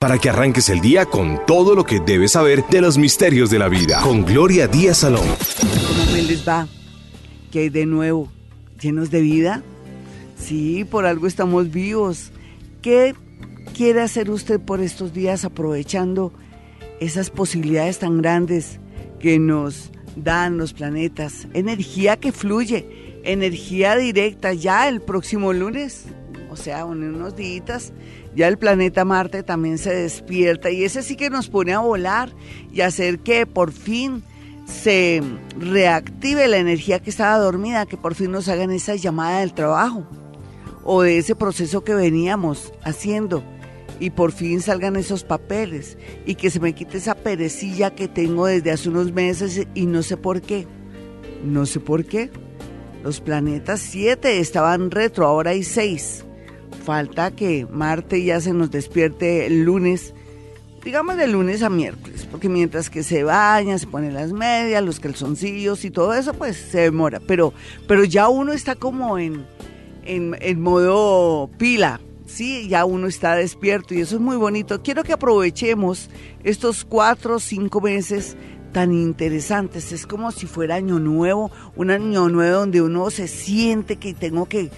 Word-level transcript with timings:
para 0.00 0.18
que 0.18 0.30
arranques 0.30 0.68
el 0.68 0.80
día 0.80 1.06
con 1.06 1.44
todo 1.44 1.74
lo 1.74 1.82
que 1.82 1.98
debes 1.98 2.32
saber 2.32 2.64
de 2.68 2.80
los 2.80 2.96
misterios 2.96 3.50
de 3.50 3.58
la 3.58 3.68
vida. 3.68 4.00
Con 4.00 4.24
Gloria 4.24 4.68
Díaz 4.68 4.98
Salón. 4.98 5.26
¿Cómo 5.60 6.12
me 6.12 6.22
les 6.22 6.46
va? 6.46 6.68
¿Qué 7.50 7.62
hay 7.62 7.68
de 7.68 7.84
nuevo? 7.84 8.30
¿Llenos 8.80 9.10
de 9.10 9.20
vida? 9.20 9.64
Sí, 10.36 10.84
por 10.84 11.04
algo 11.04 11.26
estamos 11.26 11.72
vivos. 11.72 12.30
¿Qué 12.80 13.16
quiere 13.76 14.00
hacer 14.00 14.30
usted 14.30 14.60
por 14.60 14.80
estos 14.80 15.12
días 15.12 15.44
aprovechando 15.44 16.32
esas 17.00 17.30
posibilidades 17.30 17.98
tan 17.98 18.22
grandes 18.22 18.78
que 19.18 19.40
nos 19.40 19.90
dan 20.14 20.58
los 20.58 20.74
planetas? 20.74 21.48
Energía 21.54 22.18
que 22.18 22.30
fluye, 22.30 23.20
energía 23.24 23.96
directa 23.96 24.52
ya 24.52 24.88
el 24.88 25.00
próximo 25.00 25.52
lunes, 25.52 26.04
o 26.50 26.56
sea, 26.56 26.82
en 26.82 27.02
unos 27.02 27.34
días 27.34 27.92
ya 28.38 28.46
el 28.46 28.56
planeta 28.56 29.04
Marte 29.04 29.42
también 29.42 29.78
se 29.78 29.92
despierta 29.92 30.70
y 30.70 30.84
ese 30.84 31.02
sí 31.02 31.16
que 31.16 31.28
nos 31.28 31.48
pone 31.48 31.72
a 31.72 31.80
volar 31.80 32.32
y 32.72 32.82
hacer 32.82 33.18
que 33.18 33.46
por 33.46 33.72
fin 33.72 34.22
se 34.64 35.20
reactive 35.58 36.46
la 36.46 36.58
energía 36.58 37.00
que 37.00 37.10
estaba 37.10 37.36
dormida, 37.38 37.84
que 37.84 37.96
por 37.96 38.14
fin 38.14 38.30
nos 38.30 38.46
hagan 38.46 38.70
esa 38.70 38.94
llamada 38.94 39.40
del 39.40 39.54
trabajo 39.54 40.06
o 40.84 41.02
de 41.02 41.18
ese 41.18 41.34
proceso 41.34 41.82
que 41.82 41.94
veníamos 41.94 42.72
haciendo 42.84 43.42
y 43.98 44.10
por 44.10 44.30
fin 44.30 44.60
salgan 44.60 44.94
esos 44.94 45.24
papeles 45.24 45.98
y 46.24 46.36
que 46.36 46.50
se 46.50 46.60
me 46.60 46.74
quite 46.74 46.98
esa 46.98 47.16
perecilla 47.16 47.92
que 47.92 48.06
tengo 48.06 48.46
desde 48.46 48.70
hace 48.70 48.88
unos 48.88 49.10
meses 49.10 49.66
y 49.74 49.86
no 49.86 50.04
sé 50.04 50.16
por 50.16 50.42
qué. 50.42 50.64
No 51.44 51.66
sé 51.66 51.80
por 51.80 52.04
qué. 52.04 52.30
Los 53.02 53.20
planetas 53.20 53.80
7 53.80 54.38
estaban 54.38 54.92
retro, 54.92 55.26
ahora 55.26 55.50
hay 55.50 55.64
6 55.64 56.26
falta 56.88 57.30
que 57.32 57.66
Marte 57.70 58.24
ya 58.24 58.40
se 58.40 58.54
nos 58.54 58.70
despierte 58.70 59.44
el 59.44 59.62
lunes, 59.62 60.14
digamos 60.82 61.18
de 61.18 61.26
lunes 61.28 61.62
a 61.62 61.68
miércoles, 61.68 62.26
porque 62.30 62.48
mientras 62.48 62.88
que 62.88 63.02
se 63.02 63.24
baña, 63.24 63.76
se 63.76 63.86
pone 63.86 64.10
las 64.10 64.32
medias, 64.32 64.82
los 64.82 64.98
calzoncillos 64.98 65.84
y 65.84 65.90
todo 65.90 66.14
eso, 66.14 66.32
pues 66.32 66.56
se 66.56 66.80
demora. 66.80 67.20
Pero, 67.20 67.52
pero 67.86 68.04
ya 68.04 68.30
uno 68.30 68.54
está 68.54 68.74
como 68.74 69.18
en, 69.18 69.44
en, 70.06 70.34
en 70.40 70.62
modo 70.62 71.50
pila, 71.58 72.00
sí, 72.24 72.68
ya 72.68 72.86
uno 72.86 73.06
está 73.06 73.34
despierto 73.34 73.92
y 73.92 74.00
eso 74.00 74.14
es 74.14 74.22
muy 74.22 74.38
bonito. 74.38 74.82
Quiero 74.82 75.04
que 75.04 75.12
aprovechemos 75.12 76.08
estos 76.42 76.86
cuatro 76.86 77.34
o 77.34 77.38
cinco 77.38 77.82
meses 77.82 78.34
tan 78.72 78.94
interesantes. 78.94 79.92
Es 79.92 80.06
como 80.06 80.32
si 80.32 80.46
fuera 80.46 80.76
año 80.76 80.98
nuevo, 80.98 81.50
un 81.76 81.90
año 81.90 82.30
nuevo 82.30 82.60
donde 82.60 82.80
uno 82.80 83.10
se 83.10 83.28
siente 83.28 83.96
que 83.96 84.14
tengo 84.14 84.46
que 84.46 84.70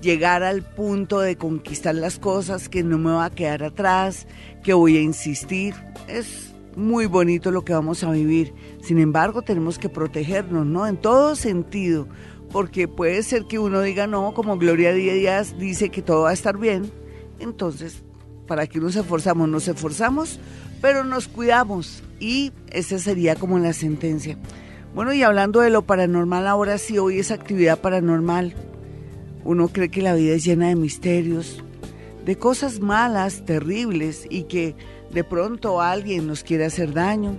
llegar 0.00 0.42
al 0.42 0.62
punto 0.62 1.20
de 1.20 1.36
conquistar 1.36 1.94
las 1.94 2.18
cosas, 2.18 2.68
que 2.68 2.82
no 2.82 2.98
me 2.98 3.10
va 3.10 3.26
a 3.26 3.30
quedar 3.30 3.62
atrás, 3.62 4.26
que 4.62 4.74
voy 4.74 4.96
a 4.96 5.00
insistir. 5.00 5.74
Es 6.08 6.54
muy 6.76 7.06
bonito 7.06 7.50
lo 7.50 7.64
que 7.64 7.72
vamos 7.72 8.04
a 8.04 8.10
vivir. 8.10 8.52
Sin 8.82 8.98
embargo, 8.98 9.42
tenemos 9.42 9.78
que 9.78 9.88
protegernos, 9.88 10.66
¿no? 10.66 10.86
En 10.86 10.96
todo 10.96 11.34
sentido, 11.34 12.06
porque 12.52 12.86
puede 12.86 13.22
ser 13.22 13.44
que 13.44 13.58
uno 13.58 13.80
diga, 13.80 14.06
no, 14.06 14.34
como 14.34 14.58
Gloria 14.58 14.92
Díaz 14.92 15.58
dice 15.58 15.88
que 15.88 16.02
todo 16.02 16.22
va 16.22 16.30
a 16.30 16.34
estar 16.34 16.58
bien. 16.58 16.90
Entonces, 17.40 18.02
¿para 18.46 18.66
qué 18.66 18.78
nos 18.78 18.96
esforzamos? 18.96 19.48
Nos 19.48 19.68
esforzamos, 19.68 20.38
pero 20.80 21.04
nos 21.04 21.28
cuidamos. 21.28 22.02
Y 22.20 22.52
esa 22.70 22.98
sería 22.98 23.34
como 23.34 23.58
la 23.58 23.72
sentencia. 23.72 24.38
Bueno, 24.94 25.12
y 25.12 25.22
hablando 25.22 25.60
de 25.60 25.70
lo 25.70 25.82
paranormal, 25.82 26.46
ahora 26.46 26.78
sí, 26.78 26.96
hoy 26.98 27.18
es 27.18 27.30
actividad 27.30 27.80
paranormal. 27.80 28.54
Uno 29.46 29.68
cree 29.68 29.90
que 29.90 30.02
la 30.02 30.14
vida 30.14 30.34
es 30.34 30.44
llena 30.44 30.68
de 30.68 30.74
misterios, 30.74 31.62
de 32.24 32.36
cosas 32.36 32.80
malas, 32.80 33.44
terribles 33.44 34.26
y 34.28 34.42
que 34.42 34.74
de 35.12 35.22
pronto 35.22 35.80
alguien 35.80 36.26
nos 36.26 36.42
quiere 36.42 36.64
hacer 36.64 36.92
daño, 36.92 37.36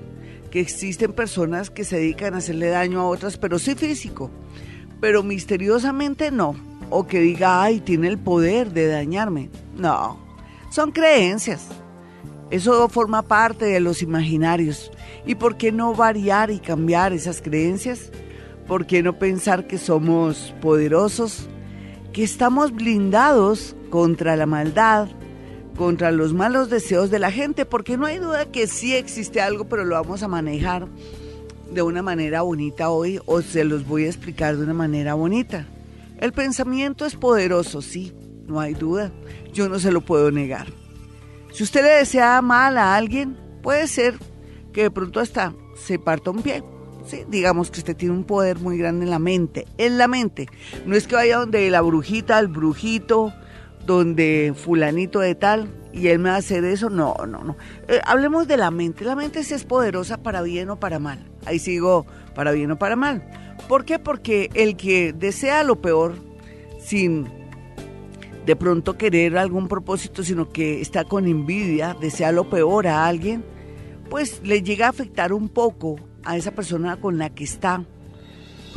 que 0.49 0.61
existen 0.61 1.11
personas 1.11 1.69
que 1.69 1.83
se 1.83 1.97
dedican 1.97 2.33
a 2.33 2.37
hacerle 2.37 2.69
daño 2.69 3.01
a 3.01 3.07
otras, 3.07 3.37
pero 3.37 3.59
sí 3.59 3.75
físico, 3.75 4.31
pero 5.01 5.21
misteriosamente 5.21 6.31
no, 6.31 6.55
o 6.89 7.05
que 7.05 7.19
diga, 7.19 7.61
ay, 7.61 7.81
tiene 7.81 8.07
el 8.07 8.17
poder 8.17 8.71
de 8.71 8.87
dañarme. 8.87 9.49
No, 9.75 10.17
son 10.71 10.93
creencias. 10.93 11.67
Eso 12.51 12.87
forma 12.87 13.23
parte 13.23 13.65
de 13.65 13.81
los 13.81 14.01
imaginarios. 14.01 14.93
¿Y 15.25 15.35
por 15.35 15.57
qué 15.57 15.73
no 15.73 15.93
variar 15.93 16.51
y 16.51 16.59
cambiar 16.59 17.11
esas 17.11 17.41
creencias? 17.41 18.11
¿Por 18.65 18.85
qué 18.85 19.03
no 19.03 19.19
pensar 19.19 19.67
que 19.67 19.77
somos 19.77 20.55
poderosos, 20.61 21.49
que 22.17 22.23
estamos 22.23 22.73
blindados 22.73 23.75
contra 23.91 24.35
la 24.35 24.47
maldad, 24.47 25.07
contra 25.77 26.11
los 26.11 26.33
malos 26.33 26.67
deseos 26.67 27.11
de 27.11 27.19
la 27.19 27.29
gente, 27.29 27.63
porque 27.63 27.95
no 27.95 28.07
hay 28.07 28.17
duda 28.17 28.51
que 28.51 28.65
sí 28.65 28.95
existe 28.95 29.39
algo, 29.39 29.65
pero 29.65 29.85
lo 29.85 29.93
vamos 29.93 30.23
a 30.23 30.27
manejar 30.27 30.87
de 31.71 31.83
una 31.83 32.01
manera 32.01 32.41
bonita 32.41 32.89
hoy 32.89 33.19
o 33.27 33.43
se 33.43 33.63
los 33.63 33.87
voy 33.87 34.05
a 34.05 34.07
explicar 34.07 34.57
de 34.57 34.63
una 34.63 34.73
manera 34.73 35.13
bonita. 35.13 35.67
El 36.17 36.33
pensamiento 36.33 37.05
es 37.05 37.15
poderoso, 37.15 37.83
sí, 37.83 38.11
no 38.47 38.59
hay 38.59 38.73
duda, 38.73 39.11
yo 39.53 39.69
no 39.69 39.77
se 39.77 39.91
lo 39.91 40.01
puedo 40.01 40.31
negar. 40.31 40.65
Si 41.53 41.61
usted 41.61 41.83
le 41.83 41.97
desea 41.99 42.41
mal 42.41 42.79
a 42.79 42.95
alguien, 42.95 43.37
puede 43.61 43.87
ser 43.87 44.17
que 44.73 44.81
de 44.81 44.89
pronto 44.89 45.19
hasta 45.19 45.53
se 45.75 45.99
parta 45.99 46.31
un 46.31 46.41
pie 46.41 46.63
digamos 47.29 47.71
que 47.71 47.79
usted 47.79 47.95
tiene 47.95 48.13
un 48.13 48.23
poder 48.23 48.59
muy 48.59 48.77
grande 48.77 49.05
en 49.05 49.11
la 49.11 49.19
mente, 49.19 49.65
en 49.77 49.97
la 49.97 50.07
mente. 50.07 50.47
No 50.85 50.95
es 50.95 51.07
que 51.07 51.15
vaya 51.15 51.37
donde 51.37 51.69
la 51.69 51.81
brujita, 51.81 52.39
el 52.39 52.47
brujito, 52.47 53.33
donde 53.85 54.53
fulanito 54.55 55.19
de 55.19 55.35
tal, 55.35 55.69
y 55.93 56.07
él 56.09 56.19
me 56.19 56.29
va 56.29 56.35
a 56.35 56.39
hacer 56.39 56.63
eso. 56.65 56.89
No, 56.89 57.15
no, 57.27 57.43
no. 57.43 57.57
Eh, 57.87 57.99
hablemos 58.05 58.47
de 58.47 58.57
la 58.57 58.71
mente. 58.71 59.03
La 59.03 59.15
mente 59.15 59.43
sí 59.43 59.53
es 59.53 59.63
poderosa 59.63 60.17
para 60.17 60.41
bien 60.41 60.69
o 60.69 60.79
para 60.79 60.99
mal. 60.99 61.19
Ahí 61.45 61.59
sigo, 61.59 62.05
para 62.35 62.51
bien 62.51 62.71
o 62.71 62.77
para 62.77 62.95
mal. 62.95 63.27
¿Por 63.67 63.85
qué? 63.85 63.97
Porque 63.99 64.49
el 64.53 64.77
que 64.77 65.13
desea 65.13 65.63
lo 65.63 65.81
peor 65.81 66.15
sin 66.79 67.27
de 68.45 68.55
pronto 68.55 68.97
querer 68.97 69.37
algún 69.37 69.67
propósito, 69.67 70.23
sino 70.23 70.49
que 70.49 70.79
está 70.79 71.03
con 71.03 71.27
envidia, 71.27 71.97
desea 71.99 72.31
lo 72.31 72.49
peor 72.49 72.87
a 72.87 73.05
alguien, 73.05 73.43
pues 74.09 74.41
le 74.41 74.61
llega 74.61 74.85
a 74.85 74.89
afectar 74.89 75.33
un 75.33 75.49
poco 75.49 75.97
a 76.23 76.37
esa 76.37 76.51
persona 76.51 76.97
con 76.97 77.17
la 77.17 77.29
que 77.29 77.43
está 77.43 77.83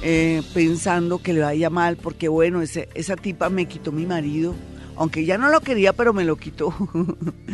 eh, 0.03 0.43
pensando 0.55 1.19
que 1.19 1.34
le 1.34 1.41
vaya 1.41 1.69
mal, 1.69 1.97
porque 1.97 2.28
bueno, 2.28 2.62
ese, 2.62 2.89
esa 2.95 3.17
tipa 3.17 3.51
me 3.51 3.67
quitó 3.67 3.93
mi 3.93 4.06
marido, 4.06 4.55
aunque 4.97 5.25
ya 5.25 5.37
no 5.37 5.51
lo 5.51 5.61
quería, 5.61 5.93
pero 5.93 6.12
me 6.12 6.25
lo 6.25 6.37
quitó. 6.37 6.75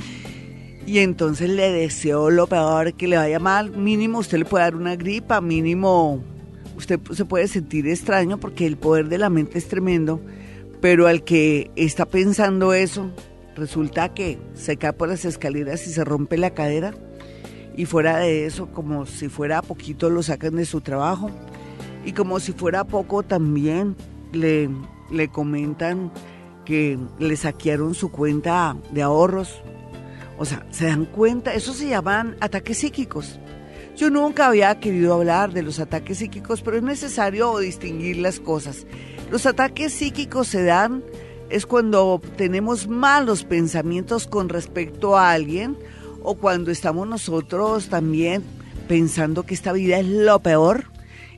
y 0.87 0.99
entonces 0.99 1.51
le 1.51 1.73
deseo 1.73 2.31
lo 2.31 2.47
peor, 2.47 2.95
que 2.95 3.09
le 3.09 3.17
vaya 3.17 3.41
mal, 3.41 3.77
mínimo 3.77 4.19
usted 4.19 4.39
le 4.39 4.45
puede 4.45 4.65
dar 4.65 4.77
una 4.77 4.95
gripa, 4.95 5.41
mínimo 5.41 6.23
usted 6.77 7.01
se 7.13 7.25
puede 7.25 7.49
sentir 7.49 7.89
extraño 7.89 8.39
porque 8.39 8.67
el 8.67 8.77
poder 8.77 9.09
de 9.09 9.19
la 9.19 9.31
mente 9.31 9.59
es 9.59 9.67
tremendo, 9.67 10.21
pero 10.81 11.09
al 11.09 11.25
que 11.25 11.71
está 11.75 12.07
pensando 12.07 12.75
eso, 12.75 13.11
resulta 13.57 14.15
que 14.15 14.39
se 14.55 14.77
cae 14.77 14.93
por 14.93 15.09
las 15.09 15.25
escaleras 15.25 15.87
y 15.89 15.93
se 15.93 16.05
rompe 16.05 16.37
la 16.37 16.51
cadera 16.51 16.95
y 17.76 17.84
fuera 17.84 18.19
de 18.19 18.47
eso, 18.47 18.69
como 18.72 19.04
si 19.04 19.28
fuera 19.28 19.60
poquito, 19.62 20.09
lo 20.09 20.22
sacan 20.22 20.56
de 20.56 20.64
su 20.64 20.81
trabajo. 20.81 21.31
Y 22.04 22.12
como 22.12 22.41
si 22.41 22.53
fuera 22.53 22.84
poco, 22.84 23.22
también 23.22 23.97
le, 24.32 24.70
le 25.10 25.28
comentan 25.28 26.10
que 26.64 26.98
le 27.19 27.37
saquearon 27.37 27.94
su 27.94 28.10
cuenta 28.10 28.76
de 28.92 29.03
ahorros. 29.03 29.60
O 30.38 30.44
sea, 30.44 30.66
se 30.70 30.87
dan 30.87 31.04
cuenta, 31.04 31.54
eso 31.54 31.75
se 31.75 31.88
llaman 31.88 32.37
ataques 32.41 32.78
psíquicos. 32.78 33.38
Yo 33.97 34.10
nunca 34.10 34.47
había 34.48 34.78
querido 34.78 35.14
hablar 35.14 35.53
de 35.53 35.62
los 35.62 35.78
ataques 35.78 36.19
psíquicos, 36.19 36.62
pero 36.62 36.76
es 36.76 36.82
necesario 36.82 37.58
distinguir 37.58 38.19
las 38.19 38.41
cosas. 38.41 38.87
Los 39.31 39.47
ataques 39.47 39.93
psíquicos 39.93 40.48
se 40.48 40.64
dan 40.64 41.03
es 41.48 41.66
cuando 41.66 42.20
tenemos 42.37 42.88
malos 42.88 43.44
pensamientos 43.44 44.26
con 44.26 44.48
respecto 44.48 45.16
a 45.16 45.32
alguien 45.32 45.76
o 46.28 46.34
cuando 46.34 46.72
estamos 46.72 47.06
nosotros 47.06 47.87
también 47.87 48.43
pensando 48.88 49.44
que 49.44 49.55
esta 49.55 49.73
vida 49.73 50.00
es 50.00 50.08
lo 50.08 50.40
peor, 50.40 50.87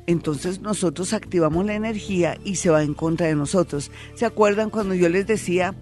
entonces 0.06 0.62
nosotros 0.62 1.12
activamos 1.12 1.66
la 1.66 1.74
energía 1.74 2.38
y 2.42 2.56
se 2.56 2.70
va 2.70 2.82
en 2.82 2.94
contra 2.94 3.26
de 3.26 3.34
nosotros. 3.34 3.90
¿Se 4.14 4.24
acuerdan 4.24 4.70
cuando 4.70 4.94
yo 4.94 5.10
les 5.10 5.26
decía 5.26 5.74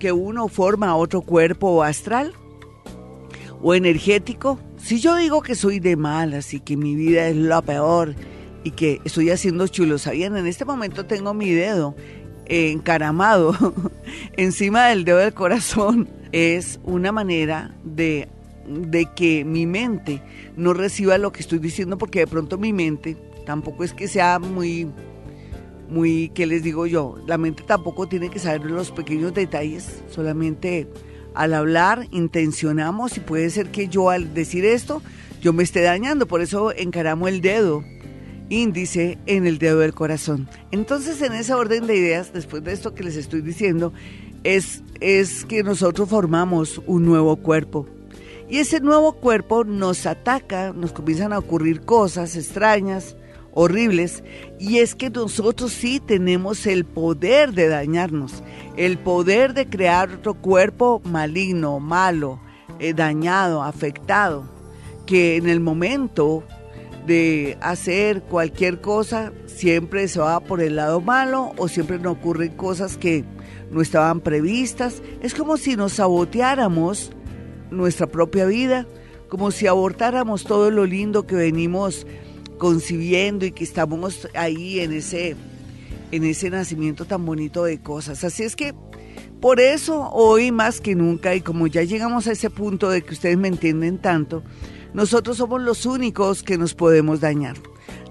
que 0.00 0.10
uno 0.10 0.48
forma 0.48 0.96
otro 0.96 1.20
cuerpo 1.20 1.84
astral 1.84 2.32
o 3.62 3.74
energético? 3.74 4.58
Si 4.76 4.98
yo 4.98 5.14
digo 5.14 5.40
que 5.40 5.54
soy 5.54 5.78
de 5.78 5.94
malas 5.94 6.52
y 6.52 6.58
que 6.58 6.76
mi 6.76 6.96
vida 6.96 7.28
es 7.28 7.36
lo 7.36 7.62
peor 7.62 8.16
y 8.64 8.72
que 8.72 9.00
estoy 9.04 9.30
haciendo 9.30 9.68
chulo, 9.68 9.98
¿sabían? 9.98 10.36
En 10.36 10.48
este 10.48 10.64
momento 10.64 11.06
tengo 11.06 11.32
mi 11.32 11.52
dedo 11.52 11.94
encaramado 12.46 13.54
encima 14.36 14.88
del 14.88 15.04
dedo 15.04 15.18
del 15.18 15.32
corazón. 15.32 16.08
Es 16.32 16.80
una 16.82 17.12
manera 17.12 17.76
de 17.84 18.28
de 18.68 19.06
que 19.14 19.44
mi 19.44 19.66
mente 19.66 20.22
no 20.56 20.72
reciba 20.72 21.18
lo 21.18 21.32
que 21.32 21.40
estoy 21.40 21.58
diciendo 21.58 21.98
porque 21.98 22.20
de 22.20 22.26
pronto 22.26 22.58
mi 22.58 22.72
mente 22.72 23.16
tampoco 23.46 23.84
es 23.84 23.92
que 23.92 24.08
sea 24.08 24.38
muy 24.38 24.88
muy 25.88 26.30
qué 26.34 26.46
les 26.46 26.62
digo 26.62 26.86
yo 26.86 27.16
la 27.26 27.38
mente 27.38 27.62
tampoco 27.66 28.08
tiene 28.08 28.28
que 28.28 28.38
saber 28.38 28.70
los 28.70 28.90
pequeños 28.90 29.32
detalles 29.32 30.02
solamente 30.10 30.86
al 31.34 31.54
hablar 31.54 32.06
intencionamos 32.10 33.16
y 33.16 33.20
puede 33.20 33.48
ser 33.50 33.70
que 33.70 33.88
yo 33.88 34.10
al 34.10 34.34
decir 34.34 34.64
esto 34.64 35.02
yo 35.40 35.52
me 35.52 35.62
esté 35.62 35.82
dañando, 35.82 36.26
por 36.26 36.40
eso 36.40 36.72
encaramos 36.74 37.28
el 37.28 37.40
dedo 37.40 37.84
índice 38.50 39.18
en 39.26 39.46
el 39.46 39.58
dedo 39.58 39.80
del 39.80 39.94
corazón. 39.94 40.48
Entonces, 40.72 41.20
en 41.22 41.32
ese 41.34 41.54
orden 41.54 41.86
de 41.86 41.96
ideas, 41.96 42.32
después 42.32 42.64
de 42.64 42.72
esto 42.72 42.94
que 42.94 43.04
les 43.04 43.16
estoy 43.16 43.42
diciendo, 43.42 43.92
es, 44.42 44.82
es 45.00 45.44
que 45.44 45.62
nosotros 45.62 46.08
formamos 46.08 46.80
un 46.86 47.04
nuevo 47.04 47.36
cuerpo. 47.36 47.86
Y 48.48 48.58
ese 48.58 48.80
nuevo 48.80 49.12
cuerpo 49.12 49.64
nos 49.64 50.06
ataca, 50.06 50.72
nos 50.72 50.92
comienzan 50.92 51.32
a 51.32 51.38
ocurrir 51.38 51.82
cosas 51.82 52.34
extrañas, 52.34 53.14
horribles, 53.52 54.22
y 54.58 54.78
es 54.78 54.94
que 54.94 55.10
nosotros 55.10 55.72
sí 55.72 56.00
tenemos 56.00 56.66
el 56.66 56.86
poder 56.86 57.52
de 57.52 57.68
dañarnos, 57.68 58.42
el 58.76 58.96
poder 58.98 59.52
de 59.52 59.68
crear 59.68 60.10
otro 60.10 60.34
cuerpo 60.34 61.02
maligno, 61.04 61.78
malo, 61.78 62.40
eh, 62.78 62.94
dañado, 62.94 63.62
afectado, 63.62 64.44
que 65.04 65.36
en 65.36 65.48
el 65.48 65.60
momento 65.60 66.42
de 67.06 67.58
hacer 67.60 68.22
cualquier 68.22 68.80
cosa 68.80 69.32
siempre 69.46 70.08
se 70.08 70.20
va 70.20 70.40
por 70.40 70.60
el 70.60 70.76
lado 70.76 71.00
malo 71.00 71.52
o 71.56 71.68
siempre 71.68 71.98
nos 71.98 72.12
ocurren 72.12 72.54
cosas 72.54 72.96
que 72.96 73.24
no 73.70 73.82
estaban 73.82 74.20
previstas. 74.20 75.02
Es 75.22 75.34
como 75.34 75.56
si 75.56 75.74
nos 75.76 75.94
saboteáramos 75.94 77.10
nuestra 77.70 78.06
propia 78.06 78.46
vida, 78.46 78.86
como 79.28 79.50
si 79.50 79.66
abortáramos 79.66 80.44
todo 80.44 80.70
lo 80.70 80.86
lindo 80.86 81.26
que 81.26 81.36
venimos 81.36 82.06
concibiendo 82.58 83.46
y 83.46 83.52
que 83.52 83.64
estamos 83.64 84.28
ahí 84.34 84.80
en 84.80 84.92
ese 84.92 85.36
en 86.10 86.24
ese 86.24 86.48
nacimiento 86.48 87.04
tan 87.04 87.24
bonito 87.26 87.64
de 87.64 87.80
cosas. 87.80 88.24
Así 88.24 88.42
es 88.42 88.56
que 88.56 88.74
por 89.40 89.60
eso 89.60 90.10
hoy 90.10 90.50
más 90.50 90.80
que 90.80 90.94
nunca 90.94 91.34
y 91.34 91.40
como 91.40 91.66
ya 91.66 91.82
llegamos 91.82 92.26
a 92.26 92.32
ese 92.32 92.50
punto 92.50 92.90
de 92.90 93.02
que 93.02 93.14
ustedes 93.14 93.36
me 93.36 93.48
entienden 93.48 93.98
tanto, 93.98 94.42
nosotros 94.94 95.36
somos 95.36 95.62
los 95.62 95.86
únicos 95.86 96.42
que 96.42 96.58
nos 96.58 96.74
podemos 96.74 97.20
dañar. 97.20 97.56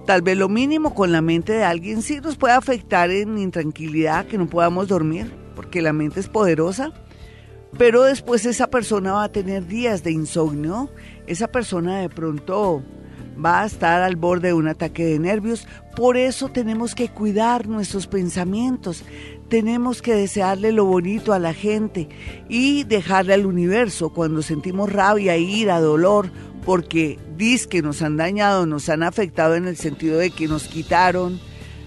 Tal 0.06 0.22
vez 0.22 0.38
lo 0.38 0.48
mínimo 0.48 0.96
con 0.96 1.12
la 1.12 1.22
mente 1.22 1.52
de 1.52 1.66
alguien 1.66 2.02
sí 2.02 2.22
nos 2.22 2.38
puede 2.38 2.54
afectar 2.54 3.12
en 3.12 3.38
intranquilidad, 3.38 4.26
que 4.26 4.38
no 4.38 4.48
podamos 4.48 4.88
dormir, 4.88 5.34
porque 5.54 5.82
la 5.82 5.92
mente 5.92 6.22
es 6.22 6.30
poderosa. 6.30 6.94
Pero 7.78 8.04
después 8.04 8.46
esa 8.46 8.68
persona 8.68 9.14
va 9.14 9.24
a 9.26 9.32
tener 9.32 9.68
días 9.68 10.04
de 10.04 10.12
insomnio, 10.12 10.90
esa 11.26 11.48
persona 11.48 12.00
de 12.00 12.10
pronto 12.10 12.84
va 13.44 13.62
a 13.62 13.66
estar 13.66 14.02
al 14.02 14.16
borde 14.16 14.50
de 14.50 14.54
un 14.54 14.68
ataque 14.68 15.06
de 15.06 15.20
nervios. 15.20 15.68
Por 15.96 16.18
eso 16.18 16.50
tenemos 16.50 16.96
que 16.96 17.10
cuidar 17.10 17.68
nuestros 17.68 18.08
pensamientos, 18.08 19.04
tenemos 19.50 20.02
que 20.02 20.14
desearle 20.14 20.72
lo 20.72 20.86
bonito 20.86 21.34
a 21.34 21.40
la 21.40 21.54
gente 21.54 22.10
y 22.50 22.84
dejarle 22.84 23.34
al 23.34 23.46
universo 23.46 24.10
cuando 24.10 24.42
sentimos 24.42 24.92
rabia, 24.92 25.38
ira, 25.38 25.80
dolor 25.80 26.32
porque 26.66 27.18
dice 27.38 27.70
que 27.70 27.82
nos 27.82 28.02
han 28.02 28.18
dañado, 28.18 28.66
nos 28.66 28.90
han 28.90 29.02
afectado 29.04 29.56
en 29.56 29.68
el 29.68 29.78
sentido 29.78 30.18
de 30.18 30.32
que 30.32 30.50
nos 30.50 30.68
quitaron, 30.68 31.40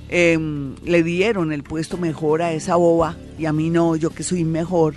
em, 0.08 0.74
le 0.84 1.02
dieron 1.02 1.52
el 1.52 1.62
puesto 1.62 1.98
mejor 1.98 2.40
a 2.40 2.52
esa 2.52 2.76
boba 2.76 3.16
y 3.38 3.44
a 3.44 3.52
mí 3.52 3.68
no, 3.68 3.94
yo 3.96 4.10
que 4.10 4.22
soy 4.22 4.44
mejor 4.44 4.94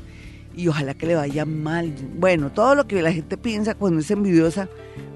y 0.54 0.68
ojalá 0.68 0.94
que 0.94 1.08
le 1.08 1.16
vaya 1.16 1.46
mal. 1.46 1.94
Bueno, 2.18 2.52
todo 2.52 2.76
lo 2.76 2.88
que 2.88 3.02
la 3.02 3.12
gente 3.12 3.38
piensa 3.38 3.76
cuando 3.76 4.00
es 4.00 4.12
envidiosa, 4.12 4.70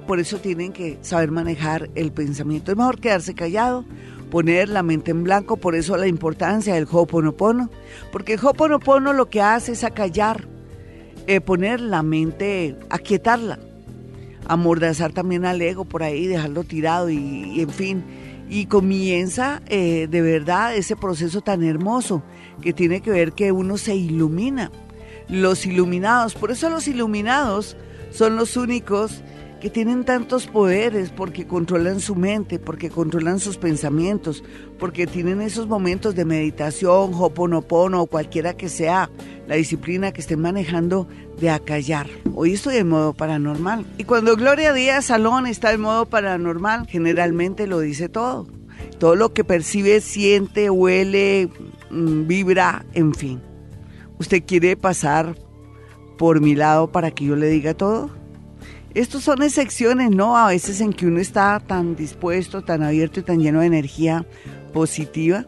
por 0.06 0.19
eso 0.19 0.38
tienen 0.38 0.72
que 0.72 0.98
saber 1.01 1.31
manejar 1.31 1.89
el 1.95 2.12
pensamiento. 2.12 2.72
Es 2.72 2.78
mejor 2.78 3.00
quedarse 3.00 3.34
callado, 3.34 3.86
poner 4.31 4.69
la 4.69 4.84
mente 4.84 5.12
en 5.12 5.24
blanco, 5.24 5.57
por 5.57 5.75
eso 5.75 5.98
la 5.98 6.07
importancia 6.07 6.74
del 6.74 6.88
Hoponopono, 6.89 7.69
porque 8.12 8.34
el 8.34 8.45
Hoponopono 8.45 9.13
lo 9.13 9.30
que 9.30 9.42
hace 9.42 9.74
es 9.74 9.84
acallar, 9.84 10.48
eh, 11.28 11.42
poner 11.42 11.81
la 11.81 12.04
mente, 12.04 12.78
aquietarla 12.89 13.60
amordazar 14.48 15.12
también 15.12 15.45
al 15.45 15.62
ego 15.62 15.86
por 15.86 16.04
ahí, 16.04 16.25
dejarlo 16.25 16.63
tirado 16.63 17.10
y, 17.10 17.62
en 17.62 17.69
fin. 17.69 18.04
Y 18.50 18.66
comienza 18.66 19.62
eh, 19.68 20.07
de 20.10 20.22
verdad 20.22 20.75
ese 20.75 20.95
proceso 20.95 21.42
tan 21.42 21.63
hermoso 21.63 22.24
que 22.62 22.74
tiene 22.74 23.01
que 23.01 23.12
ver 23.12 23.34
que 23.34 23.51
uno 23.51 23.78
se 23.78 23.95
ilumina. 23.95 24.72
Los 25.29 25.65
iluminados, 25.65 26.35
por 26.35 26.51
eso 26.51 26.69
los 26.69 26.88
iluminados 26.88 27.75
son 28.12 28.35
los 28.35 28.56
únicos 28.56 29.24
que 29.59 29.69
tienen 29.69 30.06
tantos 30.06 30.47
poderes 30.47 31.09
porque 31.09 31.47
controlan 31.47 32.00
su 32.00 32.15
mente, 32.15 32.59
porque 32.59 32.89
controlan 32.89 33.39
sus 33.39 33.57
pensamientos, 33.57 34.44
porque 34.77 35.07
tienen 35.07 35.41
esos 35.41 35.68
momentos 35.68 36.15
de 36.15 36.25
meditación, 36.25 37.12
hoponopono 37.13 38.01
o 38.01 38.06
cualquiera 38.06 38.56
que 38.56 38.69
sea 38.69 39.09
la 39.47 39.56
disciplina 39.56 40.12
que 40.12 40.21
estén 40.21 40.41
manejando 40.41 41.07
de 41.39 41.50
acallar. 41.50 42.07
Hoy 42.35 42.53
estoy 42.53 42.77
en 42.77 42.89
modo 42.89 43.13
paranormal. 43.13 43.85
Y 43.97 44.03
cuando 44.03 44.35
Gloria 44.35 44.74
Díaz 44.74 45.06
Salón 45.06 45.47
está 45.47 45.71
en 45.71 45.81
modo 45.81 46.06
paranormal, 46.06 46.88
generalmente 46.88 47.68
lo 47.68 47.79
dice 47.79 48.09
todo. 48.09 48.47
Todo 49.00 49.15
lo 49.15 49.33
que 49.33 49.44
percibe, 49.44 50.01
siente, 50.01 50.69
huele, 50.69 51.50
mm, 51.89 52.27
vibra, 52.27 52.85
en 52.94 53.13
fin. 53.13 53.41
¿Usted 54.19 54.43
quiere 54.45 54.75
pasar 54.75 55.35
por 56.17 56.41
mi 56.41 56.55
lado 56.55 56.91
para 56.91 57.11
que 57.11 57.25
yo 57.25 57.35
le 57.35 57.47
diga 57.47 57.73
todo? 57.73 58.09
Estos 58.93 59.23
son 59.23 59.43
excepciones, 59.43 60.09
¿no? 60.09 60.37
A 60.37 60.47
veces 60.47 60.81
en 60.81 60.91
que 60.91 61.05
uno 61.05 61.19
está 61.19 61.59
tan 61.59 61.95
dispuesto, 61.95 62.63
tan 62.63 62.81
abierto 62.81 63.19
y 63.19 63.23
tan 63.23 63.39
lleno 63.39 63.59
de 63.59 63.67
energía 63.67 64.25
positiva. 64.73 65.45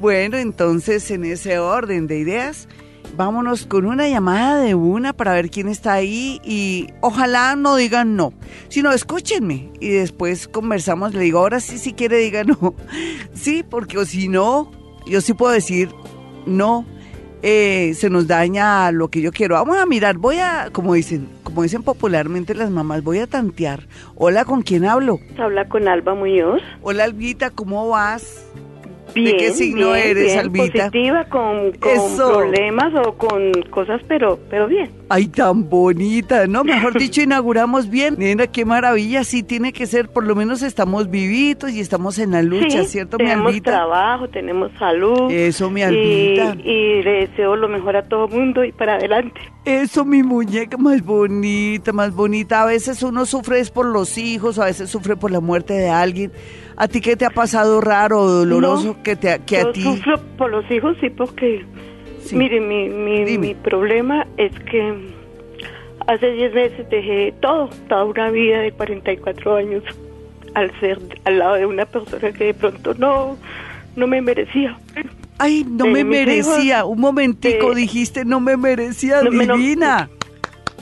Bueno, 0.00 0.36
entonces 0.36 1.10
en 1.12 1.24
ese 1.24 1.60
orden 1.60 2.08
de 2.08 2.18
ideas, 2.18 2.68
vámonos 3.16 3.66
con 3.66 3.86
una 3.86 4.08
llamada 4.08 4.60
de 4.60 4.74
una 4.74 5.12
para 5.12 5.34
ver 5.34 5.48
quién 5.48 5.68
está 5.68 5.92
ahí 5.92 6.40
y 6.44 6.88
ojalá 7.02 7.54
no 7.54 7.76
digan 7.76 8.16
no, 8.16 8.32
sino 8.68 8.92
escúchenme 8.92 9.70
y 9.80 9.90
después 9.90 10.48
conversamos, 10.48 11.14
le 11.14 11.20
digo, 11.20 11.38
ahora 11.38 11.60
sí, 11.60 11.78
si 11.78 11.92
quiere 11.92 12.18
diga 12.18 12.42
no. 12.42 12.74
Sí, 13.32 13.62
porque 13.62 14.04
si 14.06 14.28
no, 14.28 14.72
yo 15.06 15.20
sí 15.20 15.34
puedo 15.34 15.52
decir 15.52 15.90
no 16.46 16.84
eh, 17.42 17.92
se 17.94 18.10
nos 18.10 18.26
daña 18.26 18.90
lo 18.92 19.08
que 19.08 19.20
yo 19.20 19.32
quiero. 19.32 19.54
Vamos 19.54 19.78
a 19.78 19.86
mirar, 19.86 20.16
voy 20.16 20.36
a, 20.38 20.68
como 20.72 20.94
dicen, 20.94 21.28
como 21.42 21.62
dicen 21.62 21.82
popularmente 21.82 22.54
las 22.54 22.70
mamás, 22.70 23.02
voy 23.02 23.18
a 23.18 23.26
tantear. 23.26 23.80
Hola, 24.14 24.44
¿con 24.44 24.62
quién 24.62 24.84
hablo? 24.84 25.18
Habla 25.38 25.68
con 25.68 25.88
Alba 25.88 26.14
Muñoz. 26.14 26.62
Hola, 26.82 27.04
Albita, 27.04 27.50
¿cómo 27.50 27.88
vas? 27.88 28.46
Bien, 29.14 29.32
¿De 29.32 29.36
qué 29.38 29.52
signo 29.52 29.92
bien, 29.92 30.08
eres, 30.08 30.24
bien, 30.24 30.38
Albita? 30.38 30.90
Positiva, 30.90 31.24
con, 31.24 31.72
con 31.72 32.16
problemas 32.16 32.92
o 33.06 33.14
con 33.14 33.52
cosas, 33.70 34.00
pero, 34.08 34.38
pero 34.50 34.66
bien. 34.66 34.90
Ay, 35.08 35.28
tan 35.28 35.68
bonita, 35.70 36.46
¿no? 36.48 36.64
Mejor 36.64 36.98
dicho, 36.98 37.20
inauguramos 37.22 37.88
bien. 37.88 38.16
Nena, 38.18 38.48
qué 38.48 38.64
maravilla, 38.64 39.22
sí 39.22 39.42
tiene 39.44 39.72
que 39.72 39.86
ser, 39.86 40.08
por 40.08 40.24
lo 40.24 40.34
menos 40.34 40.62
estamos 40.62 41.08
vivitos 41.10 41.70
y 41.70 41.80
estamos 41.80 42.18
en 42.18 42.32
la 42.32 42.42
lucha, 42.42 42.82
Sí, 42.82 42.88
¿cierto, 42.88 43.16
mi 43.18 43.24
tenemos 43.26 43.46
Albita? 43.48 43.70
trabajo, 43.70 44.28
tenemos 44.28 44.72
salud. 44.78 45.30
Eso, 45.30 45.70
mi 45.70 45.80
y, 45.80 45.84
Albita. 45.84 46.56
y 46.68 47.02
le 47.02 47.10
deseo 47.28 47.54
lo 47.56 47.68
mejor 47.68 47.96
a 47.96 48.02
todo 48.02 48.26
mundo 48.26 48.64
y 48.64 48.72
para 48.72 48.94
adelante. 48.94 49.40
Eso, 49.64 50.04
mi 50.04 50.22
muñeca 50.22 50.76
más 50.76 51.02
bonita, 51.04 51.92
más 51.92 52.12
bonita. 52.14 52.62
A 52.62 52.66
veces 52.66 53.02
uno 53.02 53.26
sufre 53.26 53.60
es 53.60 53.70
por 53.70 53.86
los 53.86 54.18
hijos, 54.18 54.58
a 54.58 54.64
veces 54.66 54.90
sufre 54.90 55.16
por 55.16 55.30
la 55.30 55.40
muerte 55.40 55.74
de 55.74 55.88
alguien. 55.88 56.32
¿A 56.76 56.88
ti 56.88 57.00
qué 57.00 57.16
te 57.16 57.24
ha 57.24 57.30
pasado 57.30 57.80
raro 57.80 58.20
o 58.20 58.26
doloroso 58.28 58.88
No, 58.96 59.02
que, 59.02 59.16
te, 59.16 59.38
que 59.46 59.60
Yo 59.62 59.68
a 59.68 59.72
ti? 59.72 59.82
sufro 59.82 60.20
por 60.36 60.50
los 60.50 60.70
hijos, 60.70 60.96
sí, 61.00 61.08
porque, 61.10 61.64
Sí. 62.26 62.36
mire, 62.36 62.60
mi, 62.60 62.88
mi, 62.88 63.38
mi 63.38 63.54
problema 63.54 64.26
es 64.36 64.52
que 64.70 64.94
hace 66.06 66.32
10 66.32 66.54
meses 66.54 66.88
dejé 66.90 67.32
todo, 67.40 67.68
toda 67.88 68.04
una 68.04 68.30
vida 68.30 68.60
de 68.60 68.72
44 68.72 69.56
años 69.56 69.82
al 70.54 70.70
ser 70.80 70.98
al 71.24 71.38
lado 71.38 71.54
de 71.54 71.66
una 71.66 71.84
persona 71.86 72.32
que 72.32 72.44
de 72.44 72.54
pronto 72.54 72.94
no, 72.94 73.36
no 73.96 74.06
me 74.06 74.20
merecía. 74.22 74.78
Ay, 75.38 75.64
no 75.68 75.84
de 75.84 75.90
me 75.90 76.04
merecía. 76.04 76.78
hijos, 76.78 76.90
Un 76.92 77.00
momentico 77.00 77.70
de- 77.74 77.80
dijiste, 77.82 78.24
no 78.24 78.40
me 78.40 78.56
merecía, 78.56 79.22
No 79.22 79.30
divina. 79.30 80.08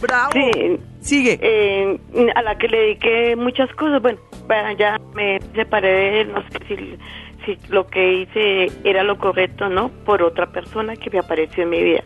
Bravo. 0.01 0.31
Sí, 0.33 0.77
Sigue. 1.01 1.39
eh, 1.43 1.99
a 2.35 2.43
la 2.43 2.57
que 2.59 2.69
le 2.69 2.79
dediqué 2.79 3.37
muchas 3.37 3.73
cosas. 3.75 4.01
Bueno, 4.03 4.19
bueno, 4.47 4.73
ya 4.79 5.01
me 5.15 5.41
separé 5.55 5.89
de 5.89 6.21
él, 6.23 6.33
no 6.33 6.43
sé 6.43 6.59
si, 6.69 6.97
si 7.45 7.59
lo 7.69 7.87
que 7.87 8.13
hice 8.15 8.71
era 8.85 9.03
lo 9.03 9.19
correcto 9.19 9.67
o 9.67 9.69
no, 9.69 9.89
por 10.05 10.23
otra 10.23 10.47
persona 10.47 10.97
que 10.97 11.11
me 11.11 11.19
apareció 11.19 11.63
en 11.65 11.71
mi 11.71 11.83
vida. 11.83 12.03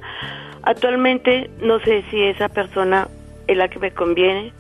Actualmente 0.63 1.51
no 1.61 1.79
sé 1.81 2.05
si 2.11 2.23
esa 2.23 2.49
persona 2.49 3.09
es 3.47 3.57
la 3.57 3.69
que 3.69 3.79
me 3.79 3.91
conviene 3.93 4.53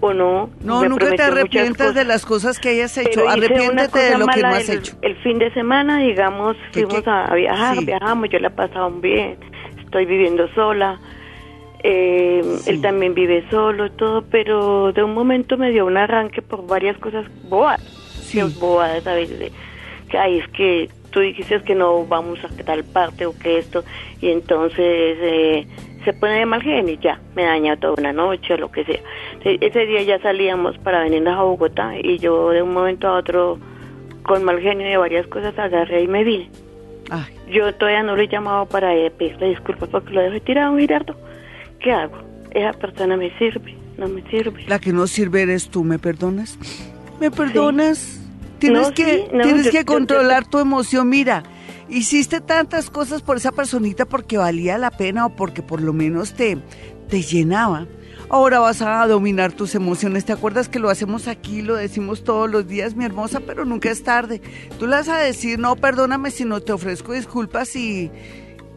o 0.00 0.12
no. 0.12 0.50
no, 0.62 0.80
Me 0.80 0.88
nunca 0.88 1.10
te 1.14 1.22
arrepientas 1.22 1.94
de 1.94 2.04
las 2.04 2.24
cosas 2.24 2.58
que 2.58 2.70
hayas 2.70 2.96
hecho. 2.98 3.28
Arrepiéntete 3.28 3.98
de 3.98 4.18
lo 4.18 4.26
que 4.26 4.42
no 4.42 4.48
has 4.48 4.68
el, 4.68 4.78
hecho. 4.78 4.96
El 5.02 5.16
fin 5.22 5.38
de 5.38 5.52
semana, 5.54 5.98
digamos, 6.00 6.56
¿Qué, 6.72 6.84
fuimos 6.84 7.02
qué? 7.04 7.10
a 7.10 7.34
viajar, 7.34 7.76
Sí. 7.78 7.84
viajamos, 7.84 8.28
yo 8.30 8.38
la 8.38 8.48
he 8.48 8.52
pasado 8.52 8.90
bien, 8.90 9.36
estoy 9.82 10.04
viviendo 10.06 10.48
sola. 10.54 11.00
Eh, 11.82 12.42
Sí. 12.60 12.70
Él 12.70 12.80
también 12.82 13.14
vive 13.14 13.44
solo 13.50 13.86
y 13.86 13.90
todo, 13.90 14.22
pero 14.30 14.92
de 14.92 15.02
un 15.02 15.14
momento 15.14 15.56
me 15.56 15.70
dio 15.70 15.86
un 15.86 15.96
arranque 15.96 16.42
por 16.42 16.66
varias 16.66 16.96
cosas 16.98 17.24
boas. 17.48 17.80
Sí. 18.20 18.42
bobadas 18.60 19.06
a 19.06 19.14
veces. 19.14 19.52
Que, 20.08 20.18
ay, 20.18 20.38
es 20.38 20.48
que 20.48 20.90
tú 21.10 21.20
dijiste 21.20 21.62
que 21.62 21.74
no 21.74 22.04
vamos 22.06 22.38
a 22.44 22.48
tal 22.64 22.84
parte 22.84 23.26
o 23.26 23.36
que 23.38 23.58
esto, 23.58 23.84
y 24.20 24.30
entonces 24.30 24.78
eh, 25.20 25.66
se 26.04 26.12
pone 26.12 26.38
de 26.38 26.46
mal 26.46 26.62
genio 26.62 26.94
y 26.94 26.98
ya, 26.98 27.20
me 27.34 27.44
daña 27.44 27.76
toda 27.76 27.94
una 27.98 28.12
noche 28.12 28.54
o 28.54 28.56
lo 28.56 28.70
que 28.70 28.84
sea. 28.84 29.00
Ese 29.44 29.86
día 29.86 30.02
ya 30.02 30.20
salíamos 30.20 30.76
para 30.78 31.02
venirnos 31.02 31.38
a 31.38 31.42
Bogotá 31.42 31.92
y 31.98 32.18
yo 32.18 32.50
de 32.50 32.62
un 32.62 32.72
momento 32.72 33.08
a 33.08 33.18
otro, 33.18 33.58
con 34.22 34.44
mal 34.44 34.60
genio 34.60 34.86
de 34.86 34.96
varias 34.96 35.26
cosas, 35.26 35.58
agarré 35.58 36.02
y 36.02 36.08
me 36.08 36.24
vine. 36.24 36.50
Yo 37.50 37.74
todavía 37.74 38.02
no 38.02 38.14
lo 38.14 38.22
he 38.22 38.28
llamado 38.28 38.66
para 38.66 38.92
pedirle 39.16 39.48
disculpas 39.48 39.88
porque 39.88 40.12
lo 40.12 40.20
dejé 40.20 40.40
tirado, 40.40 40.76
Girardo. 40.76 41.16
¿Qué 41.80 41.92
hago? 41.92 42.18
Esa 42.50 42.72
persona 42.72 43.16
me 43.16 43.30
sirve, 43.38 43.74
no 43.96 44.08
me 44.08 44.22
sirve. 44.30 44.64
La 44.66 44.78
que 44.78 44.92
no 44.92 45.06
sirve 45.06 45.42
eres 45.42 45.70
tú, 45.70 45.84
¿me 45.84 45.98
perdonas? 45.98 46.58
¿Me 47.20 47.30
perdonas? 47.30 48.17
Tienes 48.58 48.90
que, 48.92 49.28
tienes 49.42 49.70
que 49.70 49.84
controlar 49.84 50.46
tu 50.46 50.58
emoción. 50.58 51.08
Mira, 51.08 51.42
hiciste 51.88 52.40
tantas 52.40 52.90
cosas 52.90 53.22
por 53.22 53.36
esa 53.36 53.52
personita 53.52 54.04
porque 54.04 54.38
valía 54.38 54.78
la 54.78 54.90
pena 54.90 55.26
o 55.26 55.30
porque 55.30 55.62
por 55.62 55.80
lo 55.80 55.92
menos 55.92 56.34
te, 56.34 56.58
te 57.08 57.22
llenaba. 57.22 57.86
Ahora 58.30 58.58
vas 58.58 58.82
a 58.82 59.06
dominar 59.06 59.52
tus 59.52 59.74
emociones. 59.74 60.26
¿Te 60.26 60.32
acuerdas 60.32 60.68
que 60.68 60.78
lo 60.78 60.90
hacemos 60.90 61.28
aquí, 61.28 61.62
lo 61.62 61.76
decimos 61.76 62.24
todos 62.24 62.50
los 62.50 62.68
días, 62.68 62.94
mi 62.94 63.06
hermosa, 63.06 63.40
pero 63.40 63.64
nunca 63.64 63.90
es 63.90 64.02
tarde? 64.02 64.42
Tú 64.78 64.86
le 64.86 64.96
vas 64.96 65.08
a 65.08 65.16
decir, 65.16 65.58
no, 65.58 65.76
perdóname 65.76 66.30
si 66.30 66.44
no 66.44 66.60
te 66.60 66.72
ofrezco 66.72 67.14
disculpas 67.14 67.74
y 67.74 68.10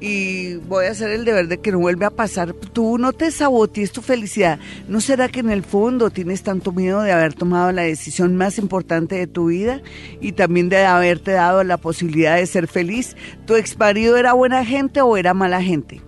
y 0.02 0.56
voy 0.56 0.88
a 0.88 0.92
hacer 0.92 1.12
el 1.12 1.26
deber 1.26 1.48
de 1.48 1.62
que 1.62 1.72
no 1.72 1.78
vuelva 1.78 2.08
a 2.08 2.12
pasar. 2.12 2.54
Tú 2.54 2.98
no 2.98 3.14
te 3.14 3.30
sabotees 3.30 3.92
tu 3.92 4.02
felicidad. 4.02 4.58
¿No 4.88 5.00
será 5.00 5.30
que 5.30 5.42
en 5.42 5.52
el 5.52 5.62
fondo 5.62 6.10
tienes 6.10 6.42
tanto 6.42 6.72
miedo 6.72 7.02
de 7.04 7.12
haber 7.12 7.36
tomado 7.36 7.72
la 7.72 7.84
decisión 7.84 8.36
más 8.36 8.58
importante 8.58 9.16
de 9.16 9.28
tu 9.28 9.46
vida 9.46 9.80
y 10.20 10.32
también 10.32 10.70
de 10.70 10.84
haberte 10.84 11.34
dado 11.34 11.64
la 11.64 11.78
posibilidad 11.78 12.36
de 12.36 12.48
ser 12.48 12.68
feliz? 12.68 13.16
¿Tu 13.46 13.56
ex 13.56 13.78
marido 13.78 14.18
era 14.18 14.34
buena 14.34 14.66
gente 14.66 15.02
o 15.02 15.16
era 15.18 15.36
mala 15.36 15.62
gente? 15.62 16.02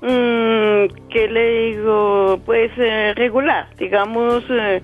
Mm, 0.00 0.88
¿Qué 1.10 1.28
le 1.28 1.66
digo? 1.66 2.40
Pues 2.46 2.70
eh, 2.78 3.12
regular, 3.14 3.68
digamos. 3.78 4.42
Eh, 4.48 4.80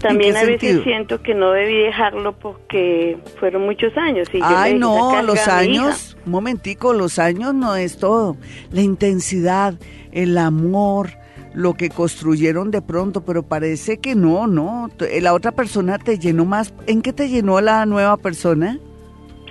también 0.00 0.36
a 0.36 0.44
veces 0.44 0.82
siento 0.82 1.22
que 1.22 1.34
no 1.34 1.52
debí 1.52 1.78
dejarlo 1.78 2.32
porque 2.32 3.18
fueron 3.38 3.62
muchos 3.62 3.96
años. 3.96 4.28
Y 4.32 4.40
Ay, 4.42 4.78
no, 4.78 5.22
los 5.22 5.46
años, 5.46 6.16
un 6.24 6.32
momentico, 6.32 6.92
los 6.92 7.18
años 7.18 7.54
no 7.54 7.76
es 7.76 7.98
todo. 7.98 8.36
La 8.70 8.80
intensidad, 8.80 9.74
el 10.12 10.38
amor, 10.38 11.10
lo 11.52 11.74
que 11.74 11.90
construyeron 11.90 12.70
de 12.70 12.82
pronto, 12.82 13.24
pero 13.24 13.42
parece 13.42 13.98
que 13.98 14.14
no, 14.14 14.46
no. 14.46 14.88
La 15.20 15.34
otra 15.34 15.52
persona 15.52 15.98
te 15.98 16.18
llenó 16.18 16.44
más. 16.44 16.72
¿En 16.86 17.02
qué 17.02 17.12
te 17.12 17.28
llenó 17.28 17.60
la 17.60 17.84
nueva 17.86 18.16
persona? 18.16 18.78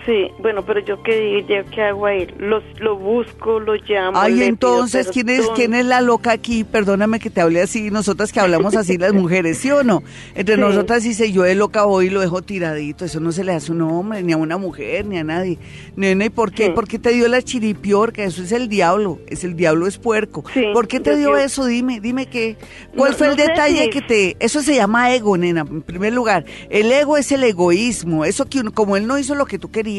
Sí, 0.09 0.31
bueno, 0.39 0.65
pero 0.65 0.79
yo 0.79 1.03
qué, 1.03 1.45
qué 1.71 1.81
hago 1.83 2.07
ahí, 2.07 2.25
los, 2.39 2.63
lo 2.79 2.97
busco, 2.97 3.59
lo 3.59 3.75
llamo. 3.75 4.19
Ay, 4.19 4.41
entonces, 4.41 5.07
¿quién 5.13 5.29
es, 5.29 5.47
¿quién 5.55 5.75
es 5.75 5.85
la 5.85 6.01
loca 6.01 6.31
aquí? 6.31 6.63
Perdóname 6.63 7.19
que 7.19 7.29
te 7.29 7.41
hable 7.41 7.61
así, 7.61 7.91
nosotras 7.91 8.31
que 8.31 8.39
hablamos 8.39 8.75
así 8.75 8.97
las 8.97 9.13
mujeres, 9.13 9.59
¿sí 9.59 9.69
o 9.69 9.83
no? 9.83 10.01
Entre 10.33 10.57
nosotras 10.57 11.03
dice, 11.03 11.31
yo 11.31 11.43
de 11.43 11.53
loca 11.53 11.83
voy 11.83 12.07
y 12.07 12.09
lo 12.09 12.21
dejo 12.21 12.41
tiradito, 12.41 13.05
eso 13.05 13.19
no 13.19 13.31
se 13.31 13.43
le 13.43 13.53
hace 13.53 13.71
a 13.71 13.75
un 13.75 13.83
hombre, 13.83 14.23
ni 14.23 14.33
a 14.33 14.37
una 14.37 14.57
mujer, 14.57 15.05
ni 15.05 15.19
a 15.19 15.23
nadie. 15.23 15.59
Nena, 15.95 16.25
¿y 16.25 16.29
por 16.31 16.53
qué? 16.53 16.71
¿Por 16.71 16.87
qué 16.87 16.97
te 16.97 17.11
dio 17.11 17.27
la 17.27 17.43
chiripiorca? 17.43 18.23
Eso 18.23 18.41
es 18.41 18.51
el 18.51 18.67
diablo, 18.67 19.19
es 19.27 19.43
el 19.43 19.55
diablo 19.55 19.85
es 19.85 19.99
puerco. 19.99 20.43
¿Por 20.73 20.87
qué 20.87 20.99
te 20.99 21.17
dio 21.17 21.37
eso? 21.37 21.65
Dime, 21.65 21.99
dime 21.99 22.25
qué. 22.25 22.57
¿Cuál 22.97 23.13
fue 23.13 23.27
el 23.27 23.35
detalle 23.35 23.91
que 23.91 24.01
te... 24.01 24.37
Eso 24.39 24.63
se 24.63 24.73
llama 24.73 25.13
ego, 25.13 25.37
nena, 25.37 25.61
en 25.69 25.83
primer 25.83 26.13
lugar. 26.13 26.45
El 26.71 26.91
ego 26.91 27.15
es 27.15 27.31
el 27.31 27.43
egoísmo, 27.43 28.25
eso 28.25 28.49
que 28.49 28.63
como 28.73 28.97
él 28.97 29.05
no 29.05 29.19
hizo 29.19 29.35
lo 29.35 29.45
que 29.45 29.59
tú 29.59 29.69
querías, 29.69 29.98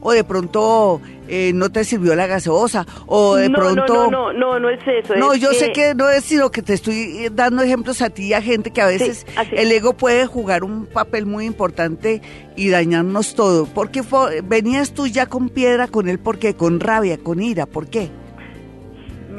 o 0.00 0.12
de 0.12 0.24
pronto 0.24 1.00
eh, 1.28 1.52
no 1.54 1.70
te 1.70 1.84
sirvió 1.84 2.14
la 2.14 2.26
gaseosa 2.26 2.86
o 3.06 3.36
de 3.36 3.50
pronto... 3.50 4.10
No, 4.10 4.10
no, 4.10 4.32
no, 4.32 4.58
no, 4.58 4.68
es 4.68 4.80
eso. 4.86 5.14
No, 5.16 5.34
yo 5.34 5.52
sé 5.52 5.72
que 5.72 5.94
no 5.94 6.08
es 6.08 6.24
sino 6.24 6.50
que 6.50 6.62
te 6.62 6.74
estoy 6.74 7.28
dando 7.32 7.62
ejemplos 7.62 8.02
a 8.02 8.10
ti 8.10 8.26
y 8.26 8.32
a 8.34 8.42
gente 8.42 8.70
que 8.70 8.80
a 8.80 8.86
veces 8.86 9.26
el 9.52 9.70
ego 9.72 9.92
puede 9.94 10.26
jugar 10.26 10.64
un 10.64 10.86
papel 10.86 11.26
muy 11.26 11.46
importante 11.46 12.22
y 12.56 12.68
dañarnos 12.68 13.34
todo. 13.34 13.66
porque 13.66 14.02
venías 14.44 14.92
tú 14.92 15.06
ya 15.06 15.26
con 15.26 15.48
piedra 15.48 15.88
con 15.88 16.08
él? 16.08 16.18
¿Por 16.18 16.38
qué? 16.38 16.54
Con 16.54 16.80
rabia, 16.80 17.18
con 17.18 17.42
ira, 17.42 17.66
¿por 17.66 17.88
qué? 17.88 18.10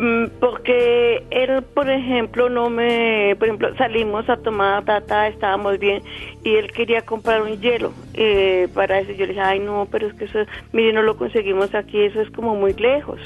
Mm, 0.01 0.31
porque 0.39 1.23
él, 1.29 1.61
por 1.75 1.87
ejemplo, 1.87 2.49
no 2.49 2.71
me, 2.71 3.35
por 3.37 3.47
ejemplo, 3.47 3.75
salimos 3.77 4.27
a 4.31 4.37
tomar 4.37 4.83
tata, 4.83 5.27
estábamos 5.27 5.77
bien 5.77 6.01
y 6.43 6.55
él 6.55 6.71
quería 6.71 7.03
comprar 7.03 7.43
un 7.43 7.61
hielo. 7.61 7.93
Eh, 8.15 8.67
para 8.73 8.99
eso 8.99 9.11
yo 9.11 9.27
le 9.27 9.33
dije, 9.33 9.41
ay 9.41 9.59
no, 9.59 9.87
pero 9.91 10.07
es 10.07 10.15
que 10.15 10.25
eso, 10.25 10.39
mire, 10.73 10.91
no 10.91 11.03
lo 11.03 11.17
conseguimos 11.17 11.75
aquí, 11.75 12.01
eso 12.01 12.19
es 12.19 12.31
como 12.31 12.55
muy 12.55 12.73
lejos. 12.73 13.19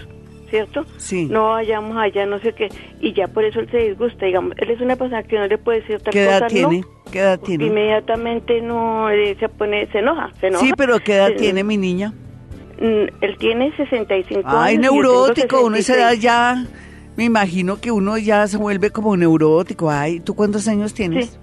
¿Cierto? 0.50 0.86
Sí. 0.98 1.28
No 1.32 1.52
vayamos 1.52 1.96
allá, 1.98 2.26
no 2.26 2.40
sé 2.40 2.52
qué. 2.52 2.68
Y 3.00 3.14
ya 3.14 3.28
por 3.30 3.46
eso 3.46 3.62
él 3.62 3.72
se 3.72 3.78
disgusta. 3.78 4.26
Digamos, 4.26 4.54
él 4.58 4.70
es 4.70 4.80
una 4.82 4.96
persona 4.98 5.24
que 5.24 5.40
no 5.40 5.48
le 5.48 5.58
puede 5.58 5.80
decir 5.80 6.00
tal 6.02 6.14
¿Qué 6.14 6.24
edad 6.24 6.48
tiene? 6.48 6.84
¿Qué 7.12 7.20
edad 7.20 7.40
tiene? 7.40 7.66
Inmediatamente 7.66 8.62
no 8.62 9.10
eh, 9.10 9.36
se 9.40 9.48
pone, 9.48 9.88
se 9.88 10.00
enoja, 10.00 10.32
se 10.42 10.48
enoja. 10.48 10.66
Sí, 10.66 10.74
pero 10.78 11.00
¿qué 11.00 11.16
edad 11.16 11.32
tiene 11.38 11.64
mi 11.64 11.78
niña? 11.78 12.14
Mm, 12.80 13.08
él 13.22 13.38
tiene 13.38 13.76
65 13.76 14.48
años. 14.48 14.60
Ay, 14.60 14.78
neurótico, 14.78 15.66
uno 15.66 15.78
esa 15.78 15.96
edad 15.96 16.14
ya, 16.14 16.66
me 17.16 17.24
imagino 17.24 17.80
que 17.80 17.92
uno 17.92 18.18
ya 18.18 18.48
se 18.48 18.58
vuelve 18.58 18.90
como 18.90 19.16
neurótico. 19.16 19.90
Ay, 19.90 20.20
¿tú 20.20 20.36
cuántos 20.36 20.68
años 20.68 20.94
tienes? 20.94 21.30
Sí. 21.30 21.38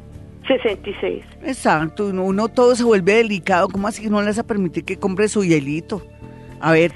66. 0.46 1.24
Exacto, 1.44 2.06
uno, 2.06 2.48
todo 2.48 2.74
se 2.74 2.84
vuelve 2.84 3.14
delicado. 3.14 3.68
¿Cómo 3.68 3.88
así 3.88 4.02
que 4.02 4.10
no 4.10 4.20
le 4.20 4.26
vas 4.26 4.38
a 4.38 4.46
permitir 4.46 4.84
que 4.84 4.96
compre 4.98 5.28
su 5.28 5.44
hielito? 5.44 6.02
A 6.60 6.72
ver, 6.72 6.92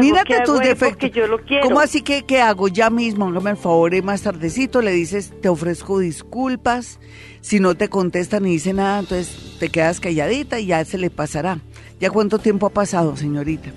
mírate 0.00 0.40
tus 0.44 0.60
defectos. 0.60 1.10
Yo 1.10 1.26
lo 1.26 1.38
quiero. 1.38 1.66
¿Cómo 1.66 1.80
así 1.80 2.00
que 2.02 2.22
qué 2.22 2.40
hago 2.40 2.68
ya 2.68 2.90
mismo? 2.90 3.26
Hágame 3.26 3.50
el 3.50 3.56
favor 3.56 3.92
y 3.92 4.02
más 4.02 4.22
tardecito 4.22 4.82
le 4.82 4.92
dices, 4.92 5.32
te 5.40 5.48
ofrezco 5.48 5.98
disculpas. 5.98 7.00
Si 7.40 7.58
no 7.58 7.74
te 7.74 7.88
contestan 7.88 8.44
ni 8.44 8.50
dice 8.50 8.72
nada, 8.72 9.00
entonces 9.00 9.56
te 9.58 9.68
quedas 9.68 9.98
calladita 9.98 10.60
y 10.60 10.66
ya 10.66 10.84
se 10.84 10.96
le 10.96 11.10
pasará. 11.10 11.58
¿Ya 12.02 12.10
cuánto 12.10 12.40
tiempo 12.40 12.66
ha 12.66 12.70
pasado, 12.70 13.16
señorita? 13.16 13.70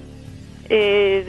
Eh, 0.68 1.24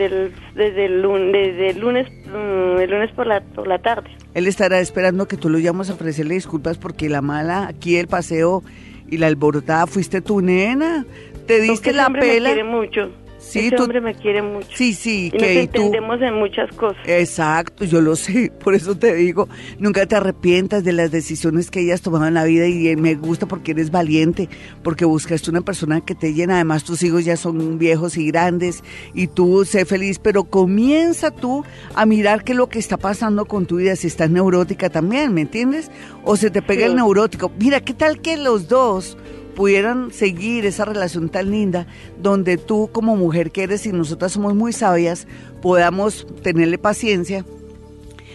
desde 0.54 0.86
el 0.86 1.02
lunes, 1.02 1.76
lunes, 1.76 2.08
mm, 2.24 2.80
el 2.80 2.90
lunes 2.90 3.10
por 3.12 3.26
la, 3.26 3.42
por 3.42 3.66
la 3.66 3.78
tarde. 3.78 4.08
Él 4.32 4.46
estará 4.46 4.80
esperando 4.80 5.28
que 5.28 5.36
tú 5.36 5.50
lo 5.50 5.58
llames 5.58 5.90
a 5.90 5.92
ofrecerle 5.92 6.32
disculpas 6.32 6.78
porque 6.78 7.10
la 7.10 7.20
mala 7.20 7.66
aquí 7.66 7.98
el 7.98 8.08
paseo 8.08 8.62
y 9.10 9.18
la 9.18 9.26
alborotada 9.26 9.86
fuiste 9.86 10.22
tu 10.22 10.40
nena. 10.40 11.04
Te 11.46 11.60
diste 11.60 11.92
la 11.92 12.08
pela. 12.08 12.48
Me 12.48 12.54
quiere 12.54 12.64
mucho. 12.64 13.10
Sí, 13.46 13.68
Ese 13.68 13.80
hombre 13.80 14.00
me 14.00 14.12
quiere 14.12 14.42
mucho. 14.42 14.68
Sí, 14.74 14.92
sí, 14.92 15.26
y 15.26 15.30
que 15.30 15.38
nos 15.38 15.64
entendemos 15.64 16.20
en 16.20 16.34
muchas 16.34 16.68
cosas. 16.74 16.98
Exacto, 17.06 17.84
yo 17.84 18.00
lo 18.00 18.16
sé, 18.16 18.50
por 18.64 18.74
eso 18.74 18.96
te 18.96 19.14
digo, 19.14 19.48
nunca 19.78 20.04
te 20.04 20.16
arrepientas 20.16 20.82
de 20.82 20.92
las 20.92 21.12
decisiones 21.12 21.70
que 21.70 21.78
hayas 21.78 22.02
tomado 22.02 22.26
en 22.26 22.34
la 22.34 22.42
vida 22.42 22.66
y 22.66 22.96
me 22.96 23.14
gusta 23.14 23.46
porque 23.46 23.70
eres 23.70 23.92
valiente, 23.92 24.48
porque 24.82 25.04
buscaste 25.04 25.48
una 25.48 25.60
persona 25.60 26.00
que 26.00 26.16
te 26.16 26.34
llena, 26.34 26.56
además 26.56 26.82
tus 26.82 27.04
hijos 27.04 27.24
ya 27.24 27.36
son 27.36 27.78
viejos 27.78 28.16
y 28.16 28.26
grandes 28.26 28.82
y 29.14 29.28
tú 29.28 29.64
sé 29.64 29.84
feliz, 29.84 30.18
pero 30.18 30.42
comienza 30.42 31.30
tú 31.30 31.64
a 31.94 32.04
mirar 32.04 32.42
qué 32.42 32.50
es 32.50 32.58
lo 32.58 32.68
que 32.68 32.80
está 32.80 32.96
pasando 32.96 33.44
con 33.44 33.66
tu 33.66 33.76
vida, 33.76 33.94
si 33.94 34.08
estás 34.08 34.28
neurótica 34.28 34.90
también, 34.90 35.32
¿me 35.32 35.42
entiendes? 35.42 35.88
O 36.24 36.36
se 36.36 36.50
te 36.50 36.62
pega 36.62 36.86
el 36.86 36.96
neurótico. 36.96 37.52
Mira, 37.60 37.80
¿qué 37.80 37.94
tal 37.94 38.20
que 38.20 38.36
los 38.36 38.66
dos 38.66 39.16
pudieran 39.56 40.12
seguir 40.12 40.66
esa 40.66 40.84
relación 40.84 41.28
tan 41.30 41.50
linda 41.50 41.86
donde 42.22 42.58
tú 42.58 42.90
como 42.92 43.16
mujer 43.16 43.50
que 43.50 43.64
eres 43.64 43.86
y 43.86 43.92
nosotras 43.92 44.32
somos 44.32 44.54
muy 44.54 44.72
sabias 44.72 45.26
podamos 45.62 46.26
tenerle 46.42 46.78
paciencia 46.78 47.44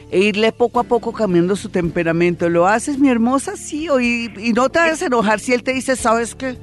e 0.10 0.20
irle 0.20 0.52
poco 0.52 0.82
a 0.82 0.84
poco 0.84 1.14
cambiando 1.14 1.56
su 1.56 1.70
temperamento. 1.70 2.50
¿Lo 2.50 2.68
haces, 2.68 3.00
mi 3.00 3.08
hermosa? 3.08 3.56
Sí, 3.56 3.88
y, 4.02 4.34
y 4.38 4.52
no 4.52 4.68
te 4.68 4.80
a 4.80 4.92
enojar 4.92 5.40
si 5.40 5.54
él 5.54 5.64
te 5.64 5.72
dice, 5.72 5.96
sabes 5.96 6.36
que 6.36 6.58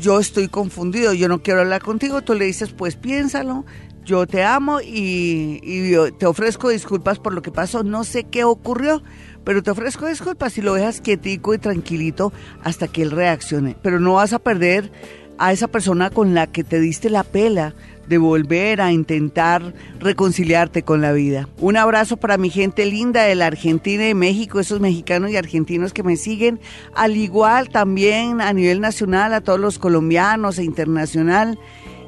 yo 0.00 0.20
estoy 0.20 0.48
confundido, 0.48 1.12
yo 1.12 1.28
no 1.28 1.42
quiero 1.42 1.60
hablar 1.60 1.82
contigo, 1.82 2.22
tú 2.22 2.34
le 2.34 2.44
dices, 2.44 2.70
pues 2.70 2.94
piénsalo, 2.94 3.64
yo 4.04 4.26
te 4.26 4.44
amo 4.44 4.80
y, 4.80 5.60
y 5.62 5.94
te 6.18 6.26
ofrezco 6.26 6.68
disculpas 6.68 7.18
por 7.18 7.32
lo 7.32 7.42
que 7.42 7.50
pasó, 7.50 7.82
no 7.82 8.04
sé 8.04 8.24
qué 8.24 8.44
ocurrió, 8.44 9.02
pero 9.44 9.62
te 9.62 9.70
ofrezco 9.70 10.06
disculpas 10.06 10.54
si 10.54 10.62
lo 10.62 10.74
dejas 10.74 11.00
quietico 11.00 11.54
y 11.54 11.58
tranquilito 11.58 12.32
hasta 12.62 12.88
que 12.88 13.02
él 13.02 13.10
reaccione. 13.10 13.76
Pero 13.82 14.00
no 14.00 14.14
vas 14.14 14.32
a 14.32 14.38
perder 14.38 14.90
a 15.38 15.52
esa 15.52 15.68
persona 15.68 16.10
con 16.10 16.34
la 16.34 16.46
que 16.46 16.64
te 16.64 16.80
diste 16.80 17.10
la 17.10 17.24
pela 17.24 17.74
de 18.06 18.18
volver 18.18 18.80
a 18.80 18.92
intentar 18.92 19.74
reconciliarte 19.98 20.82
con 20.82 21.00
la 21.00 21.12
vida. 21.12 21.48
Un 21.58 21.76
abrazo 21.76 22.16
para 22.16 22.36
mi 22.36 22.50
gente 22.50 22.86
linda 22.86 23.22
de 23.22 23.34
la 23.34 23.46
Argentina 23.46 24.08
y 24.08 24.14
México, 24.14 24.60
esos 24.60 24.80
mexicanos 24.80 25.30
y 25.30 25.36
argentinos 25.36 25.92
que 25.92 26.02
me 26.02 26.16
siguen, 26.16 26.60
al 26.94 27.16
igual 27.16 27.70
también 27.70 28.40
a 28.40 28.52
nivel 28.52 28.80
nacional 28.80 29.32
a 29.32 29.40
todos 29.40 29.58
los 29.58 29.78
colombianos 29.78 30.58
e 30.58 30.64
internacional. 30.64 31.58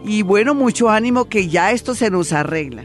Y 0.05 0.23
bueno, 0.23 0.55
mucho 0.55 0.91
ánimo 0.91 1.25
que 1.27 1.49
ya 1.49 1.73
esto 1.73 1.95
se 1.95 2.11
nos 2.11 2.33
arregla. 2.33 2.85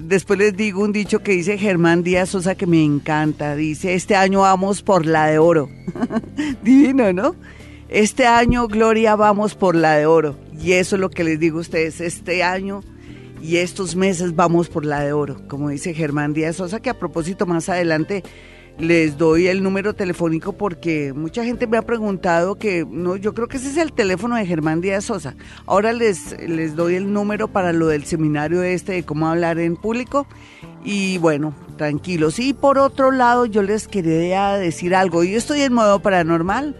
Después 0.00 0.38
les 0.38 0.56
digo 0.56 0.82
un 0.82 0.92
dicho 0.92 1.20
que 1.20 1.32
dice 1.32 1.58
Germán 1.58 2.02
Díaz 2.02 2.30
Sosa 2.30 2.54
que 2.54 2.66
me 2.66 2.82
encanta. 2.82 3.54
Dice, 3.56 3.94
este 3.94 4.16
año 4.16 4.40
vamos 4.40 4.82
por 4.82 5.06
la 5.06 5.26
de 5.26 5.38
oro. 5.38 5.68
Divino, 6.62 7.12
¿no? 7.12 7.36
Este 7.88 8.26
año, 8.26 8.68
Gloria, 8.68 9.16
vamos 9.16 9.54
por 9.54 9.74
la 9.74 9.96
de 9.96 10.06
oro. 10.06 10.36
Y 10.60 10.72
eso 10.72 10.96
es 10.96 11.00
lo 11.00 11.10
que 11.10 11.24
les 11.24 11.38
digo 11.40 11.58
a 11.58 11.62
ustedes. 11.62 12.00
Este 12.00 12.42
año 12.42 12.82
y 13.42 13.56
estos 13.58 13.96
meses 13.96 14.34
vamos 14.34 14.68
por 14.68 14.84
la 14.84 15.00
de 15.00 15.12
oro, 15.12 15.40
como 15.48 15.68
dice 15.68 15.94
Germán 15.94 16.32
Díaz 16.32 16.56
Sosa, 16.56 16.80
que 16.80 16.90
a 16.90 16.98
propósito 16.98 17.46
más 17.46 17.68
adelante 17.68 18.24
les 18.78 19.18
doy 19.18 19.48
el 19.48 19.62
número 19.62 19.94
telefónico 19.94 20.52
porque 20.52 21.12
mucha 21.12 21.44
gente 21.44 21.66
me 21.66 21.76
ha 21.76 21.82
preguntado 21.82 22.56
que 22.56 22.86
no, 22.88 23.16
yo 23.16 23.34
creo 23.34 23.48
que 23.48 23.56
ese 23.56 23.70
es 23.70 23.76
el 23.76 23.92
teléfono 23.92 24.36
de 24.36 24.46
Germán 24.46 24.80
Díaz 24.80 25.06
Sosa. 25.06 25.34
Ahora 25.66 25.92
les, 25.92 26.36
les 26.48 26.76
doy 26.76 26.94
el 26.94 27.12
número 27.12 27.48
para 27.48 27.72
lo 27.72 27.88
del 27.88 28.04
seminario 28.04 28.62
este 28.62 28.92
de 28.92 29.02
cómo 29.04 29.26
hablar 29.26 29.58
en 29.58 29.76
público 29.76 30.26
y 30.84 31.18
bueno, 31.18 31.54
tranquilos. 31.76 32.38
Y 32.38 32.54
por 32.54 32.78
otro 32.78 33.10
lado, 33.10 33.46
yo 33.46 33.62
les 33.62 33.88
quería 33.88 34.52
decir 34.54 34.94
algo. 34.94 35.24
Yo 35.24 35.36
estoy 35.36 35.62
en 35.62 35.72
modo 35.72 36.00
paranormal. 36.00 36.76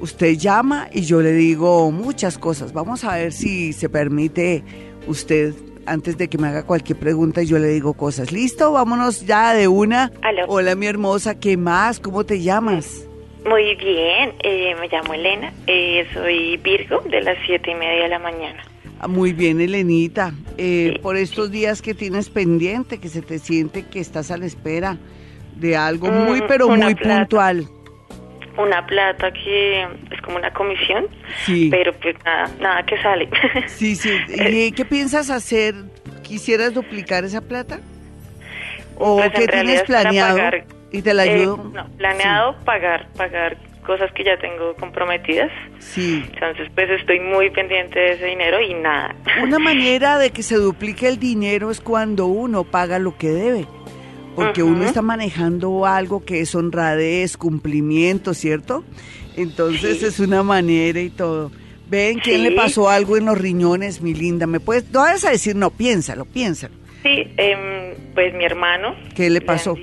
Usted 0.00 0.36
llama 0.36 0.88
y 0.92 1.02
yo 1.02 1.22
le 1.22 1.32
digo 1.32 1.90
muchas 1.90 2.36
cosas. 2.36 2.72
Vamos 2.72 3.04
a 3.04 3.14
ver 3.14 3.32
si 3.32 3.72
se 3.72 3.88
permite 3.88 4.64
usted 5.06 5.54
antes 5.86 6.18
de 6.18 6.28
que 6.28 6.38
me 6.38 6.48
haga 6.48 6.64
cualquier 6.64 6.98
pregunta 6.98 7.42
yo 7.42 7.58
le 7.58 7.68
digo 7.68 7.94
cosas. 7.94 8.32
¿Listo? 8.32 8.72
Vámonos 8.72 9.26
ya 9.26 9.54
de 9.54 9.68
una. 9.68 10.12
Hola, 10.48 10.74
mi 10.74 10.86
hermosa, 10.86 11.38
¿qué 11.38 11.56
más? 11.56 12.00
¿Cómo 12.00 12.24
te 12.24 12.40
llamas? 12.40 13.08
Muy 13.48 13.76
bien, 13.76 14.34
eh, 14.42 14.74
me 14.80 14.88
llamo 14.88 15.14
Elena, 15.14 15.52
eh, 15.68 16.04
soy 16.12 16.56
Virgo 16.56 17.00
de 17.08 17.20
las 17.20 17.36
siete 17.46 17.70
y 17.70 17.74
media 17.76 18.02
de 18.02 18.08
la 18.08 18.18
mañana. 18.18 18.64
Ah, 18.98 19.06
muy 19.06 19.32
bien, 19.32 19.60
Elenita. 19.60 20.32
Eh, 20.58 20.98
por 21.00 21.16
estos 21.16 21.52
días 21.52 21.80
que 21.80 21.94
tienes 21.94 22.28
pendiente, 22.28 22.98
que 22.98 23.08
se 23.08 23.22
te 23.22 23.38
siente 23.38 23.84
que 23.84 24.00
estás 24.00 24.32
a 24.32 24.36
la 24.36 24.46
espera 24.46 24.98
de 25.54 25.76
algo 25.76 26.08
muy, 26.08 26.40
mm, 26.40 26.44
pero 26.48 26.68
muy 26.68 26.94
puntual 26.96 27.68
una 28.58 28.86
plata 28.86 29.32
que 29.32 29.82
es 29.82 30.20
como 30.22 30.36
una 30.36 30.52
comisión, 30.52 31.06
pero 31.70 31.92
pues 31.94 32.16
nada, 32.24 32.50
nada 32.60 32.82
que 32.84 33.00
sale. 33.02 33.28
Sí, 33.66 33.94
sí. 33.94 34.10
¿Y 34.28 34.72
qué 34.72 34.84
piensas 34.84 35.30
hacer? 35.30 35.74
¿Quisieras 36.22 36.74
duplicar 36.74 37.24
esa 37.24 37.40
plata? 37.40 37.80
¿O 38.96 39.16
pues, 39.16 39.32
qué 39.32 39.46
tienes 39.46 39.82
planeado? 39.82 40.38
y 40.92 41.02
te 41.02 41.12
la 41.12 41.26
eh, 41.26 41.34
ayudo. 41.34 41.70
no, 41.74 41.86
planeado 41.96 42.56
pagar, 42.64 43.08
pagar 43.16 43.56
cosas 43.84 44.10
que 44.12 44.24
ya 44.24 44.36
tengo 44.38 44.74
comprometidas. 44.76 45.50
Sí. 45.78 46.24
Entonces, 46.32 46.68
pues 46.74 46.90
estoy 46.90 47.20
muy 47.20 47.50
pendiente 47.50 47.98
de 47.98 48.12
ese 48.12 48.26
dinero 48.26 48.60
y 48.60 48.74
nada. 48.74 49.14
Una 49.42 49.58
manera 49.60 50.18
de 50.18 50.30
que 50.30 50.42
se 50.42 50.56
duplique 50.56 51.08
el 51.08 51.18
dinero 51.18 51.70
es 51.70 51.80
cuando 51.80 52.26
uno 52.26 52.64
paga 52.64 52.98
lo 52.98 53.16
que 53.16 53.28
debe 53.28 53.66
porque 54.36 54.62
uno 54.62 54.84
está 54.84 55.02
manejando 55.02 55.86
algo 55.86 56.24
que 56.24 56.40
es 56.42 56.54
honradez, 56.54 57.36
cumplimiento, 57.36 58.34
¿cierto? 58.34 58.84
Entonces 59.36 60.02
es 60.02 60.20
una 60.20 60.42
manera 60.42 61.00
y 61.00 61.10
todo. 61.10 61.50
Ven, 61.88 62.18
¿quién 62.18 62.42
le 62.42 62.52
pasó 62.52 62.88
algo 62.88 63.16
en 63.16 63.26
los 63.26 63.38
riñones, 63.38 64.00
mi 64.00 64.14
linda? 64.14 64.46
¿Me 64.46 64.60
puedes, 64.60 64.90
no 64.92 65.00
vas 65.00 65.24
a 65.24 65.30
decir 65.30 65.56
no, 65.56 65.70
piénsalo, 65.70 66.24
piénsalo. 66.24 66.74
Sí, 67.02 67.32
em, 67.36 67.94
pues 68.14 68.34
mi 68.34 68.44
hermano. 68.44 68.94
¿Qué 69.14 69.30
le 69.30 69.40
pasó? 69.40 69.76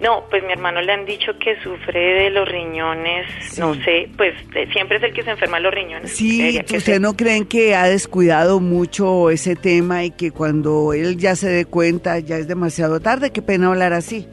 No, 0.00 0.24
pues 0.28 0.42
mi 0.42 0.52
hermano 0.52 0.80
le 0.80 0.92
han 0.92 1.06
dicho 1.06 1.32
que 1.38 1.60
sufre 1.62 2.24
de 2.24 2.30
los 2.30 2.48
riñones, 2.48 3.26
no 3.58 3.74
sé, 3.74 4.08
pues 4.16 4.34
siempre 4.72 4.96
es 4.96 5.02
el 5.04 5.12
que 5.12 5.22
se 5.22 5.30
enferma 5.30 5.60
los 5.60 5.72
riñones. 5.72 6.10
Sí, 6.10 6.60
¿usted 6.74 7.00
no 7.00 7.16
creen 7.16 7.44
que 7.46 7.74
ha 7.74 7.86
descuidado 7.86 8.60
mucho 8.60 9.30
ese 9.30 9.54
tema 9.56 10.04
y 10.04 10.10
que 10.10 10.32
cuando 10.32 10.92
él 10.92 11.16
ya 11.16 11.36
se 11.36 11.48
dé 11.48 11.64
cuenta 11.64 12.18
ya 12.18 12.36
es 12.38 12.48
demasiado 12.48 13.00
tarde? 13.00 13.30
Qué 13.30 13.42
pena 13.42 13.68
hablar 13.68 13.92
así. 13.92 14.26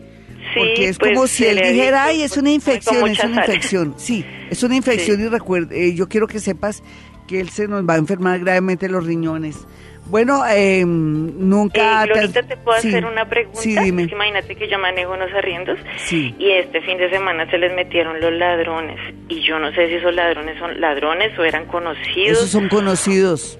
Sí, 0.53 0.59
Porque 0.59 0.89
es 0.89 0.97
como 0.97 1.13
pues, 1.13 1.31
si 1.31 1.45
él 1.45 1.57
dijera, 1.57 2.05
ay, 2.05 2.23
es 2.23 2.33
una 2.33 2.43
pues, 2.43 2.55
infección, 2.55 3.07
es 3.07 3.23
una 3.23 3.45
infección. 3.45 3.93
Sí, 3.97 4.25
es 4.49 4.63
una 4.63 4.75
infección 4.75 5.21
y 5.21 5.27
recuerde, 5.27 5.87
eh, 5.87 5.93
yo 5.93 6.09
quiero 6.09 6.27
que 6.27 6.39
sepas 6.39 6.83
que 7.27 7.39
él 7.39 7.49
se 7.49 7.67
nos 7.67 7.87
va 7.87 7.93
a 7.93 7.97
enfermar 7.97 8.39
gravemente 8.39 8.89
los 8.89 9.05
riñones. 9.05 9.65
Bueno, 10.11 10.43
eh, 10.45 10.83
nunca... 10.85 12.03
Eh, 12.03 12.27
te... 12.27 12.57
puedo 12.57 12.77
hacer 12.77 13.05
una 13.05 13.29
pregunta? 13.29 13.61
Sí, 13.61 13.77
dime. 13.79 14.03
imagínate 14.03 14.57
que 14.57 14.67
yo 14.67 14.77
manejo 14.77 15.13
unos 15.13 15.31
arriendos 15.31 15.79
sí. 16.05 16.35
y 16.37 16.51
este 16.51 16.81
fin 16.81 16.97
de 16.97 17.09
semana 17.09 17.49
se 17.49 17.57
les 17.57 17.73
metieron 17.73 18.19
los 18.19 18.33
ladrones 18.33 18.99
y 19.29 19.41
yo 19.41 19.57
no 19.57 19.71
sé 19.71 19.87
si 19.87 19.95
esos 19.95 20.13
ladrones 20.13 20.59
son 20.59 20.81
ladrones 20.81 21.31
o 21.39 21.45
eran 21.45 21.65
conocidos. 21.65 22.37
Esos 22.37 22.49
son 22.49 22.67
conocidos. 22.67 23.57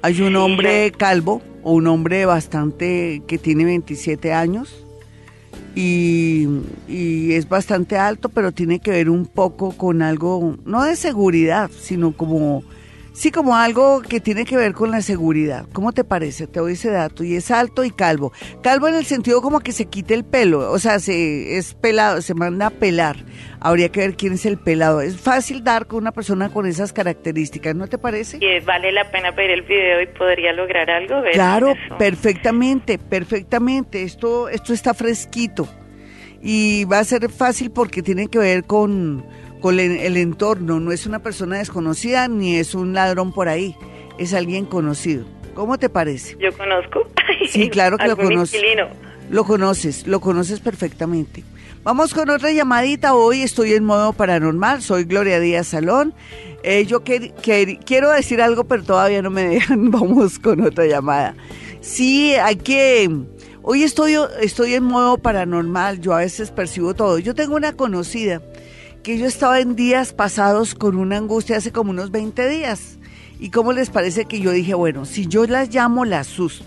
Hay 0.00 0.22
un 0.22 0.36
hombre 0.36 0.90
calvo 0.90 1.42
o 1.62 1.72
un 1.72 1.86
hombre 1.86 2.24
bastante 2.24 3.20
que 3.28 3.36
tiene 3.36 3.66
27 3.66 4.32
años 4.32 4.86
y, 5.74 6.46
y 6.88 7.34
es 7.34 7.46
bastante 7.46 7.98
alto, 7.98 8.30
pero 8.30 8.52
tiene 8.52 8.78
que 8.78 8.92
ver 8.92 9.10
un 9.10 9.26
poco 9.26 9.76
con 9.76 10.00
algo, 10.00 10.56
no 10.64 10.84
de 10.84 10.96
seguridad, 10.96 11.70
sino 11.70 12.12
como 12.12 12.64
Sí, 13.12 13.30
como 13.30 13.56
algo 13.56 14.02
que 14.02 14.20
tiene 14.20 14.44
que 14.44 14.56
ver 14.56 14.74
con 14.74 14.90
la 14.90 15.02
seguridad. 15.02 15.66
¿Cómo 15.72 15.92
te 15.92 16.04
parece? 16.04 16.46
Te 16.46 16.60
doy 16.60 16.74
ese 16.74 16.90
dato. 16.90 17.24
Y 17.24 17.34
es 17.34 17.50
alto 17.50 17.84
y 17.84 17.90
calvo. 17.90 18.32
Calvo 18.62 18.86
en 18.88 18.94
el 18.94 19.04
sentido 19.04 19.42
como 19.42 19.60
que 19.60 19.72
se 19.72 19.86
quite 19.86 20.14
el 20.14 20.24
pelo. 20.24 20.70
O 20.70 20.78
sea, 20.78 21.00
se, 21.00 21.56
es 21.56 21.74
pelado, 21.74 22.22
se 22.22 22.34
manda 22.34 22.66
a 22.66 22.70
pelar. 22.70 23.16
Habría 23.60 23.88
que 23.88 24.00
ver 24.00 24.14
quién 24.14 24.34
es 24.34 24.46
el 24.46 24.56
pelado. 24.56 25.00
Es 25.00 25.16
fácil 25.16 25.64
dar 25.64 25.86
con 25.86 25.98
una 25.98 26.12
persona 26.12 26.50
con 26.50 26.66
esas 26.66 26.92
características, 26.92 27.74
¿no 27.74 27.88
te 27.88 27.98
parece? 27.98 28.38
Y 28.40 28.60
vale 28.60 28.92
la 28.92 29.10
pena 29.10 29.32
ver 29.32 29.50
el 29.50 29.62
video 29.62 30.00
y 30.00 30.06
podría 30.06 30.52
lograr 30.52 30.88
algo. 30.90 31.22
Claro, 31.32 31.74
perfectamente, 31.98 32.98
perfectamente. 32.98 34.02
Esto, 34.02 34.48
esto 34.48 34.72
está 34.72 34.94
fresquito. 34.94 35.68
Y 36.40 36.84
va 36.84 37.00
a 37.00 37.04
ser 37.04 37.28
fácil 37.30 37.72
porque 37.72 38.00
tiene 38.00 38.28
que 38.28 38.38
ver 38.38 38.62
con 38.62 39.24
con 39.60 39.78
el, 39.80 40.16
entorno. 40.16 40.80
No 40.80 40.92
es 40.92 41.06
una 41.06 41.20
persona 41.20 41.58
desconocida 41.58 42.28
ni 42.28 42.56
es 42.56 42.74
un 42.74 42.94
ladrón 42.94 43.32
por 43.32 43.48
ahí, 43.48 43.76
es 44.18 44.34
alguien 44.34 44.64
conocido. 44.64 45.24
¿Cómo 45.54 45.78
te 45.78 45.88
parece? 45.88 46.36
Yo 46.38 46.56
conozco. 46.56 47.08
Sí, 47.48 47.68
claro 47.68 47.98
que 47.98 48.08
lo 48.08 48.16
conoces. 48.16 48.62
Lo 49.30 49.44
conoces, 49.44 50.06
lo 50.06 50.20
conoces 50.20 50.60
perfectamente. 50.60 51.44
Vamos 51.84 52.12
con 52.12 52.28
otra 52.30 52.50
llamadita. 52.50 53.14
Hoy 53.14 53.42
estoy 53.42 53.72
en 53.74 53.84
modo 53.84 54.12
paranormal. 54.12 54.82
Soy 54.82 55.04
Gloria 55.04 55.40
Díaz 55.40 55.68
Salón. 55.68 56.14
Eh, 56.62 56.84
yo 56.86 57.02
quiero 57.02 58.10
decir 58.10 58.42
algo, 58.42 58.64
pero 58.64 58.82
todavía 58.82 59.22
no 59.22 59.30
me 59.30 59.44
dejan. 59.46 59.90
Vamos 59.90 60.38
con 60.38 60.60
otra 60.62 60.86
llamada. 60.86 61.34
Sí, 61.80 62.34
hay 62.34 62.56
que... 62.56 63.10
Hoy 63.62 63.84
estoy, 63.84 64.16
estoy 64.40 64.74
en 64.74 64.84
modo 64.84 65.18
paranormal. 65.18 66.00
Yo 66.00 66.14
a 66.14 66.18
veces 66.18 66.50
percibo 66.50 66.94
todo. 66.94 67.18
Yo 67.18 67.34
tengo 67.34 67.54
una 67.54 67.74
conocida 67.74 68.42
que 69.02 69.18
yo 69.18 69.26
estaba 69.26 69.60
en 69.60 69.76
días 69.76 70.12
pasados 70.12 70.74
con 70.74 70.96
una 70.96 71.16
angustia 71.16 71.56
hace 71.56 71.72
como 71.72 71.90
unos 71.90 72.10
20 72.10 72.48
días. 72.48 72.98
¿Y 73.40 73.50
cómo 73.50 73.72
les 73.72 73.90
parece 73.90 74.24
que 74.24 74.40
yo 74.40 74.50
dije, 74.50 74.74
bueno, 74.74 75.04
si 75.04 75.26
yo 75.26 75.46
la 75.46 75.64
llamo, 75.64 76.04
la 76.04 76.20
asusto? 76.20 76.64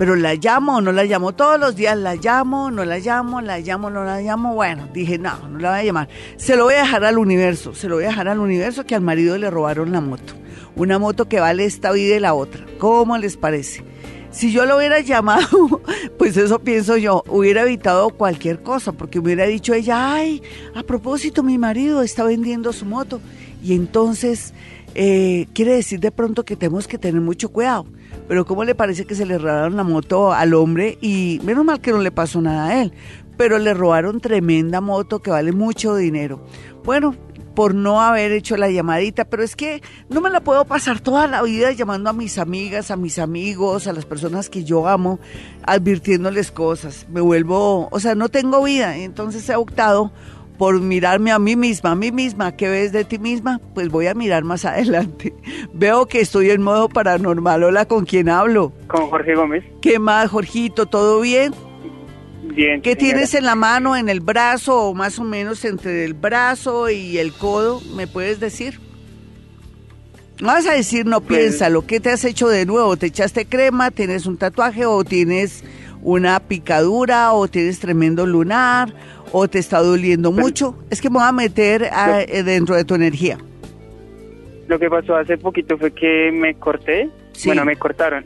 Pero 0.00 0.16
la 0.16 0.34
llamo 0.34 0.76
o 0.76 0.80
no 0.80 0.92
la 0.92 1.04
llamo 1.04 1.32
todos 1.32 1.60
los 1.60 1.76
días, 1.76 1.96
la 1.96 2.14
llamo, 2.14 2.70
no 2.70 2.86
la 2.86 2.98
llamo, 2.98 3.42
la 3.42 3.58
llamo, 3.60 3.90
no 3.90 4.02
la 4.02 4.20
llamo. 4.20 4.54
Bueno, 4.54 4.88
dije, 4.94 5.18
no, 5.18 5.48
no 5.48 5.58
la 5.58 5.72
voy 5.72 5.80
a 5.80 5.84
llamar. 5.84 6.08
Se 6.38 6.56
lo 6.56 6.64
voy 6.64 6.74
a 6.74 6.84
dejar 6.84 7.04
al 7.04 7.18
universo, 7.18 7.74
se 7.74 7.86
lo 7.86 7.96
voy 7.96 8.04
a 8.04 8.08
dejar 8.08 8.28
al 8.28 8.38
universo 8.38 8.86
que 8.86 8.94
al 8.94 9.02
marido 9.02 9.36
le 9.36 9.50
robaron 9.50 9.92
la 9.92 10.00
moto. 10.00 10.32
Una 10.74 10.98
moto 10.98 11.28
que 11.28 11.38
vale 11.38 11.66
esta 11.66 11.92
vida 11.92 12.16
y 12.16 12.20
la 12.20 12.32
otra. 12.32 12.64
¿Cómo 12.78 13.18
les 13.18 13.36
parece? 13.36 13.84
Si 14.30 14.52
yo 14.52 14.64
lo 14.64 14.76
hubiera 14.76 15.00
llamado, 15.00 15.82
pues 16.18 16.36
eso 16.36 16.60
pienso 16.60 16.96
yo, 16.96 17.24
hubiera 17.28 17.62
evitado 17.62 18.10
cualquier 18.10 18.62
cosa, 18.62 18.92
porque 18.92 19.18
hubiera 19.18 19.44
dicho 19.46 19.74
ella, 19.74 20.14
ay, 20.14 20.42
a 20.74 20.82
propósito, 20.84 21.42
mi 21.42 21.58
marido 21.58 22.02
está 22.02 22.24
vendiendo 22.24 22.72
su 22.72 22.86
moto. 22.86 23.20
Y 23.62 23.74
entonces, 23.74 24.54
eh, 24.94 25.46
quiere 25.52 25.72
decir 25.72 26.00
de 26.00 26.12
pronto 26.12 26.44
que 26.44 26.56
tenemos 26.56 26.86
que 26.86 26.98
tener 26.98 27.20
mucho 27.20 27.50
cuidado. 27.50 27.86
Pero 28.28 28.46
¿cómo 28.46 28.64
le 28.64 28.76
parece 28.76 29.04
que 29.04 29.16
se 29.16 29.26
le 29.26 29.38
robaron 29.38 29.76
la 29.76 29.82
moto 29.82 30.32
al 30.32 30.54
hombre? 30.54 30.98
Y 31.00 31.40
menos 31.42 31.64
mal 31.64 31.80
que 31.80 31.90
no 31.90 31.98
le 31.98 32.12
pasó 32.12 32.40
nada 32.40 32.68
a 32.68 32.82
él, 32.82 32.92
pero 33.36 33.58
le 33.58 33.74
robaron 33.74 34.20
tremenda 34.20 34.80
moto 34.80 35.20
que 35.20 35.30
vale 35.30 35.50
mucho 35.50 35.96
dinero. 35.96 36.40
Bueno, 36.84 37.16
por 37.60 37.74
no 37.74 38.00
haber 38.00 38.32
hecho 38.32 38.56
la 38.56 38.70
llamadita, 38.70 39.26
pero 39.26 39.42
es 39.42 39.54
que 39.54 39.82
no 40.08 40.22
me 40.22 40.30
la 40.30 40.40
puedo 40.40 40.64
pasar 40.64 40.98
toda 41.00 41.26
la 41.26 41.42
vida 41.42 41.72
llamando 41.72 42.08
a 42.08 42.14
mis 42.14 42.38
amigas, 42.38 42.90
a 42.90 42.96
mis 42.96 43.18
amigos, 43.18 43.86
a 43.86 43.92
las 43.92 44.06
personas 44.06 44.48
que 44.48 44.64
yo 44.64 44.88
amo, 44.88 45.20
advirtiéndoles 45.66 46.52
cosas. 46.52 47.06
Me 47.10 47.20
vuelvo, 47.20 47.90
o 47.90 48.00
sea, 48.00 48.14
no 48.14 48.30
tengo 48.30 48.64
vida, 48.64 48.96
entonces 48.96 49.46
he 49.50 49.56
optado 49.56 50.10
por 50.56 50.80
mirarme 50.80 51.32
a 51.32 51.38
mí 51.38 51.54
misma, 51.54 51.90
a 51.90 51.96
mí 51.96 52.10
misma, 52.12 52.56
¿qué 52.56 52.70
ves 52.70 52.92
de 52.92 53.04
ti 53.04 53.18
misma? 53.18 53.60
Pues 53.74 53.90
voy 53.90 54.06
a 54.06 54.14
mirar 54.14 54.42
más 54.42 54.64
adelante. 54.64 55.34
Veo 55.74 56.06
que 56.06 56.20
estoy 56.22 56.48
en 56.52 56.62
modo 56.62 56.88
paranormal. 56.88 57.62
Hola, 57.62 57.84
¿con 57.84 58.06
quién 58.06 58.30
hablo? 58.30 58.72
Con 58.86 59.10
Jorge 59.10 59.34
Gómez. 59.34 59.64
¿Qué 59.82 59.98
más, 59.98 60.30
Jorgito? 60.30 60.86
¿Todo 60.86 61.20
bien? 61.20 61.52
¿Qué 62.82 62.96
tienes 62.96 63.34
en 63.34 63.44
la 63.44 63.54
mano, 63.54 63.96
en 63.96 64.08
el 64.08 64.20
brazo 64.20 64.88
o 64.88 64.94
más 64.94 65.18
o 65.18 65.24
menos 65.24 65.64
entre 65.64 66.04
el 66.04 66.14
brazo 66.14 66.90
y 66.90 67.18
el 67.18 67.32
codo? 67.32 67.80
¿Me 67.94 68.06
puedes 68.06 68.40
decir? 68.40 68.78
No 70.40 70.48
vas 70.48 70.66
a 70.66 70.72
decir, 70.72 71.06
no 71.06 71.20
pues, 71.20 71.38
piénsalo. 71.38 71.86
¿Qué 71.86 72.00
te 72.00 72.10
has 72.10 72.24
hecho 72.24 72.48
de 72.48 72.66
nuevo? 72.66 72.96
¿Te 72.96 73.06
echaste 73.06 73.46
crema? 73.46 73.90
¿Tienes 73.90 74.26
un 74.26 74.36
tatuaje? 74.36 74.86
¿O 74.86 75.04
tienes 75.04 75.64
una 76.02 76.40
picadura? 76.40 77.32
¿O 77.32 77.48
tienes 77.48 77.78
tremendo 77.78 78.26
lunar? 78.26 78.92
¿O 79.32 79.48
te 79.48 79.58
está 79.58 79.80
doliendo 79.80 80.30
pues, 80.32 80.44
mucho? 80.44 80.76
Es 80.90 81.00
que 81.00 81.10
me 81.10 81.18
voy 81.18 81.28
a 81.28 81.32
meter 81.32 81.82
eh, 81.82 82.42
dentro 82.42 82.74
de 82.74 82.84
tu 82.84 82.94
energía. 82.94 83.38
Lo 84.66 84.78
que 84.78 84.88
pasó 84.88 85.16
hace 85.16 85.36
poquito 85.36 85.76
fue 85.76 85.92
que 85.92 86.30
me 86.32 86.54
corté. 86.54 87.08
Bueno, 87.44 87.64
me 87.64 87.76
cortaron. 87.76 88.24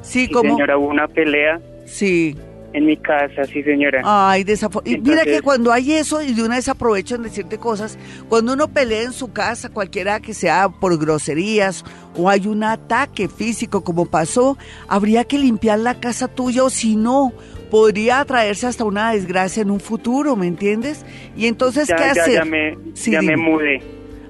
Sí, 0.00 0.28
como. 0.32 0.50
Señora, 0.50 0.78
hubo 0.78 0.88
una 0.88 1.08
pelea. 1.08 1.60
Sí. 1.86 2.36
En 2.74 2.84
mi 2.84 2.96
casa, 2.98 3.44
sí, 3.44 3.62
señora. 3.62 4.02
Ay, 4.04 4.44
y 4.84 4.98
mira 4.98 5.24
que 5.24 5.40
cuando 5.40 5.72
hay 5.72 5.92
eso 5.92 6.20
y 6.20 6.34
de 6.34 6.42
una 6.42 6.56
vez 6.56 6.68
aprovechan 6.68 7.22
decirte 7.22 7.56
cosas, 7.56 7.98
cuando 8.28 8.52
uno 8.52 8.68
pelea 8.68 9.04
en 9.04 9.12
su 9.12 9.32
casa, 9.32 9.70
cualquiera 9.70 10.20
que 10.20 10.34
sea 10.34 10.68
por 10.68 10.98
groserías 10.98 11.84
o 12.14 12.28
hay 12.28 12.46
un 12.46 12.62
ataque 12.64 13.28
físico 13.28 13.82
como 13.82 14.04
pasó, 14.04 14.58
habría 14.86 15.24
que 15.24 15.38
limpiar 15.38 15.78
la 15.78 15.98
casa 15.98 16.28
tuya 16.28 16.62
o 16.62 16.68
si 16.68 16.96
no, 16.96 17.32
podría 17.70 18.24
traerse 18.26 18.66
hasta 18.66 18.84
una 18.84 19.12
desgracia 19.12 19.62
en 19.62 19.70
un 19.70 19.80
futuro, 19.80 20.36
¿me 20.36 20.46
entiendes? 20.46 21.06
Y 21.36 21.46
entonces, 21.46 21.86
¿qué 21.86 22.04
hacer? 22.04 22.34
Ya 22.34 22.44
me, 22.44 22.76
ya 22.94 23.22
me 23.22 23.36
mudé. 23.36 23.82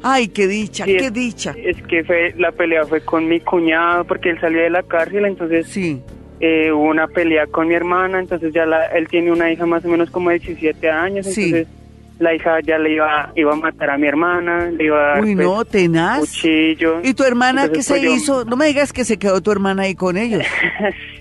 Ay, 0.03 0.29
qué 0.29 0.46
dicha, 0.46 0.85
qué 0.85 1.11
dicha. 1.11 1.55
Es 1.57 1.81
que 1.83 2.05
fue, 2.05 2.33
la 2.38 2.53
pelea 2.53 2.85
fue 2.87 3.01
con 3.01 3.27
mi 3.27 3.40
cuñado 3.40 4.05
porque 4.05 4.31
él 4.31 4.40
salió 4.40 4.62
de 4.62 4.70
la 4.70 4.83
cárcel, 4.85 5.24
entonces 5.24 5.66
sí. 5.66 6.03
Eh, 6.40 6.70
hubo 6.72 6.85
una 6.85 7.09
pelea 7.09 7.46
con 7.46 7.68
mi 7.68 7.74
hermana, 7.74 8.20
entonces 8.20 8.53
ya 8.53 8.64
la, 8.64 8.87
él 8.87 9.09
tiene 9.09 9.33
una 9.33 9.51
hija 9.51 9.66
más 9.66 9.85
o 9.85 9.88
menos 9.88 10.11
como 10.11 10.31
de 10.31 10.38
17 10.38 10.90
años, 10.90 11.27
entonces 11.27 11.66
la 12.18 12.35
hija 12.35 12.61
ya 12.61 12.79
le 12.79 12.94
iba, 12.94 13.33
iba 13.37 13.53
a 13.53 13.57
matar 13.57 13.90
a 13.90 13.98
mi 13.98 14.07
hermana, 14.07 14.70
le 14.70 14.85
iba 14.85 14.98
a 14.98 15.09
dar 15.14 15.22
Uy, 15.22 15.35
no, 15.35 15.57
pues, 15.57 15.68
tenaz. 15.68 16.20
cuchillo. 16.20 17.01
¿Y 17.03 17.14
tu 17.14 17.24
hermana 17.24 17.68
qué 17.68 17.83
se 17.83 17.98
pues, 17.98 18.22
hizo? 18.22 18.44
No 18.44 18.57
me 18.57 18.66
digas 18.66 18.92
que 18.92 19.05
se 19.05 19.18
quedó 19.18 19.40
tu 19.40 19.51
hermana 19.53 19.85
ahí 19.85 19.94
con 19.94 20.16
ellos. 20.16 20.44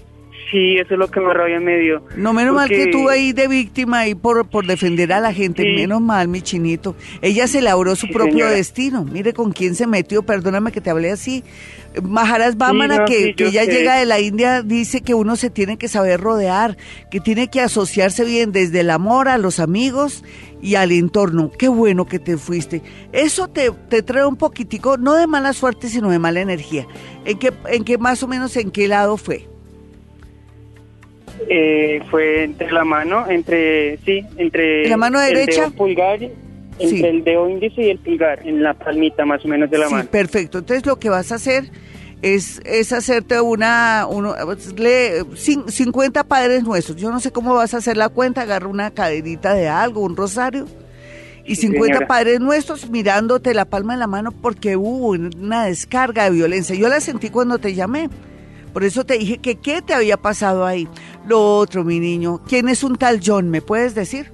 Sí, 0.51 0.77
eso 0.77 0.93
es 0.93 0.99
lo 0.99 1.09
que 1.09 1.19
me 1.19 1.33
rabia 1.33 1.59
medio. 1.59 2.03
No, 2.15 2.31
menos 2.31 2.55
mal 2.55 2.69
que 2.69 2.87
tú 2.87 3.09
ahí 3.09 3.33
de 3.33 3.47
víctima 3.47 3.99
ahí 3.99 4.15
por, 4.15 4.47
por 4.49 4.65
defender 4.65 5.11
a 5.11 5.19
la 5.19 5.33
gente. 5.33 5.63
Menos 5.63 5.99
mal, 5.99 6.29
mi 6.29 6.41
chinito. 6.41 6.95
Ella 7.21 7.47
se 7.47 7.61
labró 7.61 7.95
su 7.95 8.07
propio 8.07 8.47
destino. 8.47 9.03
Mire 9.03 9.33
con 9.33 9.51
quién 9.51 9.75
se 9.75 9.87
metió, 9.87 10.23
perdóname 10.23 10.71
que 10.71 10.79
te 10.79 10.89
hablé 10.89 11.11
así. 11.11 11.43
Maharas 12.01 12.57
Bamana, 12.57 13.05
que, 13.05 13.33
que 13.35 13.51
ya 13.51 13.65
llega 13.65 13.95
de 13.95 14.05
la 14.05 14.19
India, 14.19 14.61
dice 14.61 15.01
que 15.01 15.13
uno 15.13 15.35
se 15.35 15.49
tiene 15.49 15.77
que 15.77 15.87
saber 15.87 16.21
rodear, 16.21 16.77
que 17.09 17.19
tiene 17.19 17.49
que 17.49 17.59
asociarse 17.59 18.23
bien 18.23 18.51
desde 18.51 18.81
el 18.81 18.89
amor 18.89 19.27
a 19.27 19.37
los 19.37 19.59
amigos 19.59 20.23
y 20.61 20.75
al 20.75 20.91
entorno. 20.91 21.51
Qué 21.57 21.67
bueno 21.67 22.05
que 22.05 22.19
te 22.19 22.37
fuiste. 22.37 22.81
Eso 23.11 23.47
te, 23.47 23.71
te 23.89 24.01
trae 24.01 24.25
un 24.25 24.37
poquitico, 24.37 24.97
no 24.97 25.15
de 25.15 25.27
mala 25.27 25.53
suerte, 25.53 25.89
sino 25.89 26.09
de 26.09 26.19
mala 26.19 26.39
energía. 26.39 26.87
¿En 27.25 27.37
qué, 27.39 27.51
en 27.67 27.83
qué 27.83 27.97
más 27.97 28.23
o 28.23 28.27
menos 28.27 28.55
en 28.55 28.71
qué 28.71 28.87
lado 28.87 29.17
fue? 29.17 29.47
Eh, 31.49 32.01
fue 32.09 32.43
entre 32.43 32.71
la 32.71 32.83
mano, 32.83 33.29
entre, 33.29 33.97
sí, 33.99 34.23
entre... 34.37 34.87
¿La 34.89 34.97
mano 34.97 35.19
derecha? 35.19 35.65
El 35.65 35.73
pulgar, 35.73 36.19
entre 36.79 37.09
el 37.09 37.23
dedo 37.23 37.49
índice 37.49 37.83
y 37.83 37.89
el 37.89 37.99
pulgar, 37.99 38.45
en 38.45 38.63
la 38.63 38.73
palmita 38.73 39.25
más 39.25 39.43
o 39.45 39.47
menos 39.47 39.69
de 39.69 39.77
la 39.77 39.87
sí, 39.87 39.93
mano. 39.93 40.09
perfecto. 40.09 40.59
Entonces 40.59 40.85
lo 40.85 40.97
que 40.97 41.09
vas 41.09 41.31
a 41.31 41.35
hacer 41.35 41.65
es, 42.21 42.59
es 42.65 42.91
hacerte 42.93 43.39
una, 43.41 44.07
uno, 44.09 44.35
le, 44.75 45.23
50 45.35 46.23
padres 46.23 46.63
nuestros. 46.63 46.97
Yo 46.97 47.11
no 47.11 47.19
sé 47.19 47.31
cómo 47.31 47.53
vas 47.53 47.73
a 47.73 47.77
hacer 47.77 47.97
la 47.97 48.09
cuenta, 48.09 48.41
agarra 48.41 48.67
una 48.67 48.91
cadenita 48.91 49.53
de 49.53 49.67
algo, 49.67 50.01
un 50.01 50.15
rosario. 50.15 50.65
Y 51.45 51.55
50 51.55 52.07
padres 52.07 52.41
nuestros 52.41 52.89
mirándote 52.89 53.53
la 53.53 53.63
palma 53.63 53.93
de 53.93 53.99
la 53.99 54.07
mano 54.07 54.33
porque 54.33 54.75
hubo 54.75 55.09
una 55.09 55.65
descarga 55.65 56.25
de 56.25 56.31
violencia. 56.31 56.75
Yo 56.75 56.89
la 56.89 56.99
sentí 56.99 57.29
cuando 57.29 57.57
te 57.57 57.73
llamé. 57.73 58.09
Por 58.73 58.83
eso 58.83 59.05
te 59.05 59.17
dije 59.17 59.37
que 59.37 59.55
qué 59.55 59.81
te 59.81 59.93
había 59.93 60.17
pasado 60.17 60.65
ahí. 60.65 60.89
Lo 61.27 61.57
otro, 61.57 61.83
mi 61.83 61.99
niño, 61.99 62.41
¿quién 62.47 62.69
es 62.69 62.83
un 62.83 62.95
tal 62.95 63.19
John? 63.23 63.49
¿Me 63.49 63.61
puedes 63.61 63.95
decir? 63.95 64.31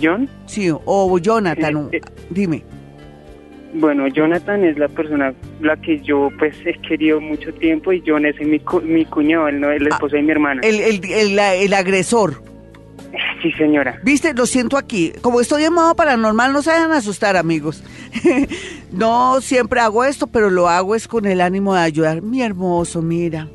¿John? 0.00 0.28
Sí, 0.46 0.70
o 0.70 1.18
Jonathan, 1.18 1.88
eh, 1.92 1.96
eh, 1.96 2.00
dime. 2.30 2.62
Bueno, 3.74 4.06
Jonathan 4.06 4.64
es 4.64 4.78
la 4.78 4.88
persona 4.88 5.34
la 5.60 5.76
que 5.76 6.00
yo 6.00 6.28
pues 6.38 6.54
he 6.64 6.74
querido 6.86 7.20
mucho 7.20 7.52
tiempo 7.54 7.92
y 7.92 8.02
John 8.06 8.24
es 8.24 8.38
mi, 8.40 8.60
mi 8.84 9.04
cuñado, 9.04 9.48
el, 9.48 9.64
el 9.64 9.86
ah, 9.86 9.88
esposo 9.90 10.16
de 10.16 10.22
mi 10.22 10.30
hermana. 10.30 10.60
El, 10.62 10.80
el, 10.80 11.04
el, 11.04 11.38
el 11.38 11.74
agresor. 11.74 12.42
Sí, 13.42 13.52
señora. 13.52 13.98
Viste, 14.02 14.32
lo 14.32 14.46
siento 14.46 14.76
aquí. 14.76 15.12
Como 15.20 15.40
estoy 15.40 15.64
en 15.64 15.72
modo 15.72 15.94
paranormal, 15.94 16.52
no 16.52 16.62
se 16.62 16.70
dejan 16.70 16.92
asustar, 16.92 17.36
amigos. 17.36 17.82
no 18.92 19.40
siempre 19.40 19.80
hago 19.80 20.04
esto, 20.04 20.26
pero 20.26 20.50
lo 20.50 20.68
hago 20.68 20.94
es 20.94 21.08
con 21.08 21.26
el 21.26 21.40
ánimo 21.40 21.74
de 21.74 21.80
ayudar. 21.80 22.22
Mi 22.22 22.42
hermoso, 22.42 23.02
mira. 23.02 23.48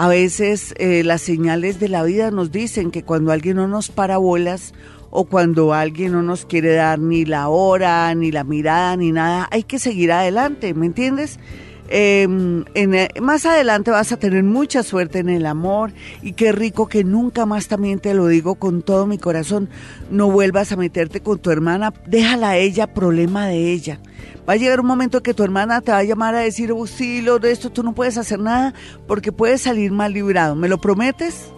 A 0.00 0.06
veces 0.06 0.74
eh, 0.78 1.02
las 1.02 1.22
señales 1.22 1.80
de 1.80 1.88
la 1.88 2.04
vida 2.04 2.30
nos 2.30 2.52
dicen 2.52 2.92
que 2.92 3.02
cuando 3.02 3.32
alguien 3.32 3.56
no 3.56 3.66
nos 3.66 3.88
para 3.88 4.16
bolas 4.16 4.72
o 5.10 5.24
cuando 5.24 5.74
alguien 5.74 6.12
no 6.12 6.22
nos 6.22 6.44
quiere 6.44 6.74
dar 6.74 7.00
ni 7.00 7.24
la 7.24 7.48
hora, 7.48 8.14
ni 8.14 8.30
la 8.30 8.44
mirada, 8.44 8.96
ni 8.96 9.10
nada, 9.10 9.48
hay 9.50 9.64
que 9.64 9.80
seguir 9.80 10.12
adelante, 10.12 10.72
¿me 10.72 10.86
entiendes? 10.86 11.40
Em, 11.90 12.64
en, 12.74 12.94
eh, 12.94 13.08
más 13.20 13.46
adelante 13.46 13.90
vas 13.90 14.12
a 14.12 14.18
tener 14.18 14.44
mucha 14.44 14.82
suerte 14.82 15.20
en 15.20 15.30
el 15.30 15.46
amor 15.46 15.92
y 16.22 16.32
qué 16.32 16.52
rico 16.52 16.86
que 16.86 17.02
nunca 17.02 17.46
más 17.46 17.68
también 17.68 17.98
te 17.98 18.12
lo 18.12 18.26
digo 18.26 18.56
con 18.56 18.82
todo 18.82 19.06
mi 19.06 19.16
corazón, 19.16 19.70
no 20.10 20.30
vuelvas 20.30 20.70
a 20.70 20.76
meterte 20.76 21.20
con 21.20 21.38
tu 21.38 21.50
hermana, 21.50 21.94
déjala 22.06 22.50
a 22.50 22.56
ella, 22.58 22.88
problema 22.88 23.46
de 23.46 23.72
ella. 23.72 24.00
Va 24.46 24.54
a 24.54 24.56
llegar 24.56 24.80
un 24.80 24.86
momento 24.86 25.22
que 25.22 25.32
tu 25.32 25.42
hermana 25.42 25.80
te 25.80 25.92
va 25.92 25.98
a 25.98 26.04
llamar 26.04 26.34
a 26.34 26.40
decir, 26.40 26.72
oh, 26.72 26.86
sí, 26.86 27.22
lo 27.22 27.38
de 27.38 27.52
esto 27.52 27.70
tú 27.70 27.82
no 27.82 27.94
puedes 27.94 28.18
hacer 28.18 28.38
nada 28.38 28.74
porque 29.06 29.32
puedes 29.32 29.62
salir 29.62 29.90
mal 29.92 30.12
librado. 30.12 30.54
¿Me 30.54 30.68
lo 30.68 30.78
prometes? 30.78 31.52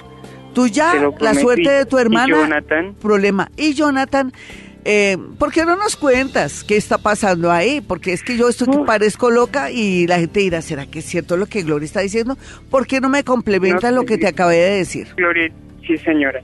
Tú 0.54 0.66
ya, 0.66 0.94
la 1.20 1.34
suerte 1.34 1.70
de 1.70 1.86
tu 1.86 1.98
hermana, 1.98 2.36
¿Y 2.36 2.40
Jonathan? 2.40 2.94
problema. 3.00 3.50
Y 3.56 3.74
Jonathan 3.74 4.32
eh, 4.84 5.16
¿Por 5.38 5.52
qué 5.52 5.64
no 5.64 5.76
nos 5.76 5.96
cuentas 5.96 6.64
qué 6.64 6.76
está 6.76 6.98
pasando 6.98 7.50
ahí? 7.50 7.80
Porque 7.80 8.12
es 8.12 8.22
que 8.22 8.36
yo 8.36 8.48
estoy 8.48 8.68
que 8.68 8.78
parezco 8.84 9.30
loca 9.30 9.70
y 9.70 10.06
la 10.06 10.18
gente 10.18 10.40
dirá, 10.40 10.62
¿será 10.62 10.86
que 10.86 11.00
es 11.00 11.04
cierto 11.04 11.36
lo 11.36 11.46
que 11.46 11.62
Gloria 11.62 11.86
está 11.86 12.00
diciendo? 12.00 12.36
¿Por 12.70 12.86
qué 12.86 13.00
no 13.00 13.08
me 13.08 13.24
complementa 13.24 13.90
lo 13.90 14.04
que 14.04 14.18
te 14.18 14.26
acabé 14.26 14.56
de 14.56 14.76
decir? 14.78 15.08
Gloria, 15.16 15.50
sí 15.86 15.96
señora. 15.98 16.40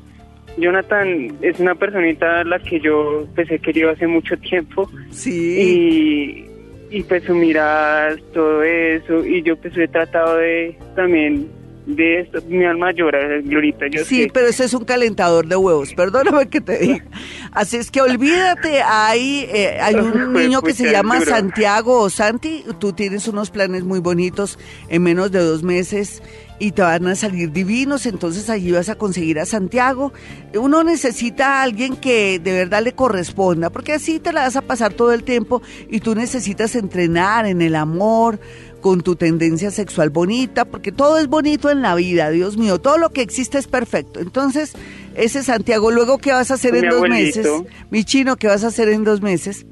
Jonathan 0.59 1.37
es 1.43 1.61
una 1.61 1.75
personita 1.75 2.41
a 2.41 2.45
la 2.45 2.59
que 2.59 2.81
yo 2.81 3.27
pues 3.35 3.51
he 3.51 3.59
querido 3.59 3.91
hace 3.91 4.07
mucho 4.07 4.37
tiempo. 4.39 4.91
Sí. 5.11 6.47
Y, 6.91 6.99
y 6.99 7.03
pues 7.03 7.25
su 7.25 7.35
mirada, 7.35 8.17
todo 8.33 8.63
eso, 8.63 9.25
y 9.25 9.43
yo 9.43 9.57
pues 9.57 9.77
he 9.77 9.89
tratado 9.89 10.39
de 10.39 10.77
también 10.95 11.49
de 11.87 12.21
esto, 12.21 12.39
mi 12.49 12.65
alma 12.65 12.93
llora, 12.93 13.21
Glorita. 13.43 13.87
Yo 13.89 14.05
sí, 14.05 14.29
pero 14.33 14.49
ese 14.49 14.65
es 14.65 14.75
un 14.75 14.85
calentador 14.85 15.47
de 15.47 15.57
huevos, 15.57 15.95
perdóname 15.95 16.49
que 16.49 16.61
te 16.61 16.79
diga. 16.79 17.05
Así 17.53 17.77
es 17.77 17.91
que 17.93 18.01
olvídate, 18.01 18.83
hay, 18.83 19.47
eh, 19.49 19.79
hay 19.81 19.95
un 19.95 20.33
niño 20.35 20.63
que 20.63 20.75
se 20.75 20.91
llama 20.91 21.21
Santiago 21.21 22.01
o 22.01 22.11
Santi, 22.11 22.65
tú 22.81 22.93
tienes 22.93 23.29
unos 23.29 23.51
planes 23.51 23.85
muy 23.85 24.01
bonitos 24.01 24.59
en 24.89 25.03
menos 25.03 25.31
de 25.31 25.39
dos 25.39 25.63
meses 25.63 26.23
y 26.59 26.73
te 26.73 26.83
van 26.83 27.07
a 27.07 27.15
salir 27.15 27.53
divinos, 27.53 28.07
entonces 28.07 28.49
allí 28.51 28.73
vas 28.73 28.89
a 28.89 28.95
conseguir 28.95 29.39
a 29.39 29.45
Santiago. 29.45 30.13
Uno 30.55 30.83
necesita 30.83 31.61
a 31.61 31.63
alguien 31.63 31.97
que 31.97 32.39
de 32.39 32.53
verdad 32.53 32.83
le 32.83 32.93
corresponda, 32.93 33.71
porque 33.71 33.93
así 33.93 34.19
te 34.19 34.33
la 34.33 34.43
vas 34.43 34.57
a 34.57 34.63
pasar 34.63 34.95
todo 34.95 35.13
el 35.13 35.23
tiempo 35.23 35.63
y 35.89 36.01
tú 36.01 36.15
necesitas 36.15 36.75
entrenar 36.75 37.47
en 37.47 37.61
el 37.63 37.77
amor, 37.77 38.41
con 38.87 39.01
tu 39.01 39.17
tendencia 39.17 39.73
sexual 39.73 40.11
bonita, 40.11 40.65
porque 40.65 40.93
todo 40.93 41.19
es 41.19 41.27
bonito 41.27 41.71
en 41.71 41.83
la 41.83 41.97
vida, 41.97 42.31
Dios 42.31 42.57
mío, 42.57 42.79
todo 42.79 42.99
lo 42.99 43.11
que 43.11 43.21
existe 43.21 43.59
es 43.59 43.67
perfecto. 43.67 44.21
Entonces, 44.21 44.75
ese 45.17 45.43
Santiago, 45.43 45.91
luego, 45.91 46.19
¿qué 46.19 46.31
vas 46.31 46.53
a 46.53 46.55
hacer 46.55 46.77
en 46.77 46.91
dos 46.91 47.03
meses? 47.09 47.49
Mi 47.91 48.05
chino, 48.05 48.37
¿qué 48.37 48.47
vas 48.47 48.63
a 48.63 48.69
hacer 48.69 48.89
en 48.91 49.03
dos 49.03 49.21
meses? 49.21 49.67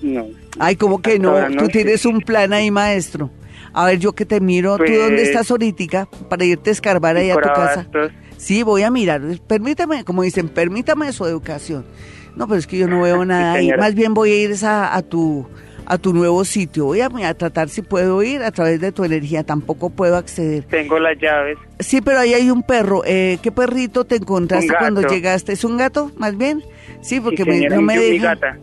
No. 0.00 0.24
Ay, 0.58 0.76
¿cómo 0.76 1.02
que 1.02 1.18
no? 1.18 1.34
Tú 1.58 1.68
tienes 1.68 2.06
un 2.06 2.22
plan 2.22 2.54
ahí, 2.54 2.70
maestro. 2.70 3.30
A 3.74 3.84
ver, 3.84 3.98
yo 3.98 4.14
que 4.14 4.24
te 4.24 4.40
miro, 4.40 4.78
¿tú 4.78 4.84
dónde 4.84 5.16
pues, 5.16 5.28
estás 5.28 5.50
ahorita 5.50 6.08
para 6.30 6.42
irte 6.42 6.70
a 6.70 6.72
escarbar 6.72 7.18
ahí 7.18 7.28
a 7.28 7.34
tu 7.34 7.48
casa? 7.48 7.86
Sí, 8.38 8.62
voy 8.62 8.82
a 8.82 8.90
mirar. 8.90 9.20
Permítame, 9.46 10.04
como 10.04 10.22
dicen, 10.22 10.48
permítame 10.48 11.12
su 11.12 11.26
educación. 11.26 11.84
No, 12.34 12.48
pero 12.48 12.58
es 12.58 12.66
que 12.66 12.78
yo 12.78 12.88
no 12.88 13.02
veo 13.02 13.22
nada 13.26 13.52
ahí. 13.52 13.70
Más 13.78 13.94
bien 13.94 14.14
voy 14.14 14.30
a 14.30 14.42
ir 14.42 14.56
a 14.64 15.02
tu 15.02 15.46
a 15.86 15.98
tu 15.98 16.12
nuevo 16.12 16.44
sitio. 16.44 16.86
Voy 16.86 17.00
a, 17.00 17.34
tratar 17.34 17.68
si 17.68 17.82
puedo 17.82 18.22
ir 18.22 18.42
a 18.42 18.50
través 18.50 18.80
de 18.80 18.92
tu 18.92 19.04
energía. 19.04 19.44
Tampoco 19.44 19.90
puedo 19.90 20.16
acceder. 20.16 20.64
Tengo 20.64 20.98
las 20.98 21.18
llaves. 21.18 21.56
Sí, 21.78 22.00
pero 22.00 22.18
ahí 22.18 22.34
hay 22.34 22.50
un 22.50 22.62
perro. 22.62 23.02
Eh, 23.06 23.38
¿Qué 23.42 23.52
perrito 23.52 24.04
te 24.04 24.16
encontraste 24.16 24.74
cuando 24.78 25.02
llegaste? 25.02 25.52
¿Es 25.52 25.64
un 25.64 25.76
gato, 25.76 26.10
más 26.16 26.36
bien? 26.36 26.62
Sí, 27.00 27.20
porque 27.20 27.44
no 27.44 27.82
me 27.82 27.98
deja. 27.98 28.34
gata, 28.34 28.58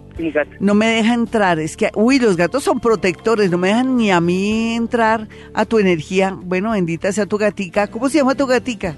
No 0.60 0.74
me 0.74 0.88
deja 0.88 1.14
entrar. 1.14 1.60
Es 1.60 1.78
que, 1.78 1.90
uy, 1.96 2.20
los 2.20 2.36
gatos 2.36 2.64
son 2.64 2.80
protectores. 2.80 3.50
No 3.50 3.58
me 3.58 3.70
dejan 3.70 3.96
ni 3.98 4.12
a 4.12 4.20
mí 4.20 4.76
entrar 4.76 5.28
a 5.54 5.66
tu 5.66 5.80
energía. 5.80 6.36
Bueno, 6.38 6.72
bendita 6.72 7.12
sea 7.12 7.26
tu 7.26 7.38
gatica. 7.38 7.88
¿Cómo 7.88 8.10
se 8.10 8.18
llama 8.18 8.36
tu 8.36 8.46
gatica? 8.46 8.96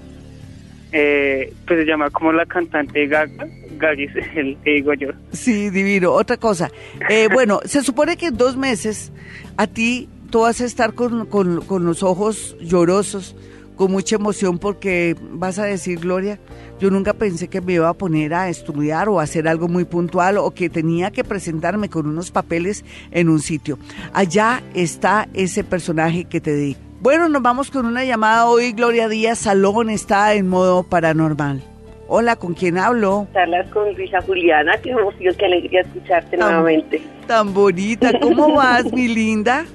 Eh, 0.92 1.54
pues 1.68 1.80
se 1.80 1.86
llama 1.86 2.10
como 2.10 2.32
la 2.32 2.46
cantante 2.46 3.06
Gaga. 3.08 3.48
Gagis, 3.78 4.12
el 4.36 4.58
que 4.64 4.72
digo 4.72 4.94
yo. 4.94 5.10
Sí, 5.32 5.70
divino. 5.70 6.12
Otra 6.12 6.38
cosa. 6.38 6.72
Eh, 7.10 7.28
bueno, 7.34 7.60
se 7.66 7.82
supone 7.84 8.18
que 8.18 8.28
en 8.28 8.38
dos 8.38 8.56
meses 8.58 9.12
a 9.58 9.68
ti 9.68 10.10
tú 10.30 10.42
vas 10.42 10.62
a 10.62 10.66
estar 10.66 10.94
con, 10.94 11.26
con, 11.26 11.86
los 11.86 12.04
ojos 12.04 12.58
llorosos, 12.60 13.36
con 13.76 13.92
mucha 13.92 14.16
emoción, 14.16 14.60
porque 14.60 15.16
vas 15.32 15.60
a 15.60 15.66
decir, 15.66 16.00
Gloria, 16.00 16.40
yo 16.80 16.90
nunca 16.90 17.14
pensé 17.14 17.48
que 17.48 17.62
me 17.62 17.74
iba 17.74 17.90
a 17.90 17.94
poner 17.94 18.34
a 18.34 18.50
estudiar 18.50 19.10
o 19.10 19.20
a 19.20 19.24
hacer 19.24 19.48
algo 19.48 19.68
muy 19.68 19.86
puntual 19.86 20.38
o 20.38 20.52
que 20.52 20.70
tenía 20.70 21.12
que 21.12 21.24
presentarme 21.24 21.90
con 21.90 22.08
unos 22.08 22.32
papeles 22.32 22.84
en 23.12 23.30
un 23.30 23.40
sitio. 23.40 23.78
Allá 24.14 24.62
está 24.74 25.30
ese 25.34 25.64
personaje 25.64 26.26
que 26.26 26.42
te, 26.42 26.76
Bueno, 27.02 27.30
nos 27.30 27.42
vamos 27.42 27.72
con 27.72 27.86
una 27.86 28.04
llamada 28.04 28.46
hoy. 28.46 28.74
Gloria 28.74 29.08
Díaz 29.08 29.40
Salón 29.40 29.90
está 29.90 30.34
en 30.34 30.48
modo 30.48 30.84
paranormal. 30.84 31.75
Hola, 32.08 32.36
¿con 32.36 32.54
quién 32.54 32.78
hablo? 32.78 33.28
Charlas 33.34 33.68
con 33.72 33.94
Luisa 33.96 34.22
Juliana, 34.22 34.78
qué 34.84 34.92
emoción, 34.92 35.34
qué 35.38 35.46
alegría 35.46 35.82
escucharte 35.82 36.38
nuevamente. 36.38 37.02
Tan 37.26 37.54
bonita, 37.54 38.12
¿cómo 38.20 38.54
vas, 38.56 38.92
mi 38.94 39.08
linda? 39.08 39.66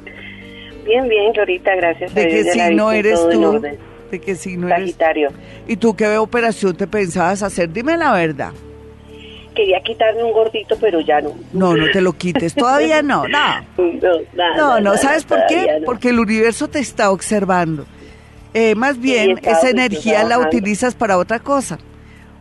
Bien, 0.84 1.08
bien, 1.08 1.32
Glorita, 1.32 1.74
gracias 1.76 2.14
¿De 2.14 2.28
qué 2.28 2.44
signo 2.44 2.92
eres 2.92 3.20
tú? 3.30 3.60
¿De 4.10 4.20
qué 4.20 4.34
signo 4.36 4.68
eres? 4.68 4.78
Sagitario. 4.78 5.28
¿Y 5.66 5.76
tú 5.76 5.94
qué 5.94 6.16
operación 6.18 6.76
te 6.76 6.86
pensabas 6.86 7.42
hacer? 7.42 7.72
Dime 7.72 7.96
la 7.96 8.12
verdad. 8.12 8.52
Quería 9.54 9.80
quitarme 9.82 10.22
un 10.22 10.32
gordito, 10.32 10.76
pero 10.80 11.00
ya 11.00 11.20
no. 11.20 11.34
No, 11.52 11.76
no 11.76 11.90
te 11.90 12.00
lo 12.00 12.12
quites, 12.12 12.54
todavía 12.54 13.02
no, 13.02 13.24
no. 13.76 14.56
No, 14.56 14.80
no, 14.80 14.96
¿sabes 14.96 15.24
por 15.24 15.40
qué? 15.48 15.82
Porque 15.84 16.10
el 16.10 16.20
universo 16.20 16.68
te 16.68 16.78
está 16.78 17.10
observando. 17.10 17.86
Eh, 18.54 18.76
más 18.76 19.00
bien, 19.00 19.38
esa 19.42 19.68
energía 19.68 20.22
la 20.22 20.38
utilizas 20.38 20.94
para 20.94 21.18
otra 21.18 21.40
cosa. 21.40 21.78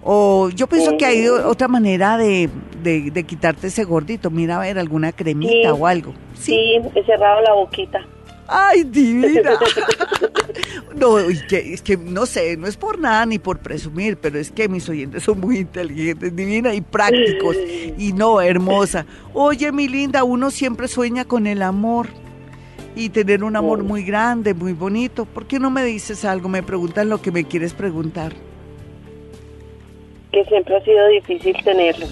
O 0.04 0.50
yo 0.50 0.68
pienso 0.68 0.98
que 0.98 1.06
hay 1.06 1.28
otra 1.28 1.68
manera 1.68 2.18
de, 2.18 2.50
de, 2.82 3.24
quitarte 3.24 3.68
ese 3.68 3.84
gordito. 3.84 4.30
Mira, 4.30 4.58
a 4.58 4.60
ver, 4.60 4.80
alguna 4.80 5.12
cremita 5.12 5.74
o 5.74 5.86
algo. 5.86 6.14
Sí, 6.36 6.80
he 6.96 7.04
cerrado 7.04 7.42
la 7.42 7.54
boquita. 7.54 8.00
¡Ay, 8.52 8.84
divina! 8.84 9.60
no, 10.96 11.20
es 11.20 11.44
que 11.84 11.98
no 11.98 12.26
sé, 12.26 12.58
no 12.58 12.66
es 12.66 12.78
por 12.78 12.98
nada 12.98 13.26
ni 13.28 13.38
por 13.38 13.60
presumir, 13.60 14.18
pero 14.18 14.40
es 14.40 14.52
que 14.52 14.68
mis 14.68 14.90
oyentes 14.90 15.22
son 15.24 15.40
muy 15.40 15.60
inteligentes, 15.60 16.36
divina 16.36 16.74
y 16.74 16.82
prácticos. 16.82 17.56
Y 17.98 18.14
no, 18.14 18.42
hermosa. 18.42 19.06
Oye, 19.34 19.72
mi 19.72 19.88
linda, 19.88 20.24
uno 20.24 20.50
siempre 20.50 20.88
sueña 20.88 21.26
con 21.26 21.46
el 21.46 21.62
amor 21.62 22.08
y 22.96 23.10
tener 23.10 23.44
un 23.44 23.56
amor 23.56 23.84
muy 23.84 24.04
grande, 24.04 24.56
muy 24.56 24.74
bonito. 24.74 25.26
¿Por 25.26 25.46
qué 25.46 25.60
no 25.60 25.70
me 25.70 25.84
dices 25.84 26.26
algo? 26.26 26.50
Me 26.50 26.64
preguntan 26.64 27.10
lo 27.10 27.22
que 27.22 27.32
me 27.32 27.44
quieres 27.44 27.74
preguntar. 27.74 28.34
Que 30.32 30.46
siempre 30.46 30.76
ha 30.76 30.84
sido 30.84 31.08
difícil 31.08 31.56
tenerlo 31.64 32.08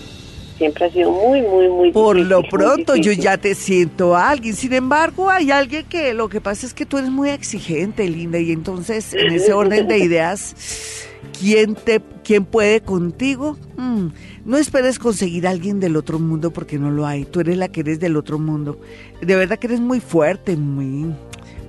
siempre 0.57 0.85
ha 0.85 0.91
sido 0.91 1.11
muy, 1.11 1.41
muy, 1.41 1.69
muy 1.69 1.91
Por 1.91 2.17
lo 2.17 2.41
pronto 2.43 2.95
yo 2.95 3.11
ya 3.11 3.37
te 3.37 3.55
siento 3.55 4.15
a 4.15 4.29
alguien. 4.29 4.55
Sin 4.55 4.73
embargo, 4.73 5.29
hay 5.29 5.51
alguien 5.51 5.85
que 5.85 6.13
lo 6.13 6.29
que 6.29 6.41
pasa 6.41 6.65
es 6.65 6.73
que 6.73 6.85
tú 6.85 6.97
eres 6.97 7.11
muy 7.11 7.29
exigente, 7.29 8.07
linda, 8.09 8.39
y 8.39 8.51
entonces 8.51 9.13
en 9.13 9.33
ese 9.33 9.53
orden 9.53 9.87
de 9.87 9.99
ideas, 9.99 11.07
¿quién, 11.39 11.75
te, 11.75 12.01
quién 12.23 12.45
puede 12.45 12.81
contigo? 12.81 13.57
Mm, 13.77 14.07
no 14.45 14.57
esperes 14.57 14.99
conseguir 14.99 15.47
a 15.47 15.51
alguien 15.51 15.79
del 15.79 15.95
otro 15.95 16.19
mundo 16.19 16.51
porque 16.51 16.79
no 16.79 16.89
lo 16.89 17.05
hay. 17.05 17.25
Tú 17.25 17.39
eres 17.39 17.57
la 17.57 17.69
que 17.69 17.81
eres 17.81 17.99
del 17.99 18.17
otro 18.17 18.39
mundo. 18.39 18.79
De 19.21 19.35
verdad 19.35 19.59
que 19.59 19.67
eres 19.67 19.79
muy 19.79 19.99
fuerte, 19.99 20.57
muy, 20.57 21.13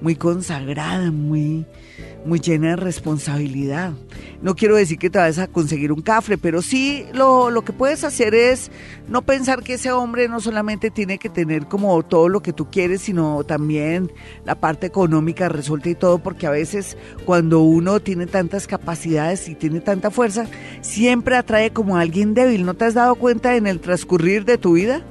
muy 0.00 0.16
consagrada, 0.16 1.10
muy 1.10 1.66
muy 2.24 2.40
llena 2.40 2.70
de 2.70 2.76
responsabilidad. 2.76 3.92
No 4.42 4.54
quiero 4.54 4.76
decir 4.76 4.98
que 4.98 5.10
te 5.10 5.18
vas 5.18 5.38
a 5.38 5.48
conseguir 5.48 5.92
un 5.92 6.02
cafre, 6.02 6.38
pero 6.38 6.62
sí 6.62 7.04
lo, 7.12 7.50
lo, 7.50 7.62
que 7.62 7.72
puedes 7.72 8.04
hacer 8.04 8.34
es 8.34 8.70
no 9.08 9.22
pensar 9.22 9.62
que 9.62 9.74
ese 9.74 9.90
hombre 9.90 10.28
no 10.28 10.40
solamente 10.40 10.90
tiene 10.90 11.18
que 11.18 11.28
tener 11.28 11.66
como 11.66 12.02
todo 12.02 12.28
lo 12.28 12.40
que 12.40 12.52
tú 12.52 12.70
quieres, 12.70 13.02
sino 13.02 13.42
también 13.44 14.12
la 14.44 14.54
parte 14.54 14.86
económica 14.86 15.48
resuelta 15.48 15.88
y 15.88 15.94
todo, 15.94 16.18
porque 16.18 16.46
a 16.46 16.50
veces 16.50 16.96
cuando 17.24 17.60
uno 17.60 18.00
tiene 18.00 18.26
tantas 18.26 18.66
capacidades 18.66 19.48
y 19.48 19.54
tiene 19.54 19.80
tanta 19.80 20.10
fuerza, 20.10 20.46
siempre 20.80 21.36
atrae 21.36 21.70
como 21.70 21.96
a 21.96 22.00
alguien 22.00 22.34
débil. 22.34 22.64
¿No 22.64 22.74
te 22.74 22.84
has 22.84 22.94
dado 22.94 23.14
cuenta 23.16 23.56
en 23.56 23.66
el 23.66 23.80
transcurrir 23.80 24.44
de 24.44 24.58
tu 24.58 24.74
vida? 24.74 25.02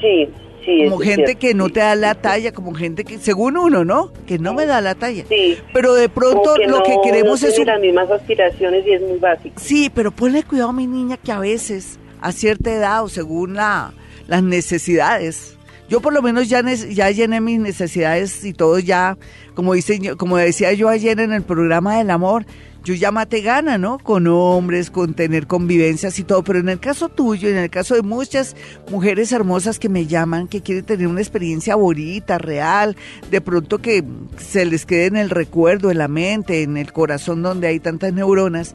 Sí, 0.00 0.28
como 0.64 0.98
gente 0.98 1.36
que 1.36 1.54
no 1.54 1.68
te 1.68 1.80
da 1.80 1.94
la 1.94 2.14
talla, 2.14 2.52
como 2.52 2.74
gente 2.74 3.04
que, 3.04 3.18
según 3.18 3.56
uno, 3.56 3.84
¿no? 3.84 4.12
Que 4.26 4.38
no 4.38 4.54
me 4.54 4.66
da 4.66 4.80
la 4.80 4.94
talla. 4.94 5.24
Sí. 5.28 5.58
Pero 5.72 5.94
de 5.94 6.08
pronto 6.08 6.56
lo 6.66 6.82
que 6.82 6.96
queremos 7.02 7.42
es... 7.42 7.58
las 7.64 7.80
mismas 7.80 8.10
aspiraciones 8.10 8.86
y 8.86 8.92
es 8.92 9.02
muy 9.02 9.18
básico. 9.18 9.54
Sí, 9.58 9.90
pero 9.94 10.10
ponle 10.10 10.42
cuidado, 10.42 10.72
mi 10.72 10.86
niña, 10.86 11.16
que 11.16 11.32
a 11.32 11.38
veces, 11.38 11.98
a 12.20 12.32
cierta 12.32 12.72
edad 12.72 13.04
o 13.04 13.08
según 13.08 13.54
la, 13.54 13.92
las 14.26 14.42
necesidades, 14.42 15.56
yo 15.88 16.00
por 16.00 16.12
lo 16.12 16.22
menos 16.22 16.48
ya, 16.48 16.62
ya 16.62 17.10
llené 17.10 17.40
mis 17.40 17.60
necesidades 17.60 18.44
y 18.44 18.54
todo 18.54 18.78
ya, 18.78 19.18
como, 19.54 19.74
dice, 19.74 20.16
como 20.16 20.38
decía 20.38 20.72
yo 20.72 20.88
ayer 20.88 21.20
en 21.20 21.32
el 21.32 21.42
programa 21.42 21.98
del 21.98 22.10
amor, 22.10 22.46
yo 22.84 22.94
ya 22.94 23.12
mate 23.12 23.40
gana, 23.40 23.78
¿no? 23.78 23.98
Con 23.98 24.26
hombres, 24.26 24.90
con 24.90 25.14
tener 25.14 25.46
convivencias 25.46 26.18
y 26.18 26.24
todo, 26.24 26.42
pero 26.42 26.58
en 26.58 26.68
el 26.68 26.80
caso 26.80 27.08
tuyo, 27.08 27.48
en 27.48 27.56
el 27.56 27.70
caso 27.70 27.94
de 27.94 28.02
muchas 28.02 28.56
mujeres 28.90 29.32
hermosas 29.32 29.78
que 29.78 29.88
me 29.88 30.06
llaman, 30.06 30.48
que 30.48 30.62
quieren 30.62 30.84
tener 30.84 31.06
una 31.06 31.20
experiencia 31.20 31.76
bonita, 31.76 32.38
real, 32.38 32.96
de 33.30 33.40
pronto 33.40 33.78
que 33.78 34.04
se 34.36 34.64
les 34.64 34.86
quede 34.86 35.06
en 35.06 35.16
el 35.16 35.30
recuerdo, 35.30 35.90
en 35.90 35.98
la 35.98 36.08
mente, 36.08 36.62
en 36.62 36.76
el 36.76 36.92
corazón 36.92 37.42
donde 37.42 37.68
hay 37.68 37.80
tantas 37.80 38.12
neuronas, 38.12 38.74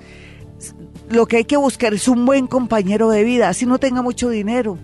lo 1.09 1.25
que 1.25 1.37
hay 1.37 1.45
que 1.45 1.57
buscar 1.57 1.93
es 1.93 2.07
un 2.07 2.25
buen 2.25 2.47
compañero 2.47 3.09
de 3.09 3.23
vida, 3.23 3.49
así 3.49 3.65
no 3.65 3.77
tenga 3.77 4.01
mucho 4.01 4.29
dinero 4.29 4.77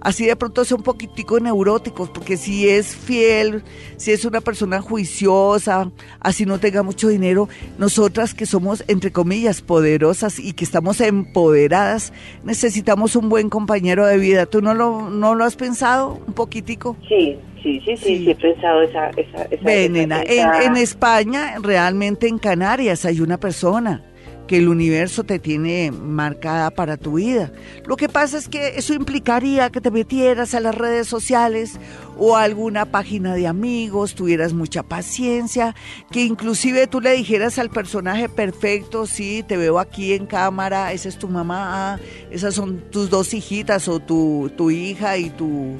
así 0.00 0.26
de 0.26 0.36
pronto 0.36 0.64
sea 0.64 0.76
un 0.76 0.82
poquitico 0.82 1.38
neuróticos, 1.40 2.10
porque 2.10 2.36
si 2.36 2.68
es 2.68 2.96
fiel, 2.96 3.62
si 3.96 4.12
es 4.12 4.24
una 4.24 4.40
persona 4.40 4.80
juiciosa, 4.80 5.90
así 6.20 6.46
no 6.46 6.58
tenga 6.58 6.82
mucho 6.82 7.08
dinero, 7.08 7.48
nosotras 7.78 8.34
que 8.34 8.46
somos, 8.46 8.84
entre 8.88 9.12
comillas, 9.12 9.62
poderosas 9.62 10.38
y 10.38 10.52
que 10.52 10.64
estamos 10.64 11.00
empoderadas, 11.00 12.12
necesitamos 12.44 13.16
un 13.16 13.28
buen 13.28 13.48
compañero 13.48 14.06
de 14.06 14.18
vida. 14.18 14.46
¿Tú 14.46 14.62
no 14.62 14.74
lo, 14.74 15.10
no 15.10 15.34
lo 15.34 15.44
has 15.44 15.56
pensado 15.56 16.20
un 16.26 16.34
poquitico? 16.34 16.96
Sí. 17.08 17.38
Sí, 17.62 17.78
sí, 17.84 17.94
sí, 17.98 18.16
sí, 18.24 18.30
he 18.30 18.34
pensado 18.34 18.80
esa... 18.80 19.10
esa, 19.10 19.46
en, 19.50 19.94
en 20.12 20.76
España, 20.78 21.56
realmente 21.60 22.26
en 22.26 22.38
Canarias, 22.38 23.04
hay 23.04 23.20
una 23.20 23.38
persona 23.38 24.02
que 24.50 24.56
el 24.56 24.68
universo 24.68 25.22
te 25.22 25.38
tiene 25.38 25.92
marcada 25.92 26.72
para 26.72 26.96
tu 26.96 27.12
vida. 27.12 27.52
Lo 27.86 27.96
que 27.96 28.08
pasa 28.08 28.36
es 28.36 28.48
que 28.48 28.78
eso 28.78 28.94
implicaría 28.94 29.70
que 29.70 29.80
te 29.80 29.92
metieras 29.92 30.56
a 30.56 30.60
las 30.60 30.74
redes 30.74 31.06
sociales 31.06 31.78
o 32.18 32.36
a 32.36 32.42
alguna 32.42 32.84
página 32.84 33.36
de 33.36 33.46
amigos, 33.46 34.16
tuvieras 34.16 34.52
mucha 34.52 34.82
paciencia, 34.82 35.76
que 36.10 36.24
inclusive 36.24 36.88
tú 36.88 37.00
le 37.00 37.12
dijeras 37.12 37.60
al 37.60 37.70
personaje 37.70 38.28
perfecto, 38.28 39.06
sí, 39.06 39.44
te 39.46 39.56
veo 39.56 39.78
aquí 39.78 40.14
en 40.14 40.26
cámara, 40.26 40.92
esa 40.92 41.08
es 41.08 41.16
tu 41.16 41.28
mamá, 41.28 42.00
esas 42.32 42.52
son 42.52 42.80
tus 42.90 43.08
dos 43.08 43.32
hijitas 43.32 43.86
o 43.86 44.00
tu, 44.00 44.50
tu 44.56 44.72
hija 44.72 45.16
y 45.16 45.30
tu 45.30 45.78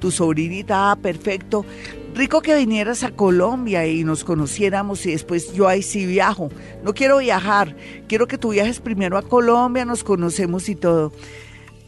tu 0.00 0.10
sobrinita, 0.10 0.90
ah, 0.90 0.96
perfecto. 0.96 1.64
Rico 2.14 2.42
que 2.42 2.56
vinieras 2.56 3.04
a 3.04 3.12
Colombia 3.12 3.86
y 3.86 4.04
nos 4.04 4.24
conociéramos 4.24 5.06
y 5.06 5.12
después 5.12 5.52
yo 5.52 5.68
ahí 5.68 5.82
sí 5.82 6.06
viajo. 6.06 6.50
No 6.82 6.92
quiero 6.92 7.18
viajar, 7.18 7.76
quiero 8.08 8.26
que 8.26 8.36
tú 8.36 8.50
viajes 8.50 8.80
primero 8.80 9.16
a 9.16 9.22
Colombia, 9.22 9.84
nos 9.84 10.02
conocemos 10.02 10.68
y 10.68 10.74
todo. 10.74 11.12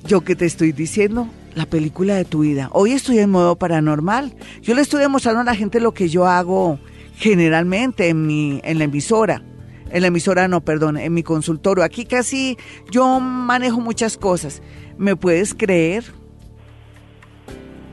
Yo 0.05 0.23
que 0.23 0.37
te 0.37 0.47
estoy 0.47 0.73
diciendo, 0.73 1.29
la 1.55 1.67
película 1.67 2.15
de 2.15 2.25
tu 2.25 2.41
vida. 2.41 2.69
Hoy 2.73 2.93
estoy 2.93 3.19
en 3.19 3.31
modo 3.31 3.57
paranormal. 3.57 4.33
Yo 4.63 4.75
le 4.75 4.83
estoy 4.83 5.01
demostrando 5.01 5.41
a 5.41 5.45
la 5.45 5.55
gente 5.55 5.81
lo 5.81 5.93
que 5.93 6.09
yo 6.09 6.27
hago 6.27 6.79
generalmente 7.17 8.09
en, 8.09 8.27
mi, 8.27 8.61
en 8.65 8.79
la 8.79 8.85
emisora. 8.85 9.43
En 9.91 10.01
la 10.01 10.09
emisora 10.09 10.49
no, 10.49 10.63
perdón, 10.63 10.97
en 10.97 11.13
mi 11.13 11.23
consultorio. 11.23 11.85
Aquí 11.85 12.07
casi 12.07 12.57
yo 12.91 13.21
manejo 13.21 13.81
muchas 13.81 14.17
cosas. 14.17 14.63
¿Me 14.97 15.17
puedes 15.17 15.55
creer? 15.55 16.05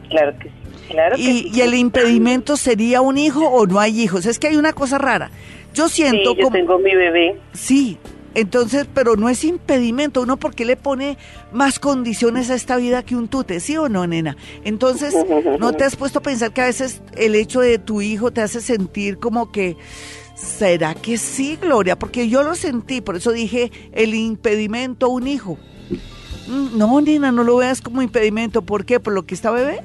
Claro 0.10 0.38
que 0.40 0.50
sí. 0.50 0.59
Claro 0.90 1.16
que 1.16 1.22
y, 1.22 1.52
¿Y 1.54 1.62
el 1.62 1.76
impedimento 1.76 2.58
sería 2.58 3.02
un 3.02 3.18
hijo 3.18 3.48
o 3.48 3.66
no 3.68 3.80
hay 3.80 4.02
hijos? 4.02 4.26
Es 4.26 4.40
que 4.40 4.48
hay 4.48 4.56
una 4.56 4.74
cosa 4.74 4.98
rara. 4.98 5.32
Yo 5.74 5.88
siento 5.88 6.32
sí, 6.32 6.42
yo 6.42 6.50
tengo 6.50 6.80
mi 6.80 6.96
bebé. 6.96 7.40
Sí, 7.54 8.00
entonces, 8.36 8.88
pero 8.94 9.16
no 9.16 9.30
es 9.30 9.44
impedimento. 9.44 10.22
Uno, 10.22 10.38
¿por 10.38 10.56
qué 10.56 10.66
le 10.66 10.76
pone 10.76 11.18
más 11.52 11.80
condiciones 11.80 12.50
a 12.50 12.56
esta 12.56 12.78
vida 12.78 13.04
que 13.04 13.16
un 13.16 13.28
tute? 13.28 13.60
¿Sí 13.60 13.78
o 13.78 13.90
no, 13.90 14.06
nena? 14.08 14.38
Entonces, 14.64 15.16
¿no 15.60 15.74
te 15.74 15.84
has 15.84 15.96
puesto 15.96 16.20
a 16.20 16.22
pensar 16.22 16.52
que 16.52 16.62
a 16.62 16.66
veces 16.66 17.02
el 17.18 17.36
hecho 17.36 17.62
de 17.62 17.80
tu 17.80 18.02
hijo 18.02 18.32
te 18.32 18.42
hace 18.42 18.62
sentir 18.62 19.18
como 19.18 19.52
que... 19.52 19.78
¿Será 20.36 20.96
que 20.96 21.18
sí, 21.18 21.58
Gloria? 21.62 22.00
Porque 22.00 22.30
yo 22.30 22.44
lo 22.44 22.56
sentí, 22.56 23.02
por 23.02 23.18
eso 23.18 23.34
dije 23.34 23.74
el 23.92 24.16
impedimento, 24.16 25.10
un 25.10 25.28
hijo. 25.28 25.58
Mm, 26.48 26.78
no, 26.78 27.02
nena, 27.02 27.34
no 27.34 27.44
lo 27.44 27.58
veas 27.58 27.82
como 27.82 28.02
impedimento. 28.02 28.62
¿Por 28.62 28.86
qué? 28.86 29.02
¿Por 29.02 29.12
lo 29.12 29.26
que 29.26 29.36
está 29.36 29.52
bebé? 29.52 29.82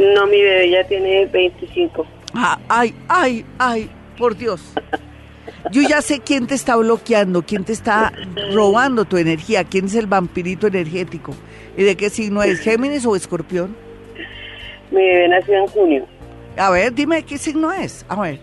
No, 0.00 0.26
mi 0.26 0.40
bebé 0.40 0.70
ya 0.70 0.84
tiene 0.84 1.26
25. 1.26 2.06
Ah, 2.34 2.58
ay, 2.68 2.94
ay, 3.08 3.44
ay, 3.58 3.90
por 4.16 4.36
Dios. 4.36 4.72
Yo 5.72 5.82
ya 5.82 6.00
sé 6.00 6.20
quién 6.20 6.46
te 6.46 6.54
está 6.54 6.76
bloqueando, 6.76 7.42
quién 7.42 7.64
te 7.64 7.72
está 7.72 8.12
robando 8.52 9.04
tu 9.04 9.18
energía, 9.18 9.64
quién 9.64 9.86
es 9.86 9.94
el 9.94 10.06
vampirito 10.06 10.66
energético. 10.66 11.34
¿Y 11.76 11.82
de 11.82 11.96
qué 11.96 12.08
signo 12.08 12.42
es? 12.42 12.60
¿Géminis 12.60 13.04
o 13.04 13.14
escorpión? 13.14 13.76
Mi 14.90 15.02
bebé 15.02 15.28
nació 15.28 15.58
en 15.58 15.66
junio. 15.68 16.06
A 16.56 16.70
ver, 16.70 16.94
dime 16.94 17.22
qué 17.22 17.36
signo 17.36 17.70
es. 17.72 18.04
A 18.08 18.20
ver. 18.20 18.40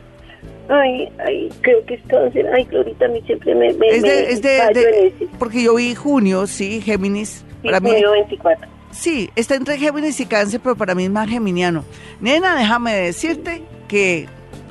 Ay, 0.69 1.09
ay, 1.25 1.49
creo 1.61 1.83
que 1.85 1.95
es 1.95 2.01
cáncer. 2.07 2.45
Ay, 2.53 2.65
Glorita, 2.65 3.05
a 3.05 3.09
mí 3.09 3.21
siempre 3.25 3.55
me. 3.55 3.73
me 3.73 3.87
es 3.87 4.03
de, 4.03 4.31
es 4.31 4.41
de, 4.41 5.27
porque 5.39 5.63
yo 5.63 5.75
vi 5.75 5.95
junio, 5.95 6.45
sí, 6.45 6.81
Géminis. 6.81 7.43
Sí, 7.63 7.69
junio 7.69 8.11
24. 8.11 8.76
Sí, 8.91 9.29
está 9.35 9.55
entre 9.55 9.77
Géminis 9.77 10.19
y 10.19 10.25
Cáncer, 10.25 10.59
pero 10.61 10.75
para 10.75 10.95
mí 10.95 11.05
es 11.05 11.11
más 11.11 11.29
geminiano. 11.29 11.83
Nena, 12.19 12.55
déjame 12.55 12.93
decirte 12.93 13.63
que 13.87 14.27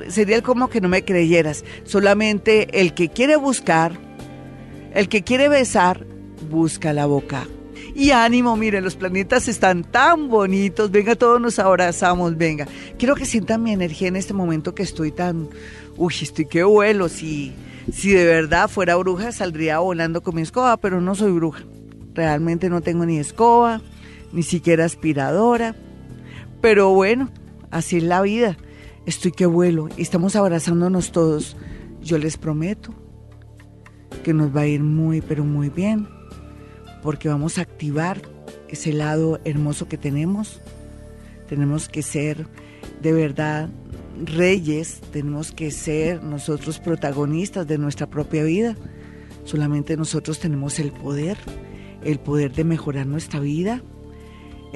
sería 0.09 0.41
como 0.41 0.69
que 0.69 0.81
no 0.81 0.89
me 0.89 1.03
creyeras. 1.03 1.63
Solamente 1.83 2.81
el 2.81 2.93
que 2.93 3.09
quiere 3.09 3.35
buscar, 3.35 3.97
el 4.93 5.07
que 5.09 5.23
quiere 5.23 5.49
besar, 5.49 6.05
busca 6.49 6.93
la 6.93 7.05
boca. 7.05 7.47
Y 7.95 8.11
ánimo, 8.11 8.55
miren, 8.55 8.83
los 8.83 8.95
planetas 8.95 9.47
están 9.47 9.83
tan 9.83 10.29
bonitos. 10.29 10.91
Venga, 10.91 11.15
todos 11.15 11.41
nos 11.41 11.57
abrazamos, 11.57 12.37
venga. 12.37 12.67
Quiero 12.99 13.15
que 13.15 13.25
sientan 13.25 13.63
mi 13.63 13.71
energía 13.71 14.07
en 14.07 14.15
este 14.15 14.33
momento 14.33 14.75
que 14.75 14.83
estoy 14.83 15.11
tan... 15.11 15.49
Uy, 15.95 16.13
estoy 16.21 16.45
que 16.45 16.63
vuelo. 16.63 17.09
Si, 17.09 17.53
si 17.91 18.11
de 18.11 18.23
verdad 18.23 18.69
fuera 18.69 18.95
bruja, 18.97 19.31
saldría 19.31 19.79
volando 19.79 20.21
con 20.21 20.35
mi 20.35 20.43
escoba, 20.43 20.77
pero 20.77 21.01
no 21.01 21.15
soy 21.15 21.31
bruja. 21.31 21.63
Realmente 22.13 22.69
no 22.69 22.81
tengo 22.81 23.03
ni 23.03 23.17
escoba, 23.17 23.81
ni 24.37 24.43
siquiera 24.43 24.85
aspiradora. 24.85 25.75
Pero 26.61 26.91
bueno, 26.91 27.31
así 27.71 27.97
es 27.97 28.03
la 28.03 28.21
vida. 28.21 28.55
Estoy 29.07 29.31
que 29.31 29.47
vuelo 29.47 29.89
y 29.97 30.03
estamos 30.03 30.35
abrazándonos 30.35 31.11
todos. 31.11 31.57
Yo 32.03 32.19
les 32.19 32.37
prometo 32.37 32.93
que 34.23 34.35
nos 34.35 34.55
va 34.55 34.61
a 34.61 34.67
ir 34.67 34.83
muy, 34.83 35.21
pero 35.21 35.43
muy 35.43 35.69
bien 35.69 36.07
porque 37.01 37.29
vamos 37.29 37.57
a 37.57 37.61
activar 37.61 38.21
ese 38.67 38.93
lado 38.93 39.39
hermoso 39.43 39.87
que 39.87 39.97
tenemos. 39.97 40.61
Tenemos 41.49 41.89
que 41.89 42.03
ser 42.03 42.45
de 43.01 43.13
verdad 43.13 43.69
reyes, 44.23 45.01
tenemos 45.11 45.51
que 45.51 45.71
ser 45.71 46.21
nosotros 46.21 46.77
protagonistas 46.77 47.65
de 47.65 47.79
nuestra 47.79 48.05
propia 48.05 48.43
vida. 48.43 48.75
Solamente 49.45 49.97
nosotros 49.97 50.39
tenemos 50.39 50.77
el 50.77 50.91
poder, 50.91 51.37
el 52.03 52.19
poder 52.19 52.53
de 52.53 52.65
mejorar 52.65 53.07
nuestra 53.07 53.39
vida. 53.39 53.81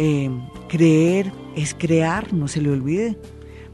Eh, 0.04 0.32
creer 0.68 1.32
es 1.56 1.76
crear, 1.76 2.34
no 2.34 2.48
se 2.48 2.60
le 2.60 2.72
olvide. 2.72 3.20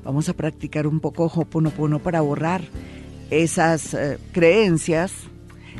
Vamos 0.04 0.28
a 0.28 0.34
practicar 0.34 0.86
un 0.86 1.00
poco 1.00 1.32
Hoponopono 1.34 2.00
para 2.00 2.20
borrar 2.20 2.64
esas 3.30 3.94
eh, 3.94 4.18
creencias 4.34 5.14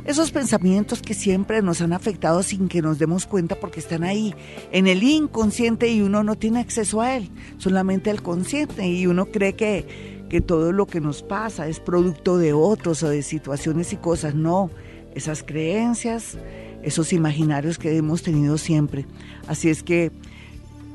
esos 0.06 0.32
pensamientos 0.32 1.02
que 1.02 1.14
siempre 1.14 1.62
nos 1.62 1.82
han 1.82 1.92
afectado 1.92 2.42
sin 2.42 2.70
que 2.70 2.82
nos 2.82 2.98
demos 2.98 3.26
cuenta 3.26 3.56
porque 3.56 3.82
están 3.82 4.06
ahí, 4.06 4.34
en 4.72 4.88
el 4.88 5.04
inconsciente 5.04 5.90
y 5.90 6.02
uno 6.02 6.24
no 6.24 6.36
tiene 6.36 6.62
acceso 6.62 7.02
a 7.02 7.18
él, 7.18 7.30
solamente 7.58 8.10
el 8.10 8.22
consciente 8.22 8.88
y 8.88 9.06
uno 9.06 9.26
cree 9.26 9.56
que, 9.56 10.26
que 10.30 10.40
todo 10.40 10.72
lo 10.72 10.88
que 10.88 11.02
nos 11.02 11.24
pasa 11.24 11.68
es 11.68 11.82
producto 11.82 12.38
de 12.38 12.54
otros 12.54 13.04
o 13.04 13.10
de 13.10 13.22
situaciones 13.22 13.92
y 13.92 13.98
cosas. 13.98 14.34
No, 14.34 14.72
esas 15.14 15.44
creencias, 15.44 16.38
esos 16.84 17.12
imaginarios 17.12 17.78
que 17.78 17.98
hemos 17.98 18.24
tenido 18.24 18.58
siempre. 18.58 19.06
Así 19.48 19.70
es 19.70 19.84
que 19.84 20.14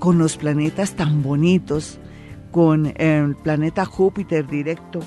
con 0.03 0.19
los 0.19 0.37
planetas 0.37 0.97
tan 0.97 1.23
bonitos, 1.23 2.01
con 2.51 2.93
el 2.97 3.37
planeta 3.37 3.85
Júpiter 3.85 4.45
directo, 4.49 4.99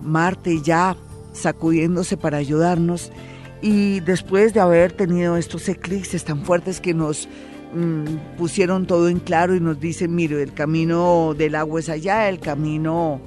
Marte 0.00 0.62
ya 0.62 0.96
sacudiéndose 1.34 2.16
para 2.16 2.38
ayudarnos 2.38 3.12
y 3.60 4.00
después 4.00 4.54
de 4.54 4.60
haber 4.60 4.92
tenido 4.92 5.36
estos 5.36 5.68
eclipses 5.68 6.24
tan 6.24 6.46
fuertes 6.46 6.80
que 6.80 6.94
nos 6.94 7.28
mm, 7.74 8.38
pusieron 8.38 8.86
todo 8.86 9.10
en 9.10 9.18
claro 9.18 9.54
y 9.54 9.60
nos 9.60 9.80
dicen, 9.80 10.14
mire, 10.14 10.42
el 10.42 10.54
camino 10.54 11.34
del 11.36 11.54
agua 11.54 11.80
es 11.80 11.90
allá, 11.90 12.30
el 12.30 12.40
camino 12.40 13.20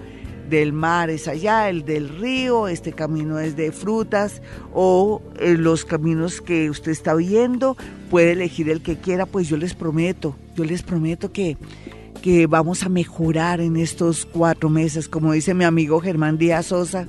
del 0.52 0.74
mar 0.74 1.10
es 1.10 1.28
allá, 1.28 1.70
el 1.70 1.84
del 1.84 2.10
río, 2.10 2.68
este 2.68 2.92
camino 2.92 3.40
es 3.40 3.56
de 3.56 3.72
frutas 3.72 4.44
o 4.74 5.24
eh, 5.40 5.56
los 5.58 5.86
caminos 5.86 6.42
que 6.42 6.70
usted 6.70 6.92
está 6.92 7.16
viendo, 7.16 7.76
puede 8.12 8.34
elegir 8.34 8.70
el 8.70 8.84
que 8.84 8.98
quiera, 8.98 9.26
pues 9.26 9.48
yo 9.48 9.58
les 9.58 9.74
prometo, 9.74 10.36
yo 10.56 10.64
les 10.64 10.84
prometo 10.84 11.32
que, 11.32 11.58
que 12.22 12.46
vamos 12.46 12.84
a 12.84 12.90
mejorar 12.90 13.62
en 13.62 13.78
estos 13.78 14.28
cuatro 14.28 14.70
meses, 14.70 15.10
como 15.10 15.32
dice 15.32 15.56
mi 15.56 15.64
amigo 15.64 16.00
Germán 16.00 16.38
Díaz 16.38 16.68
Sosa, 16.68 17.08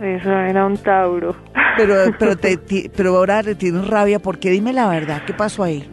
Eso 0.01 0.31
era 0.31 0.65
un 0.65 0.77
Tauro. 0.77 1.35
Pero, 1.77 1.95
pero, 2.19 2.37
te, 2.37 2.57
pero 2.95 3.17
ahora 3.17 3.41
le 3.41 3.55
tienes 3.55 3.87
rabia 3.87 4.19
porque 4.19 4.49
dime 4.49 4.73
la 4.73 4.89
verdad, 4.89 5.23
¿qué 5.25 5.33
pasó 5.33 5.63
ahí? 5.63 5.87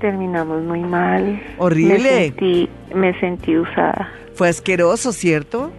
Terminamos 0.00 0.62
muy 0.62 0.80
mal. 0.80 1.40
Horrible. 1.58 1.98
Me 1.98 2.24
sentí, 2.24 2.70
me 2.94 3.20
sentí 3.20 3.56
usada. 3.56 4.12
Fue 4.34 4.48
asqueroso, 4.48 5.12
¿cierto? 5.12 5.72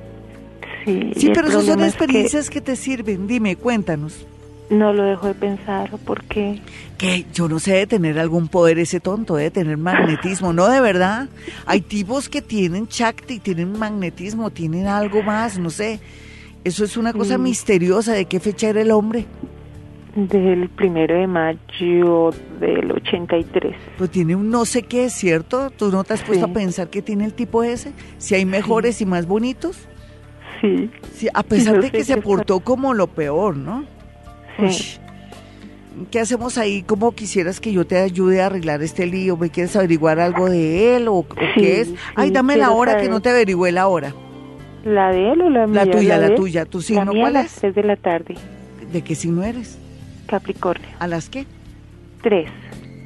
Sí. 0.86 1.12
Sí, 1.16 1.32
pero 1.34 1.48
esas 1.48 1.66
son 1.66 1.84
experiencias 1.84 2.50
que... 2.50 2.56
que 2.56 2.62
te 2.62 2.76
sirven. 2.76 3.28
Dime, 3.28 3.56
cuéntanos. 3.56 4.26
No 4.74 4.92
lo 4.92 5.04
dejo 5.04 5.28
de 5.28 5.36
pensar, 5.36 5.92
¿por 6.00 6.24
qué? 6.24 6.60
Que 6.98 7.28
yo 7.32 7.48
no 7.48 7.60
sé 7.60 7.74
de 7.76 7.86
tener 7.86 8.18
algún 8.18 8.48
poder 8.48 8.80
ese 8.80 9.00
tonto, 9.00 9.36
de 9.36 9.52
tener 9.52 9.78
magnetismo, 9.78 10.52
no 10.52 10.68
de 10.68 10.82
verdad. 10.82 11.30
Hay 11.68 11.82
tipos 11.82 12.28
que 12.28 12.42
tienen 12.42 12.88
chakti, 12.88 13.38
tienen 13.38 13.78
magnetismo, 13.78 14.50
tienen 14.50 14.88
algo 14.88 15.22
más, 15.22 15.60
no 15.60 15.70
sé. 15.70 16.00
Eso 16.64 16.86
es 16.86 16.98
una 16.98 17.14
cosa 17.14 17.38
misteriosa. 17.38 18.14
¿De 18.14 18.26
qué 18.26 18.40
fecha 18.40 18.70
era 18.70 18.82
el 18.82 18.90
hombre? 18.90 19.26
Del 20.16 20.68
primero 20.70 21.20
de 21.20 21.28
mayo 21.28 22.32
del 22.60 22.92
83. 22.94 23.76
Pues 24.00 24.10
tiene 24.10 24.36
un 24.36 24.50
no 24.50 24.66
sé 24.66 24.82
qué, 24.82 25.12
¿cierto? 25.12 25.70
¿Tú 25.70 25.92
no 25.92 26.04
te 26.04 26.16
has 26.16 26.24
puesto 26.24 26.46
a 26.46 26.54
pensar 26.54 26.90
que 26.90 27.04
tiene 27.04 27.26
el 27.26 27.34
tipo 27.34 27.62
ese? 27.64 27.92
Si 28.18 28.34
hay 28.34 28.46
mejores 28.46 29.02
y 29.02 29.06
más 29.06 29.28
bonitos. 29.28 29.88
Sí. 30.62 30.90
sí 31.14 31.28
a 31.32 31.44
pesar 31.44 31.80
de 31.82 31.92
que 31.92 32.04
se 32.04 32.18
portó 32.18 32.62
como 32.62 32.96
lo 32.96 33.06
peor, 33.06 33.56
¿no? 33.56 33.93
¿Qué 36.10 36.20
hacemos 36.20 36.58
ahí? 36.58 36.84
¿Cómo 36.84 37.12
quisieras 37.14 37.60
que 37.60 37.72
yo 37.72 37.86
te 37.86 37.98
ayude 37.98 38.42
a 38.42 38.48
arreglar 38.48 38.82
este 38.82 39.06
lío? 39.06 39.38
¿Me 39.38 39.50
quieres 39.50 39.76
averiguar 39.76 40.20
algo 40.20 40.50
de 40.50 40.96
él 40.96 41.08
o, 41.08 41.26
qué 41.56 41.82
es? 41.82 41.94
Ay, 42.16 42.32
dame 42.32 42.58
la 42.58 42.72
hora 42.72 42.98
que 42.98 43.10
no 43.10 43.22
te 43.22 43.30
averigüé 43.30 43.72
la 43.72 43.88
hora. 43.88 44.14
¿La 44.84 45.12
de 45.12 45.32
él 45.32 45.42
o 45.42 45.50
la 45.50 45.68
mía? 45.68 45.86
La 45.86 45.92
tuya, 45.92 46.18
la, 46.18 46.36
tuya. 46.36 46.66
¿Tu 46.66 46.82
signo 46.82 47.12
cuál 47.14 47.38
es? 47.38 47.64
A 47.64 47.68
las 47.68 47.76
de 47.76 47.84
la 47.84 47.96
tarde. 47.96 48.36
¿De 48.92 49.02
qué 49.02 49.16
signo 49.16 49.44
eres? 49.44 49.78
Capricornio. 50.28 50.90
¿A 51.00 51.08
las 51.08 51.30
qué? 51.30 51.46
Tres. 52.22 52.50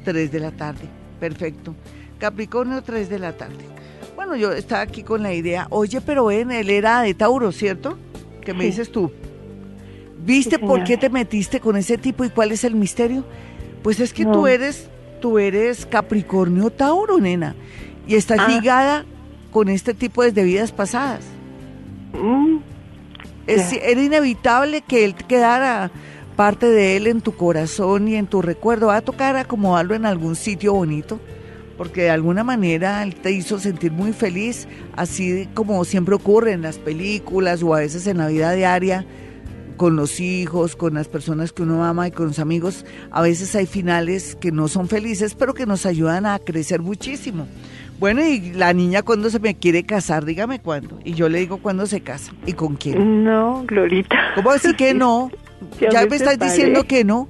Tres 0.04 0.32
de 0.32 0.40
la 0.40 0.50
tarde. 0.50 0.86
Perfecto. 1.20 1.74
Capricornio, 2.18 2.82
tres 2.82 3.08
de 3.08 3.18
la 3.18 3.32
tarde. 3.36 3.64
Bueno, 4.16 4.34
yo 4.34 4.52
estaba 4.52 4.82
aquí 4.82 5.04
con 5.04 5.22
la 5.22 5.32
idea, 5.32 5.68
oye, 5.70 6.00
pero 6.00 6.26
ven, 6.26 6.50
él 6.50 6.70
era 6.70 7.02
de 7.02 7.14
Tauro, 7.14 7.52
¿cierto? 7.52 7.96
¿Qué 8.40 8.52
me 8.52 8.64
dices 8.64 8.90
tú? 8.90 9.12
¿Viste 10.24 10.58
por 10.58 10.84
qué 10.84 10.96
te 10.96 11.10
metiste 11.10 11.60
con 11.60 11.76
ese 11.76 11.96
tipo 11.96 12.24
y 12.24 12.30
cuál 12.30 12.52
es 12.52 12.64
el 12.64 12.74
misterio? 12.74 13.24
Pues 13.82 14.00
es 14.00 14.12
que 14.12 14.24
tú 14.24 14.46
eres, 14.46 14.88
tú 15.20 15.38
eres 15.38 15.86
Capricornio 15.86 16.70
Tauro, 16.70 17.18
nena, 17.18 17.54
y 18.06 18.16
estás 18.16 18.40
ah. 18.40 18.48
ligada 18.48 19.04
con 19.52 19.68
este 19.68 19.94
tipo 19.94 20.22
de 20.22 20.42
vidas 20.42 20.72
pasadas. 20.72 21.24
Mm. 22.12 22.58
era 23.46 24.02
inevitable 24.02 24.82
que 24.82 25.04
él 25.04 25.14
quedara 25.14 25.90
parte 26.36 26.66
de 26.66 26.96
él 26.96 27.06
en 27.06 27.20
tu 27.20 27.34
corazón 27.34 28.08
y 28.08 28.16
en 28.16 28.26
tu 28.26 28.42
recuerdo. 28.42 28.88
Va 28.88 28.96
a 28.96 29.00
tocar 29.00 29.36
acomodarlo 29.36 29.94
en 29.94 30.06
algún 30.06 30.36
sitio 30.36 30.74
bonito, 30.74 31.20
porque 31.76 32.02
de 32.02 32.10
alguna 32.10 32.44
manera 32.44 33.02
él 33.02 33.14
te 33.14 33.32
hizo 33.32 33.58
sentir 33.58 33.92
muy 33.92 34.12
feliz, 34.12 34.68
así 34.96 35.48
como 35.54 35.84
siempre 35.84 36.14
ocurre 36.14 36.52
en 36.52 36.62
las 36.62 36.78
películas 36.78 37.62
o 37.62 37.74
a 37.74 37.80
veces 37.80 38.06
en 38.06 38.18
la 38.18 38.28
vida 38.28 38.52
diaria 38.52 39.06
con 39.78 39.96
los 39.96 40.20
hijos, 40.20 40.76
con 40.76 40.92
las 40.92 41.08
personas 41.08 41.52
que 41.54 41.62
uno 41.62 41.82
ama 41.82 42.08
y 42.08 42.10
con 42.10 42.26
los 42.26 42.38
amigos, 42.38 42.84
a 43.10 43.22
veces 43.22 43.54
hay 43.56 43.64
finales 43.64 44.36
que 44.36 44.52
no 44.52 44.68
son 44.68 44.88
felices, 44.88 45.34
pero 45.34 45.54
que 45.54 45.64
nos 45.64 45.86
ayudan 45.86 46.26
a 46.26 46.38
crecer 46.38 46.82
muchísimo. 46.82 47.48
Bueno, 47.98 48.20
y 48.22 48.52
la 48.52 48.74
niña 48.74 49.02
cuando 49.02 49.30
se 49.30 49.40
me 49.40 49.54
quiere 49.54 49.84
casar, 49.84 50.26
dígame 50.26 50.60
cuándo. 50.60 50.98
Y 51.04 51.14
yo 51.14 51.30
le 51.30 51.38
digo 51.38 51.58
cuándo 51.58 51.86
se 51.86 52.02
casa 52.02 52.32
y 52.44 52.52
con 52.52 52.76
quién. 52.76 53.24
No, 53.24 53.64
Glorita. 53.66 54.34
¿Cómo 54.34 54.52
decir 54.52 54.76
que 54.76 54.92
no? 54.92 55.30
ya 55.80 56.06
me 56.06 56.16
estás 56.16 56.38
diciendo 56.38 56.84
que 56.84 57.04
no 57.04 57.28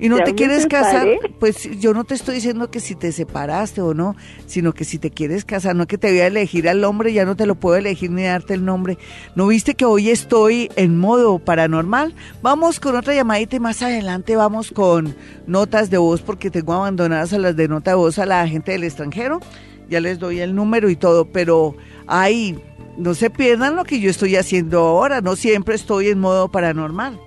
y 0.00 0.08
no 0.08 0.18
te 0.18 0.34
quieres 0.34 0.66
casar, 0.66 1.06
pues 1.38 1.68
yo 1.78 1.92
no 1.92 2.04
te 2.04 2.14
estoy 2.14 2.36
diciendo 2.36 2.70
que 2.70 2.80
si 2.80 2.94
te 2.94 3.12
separaste 3.12 3.82
o 3.82 3.92
no, 3.92 4.16
sino 4.46 4.72
que 4.72 4.86
si 4.86 4.98
te 4.98 5.10
quieres 5.10 5.44
casar, 5.44 5.76
no 5.76 5.86
que 5.86 5.98
te 5.98 6.08
voy 6.08 6.20
a 6.20 6.26
elegir 6.26 6.70
al 6.70 6.82
hombre, 6.84 7.12
ya 7.12 7.26
no 7.26 7.36
te 7.36 7.44
lo 7.44 7.54
puedo 7.54 7.76
elegir 7.76 8.10
ni 8.10 8.22
darte 8.22 8.54
el 8.54 8.64
nombre. 8.64 8.96
¿No 9.36 9.46
viste 9.46 9.74
que 9.74 9.84
hoy 9.84 10.08
estoy 10.08 10.70
en 10.76 10.98
modo 10.98 11.38
paranormal? 11.38 12.14
Vamos 12.40 12.80
con 12.80 12.96
otra 12.96 13.14
llamadita 13.14 13.56
y 13.56 13.60
más 13.60 13.82
adelante 13.82 14.36
vamos 14.36 14.70
con 14.70 15.14
notas 15.46 15.90
de 15.90 15.98
voz 15.98 16.22
porque 16.22 16.50
tengo 16.50 16.72
abandonadas 16.72 17.34
a 17.34 17.38
las 17.38 17.54
de 17.54 17.68
nota 17.68 17.90
de 17.90 17.96
voz 17.96 18.18
a 18.18 18.24
la 18.24 18.48
gente 18.48 18.72
del 18.72 18.84
extranjero. 18.84 19.40
Ya 19.90 20.00
les 20.00 20.18
doy 20.18 20.40
el 20.40 20.54
número 20.54 20.88
y 20.88 20.96
todo, 20.96 21.26
pero 21.26 21.76
ahí 22.06 22.58
no 22.96 23.14
se 23.14 23.28
pierdan 23.28 23.76
lo 23.76 23.84
que 23.84 24.00
yo 24.00 24.08
estoy 24.08 24.36
haciendo 24.36 24.80
ahora, 24.80 25.20
no 25.20 25.36
siempre 25.36 25.74
estoy 25.74 26.08
en 26.08 26.20
modo 26.20 26.48
paranormal. 26.48 27.20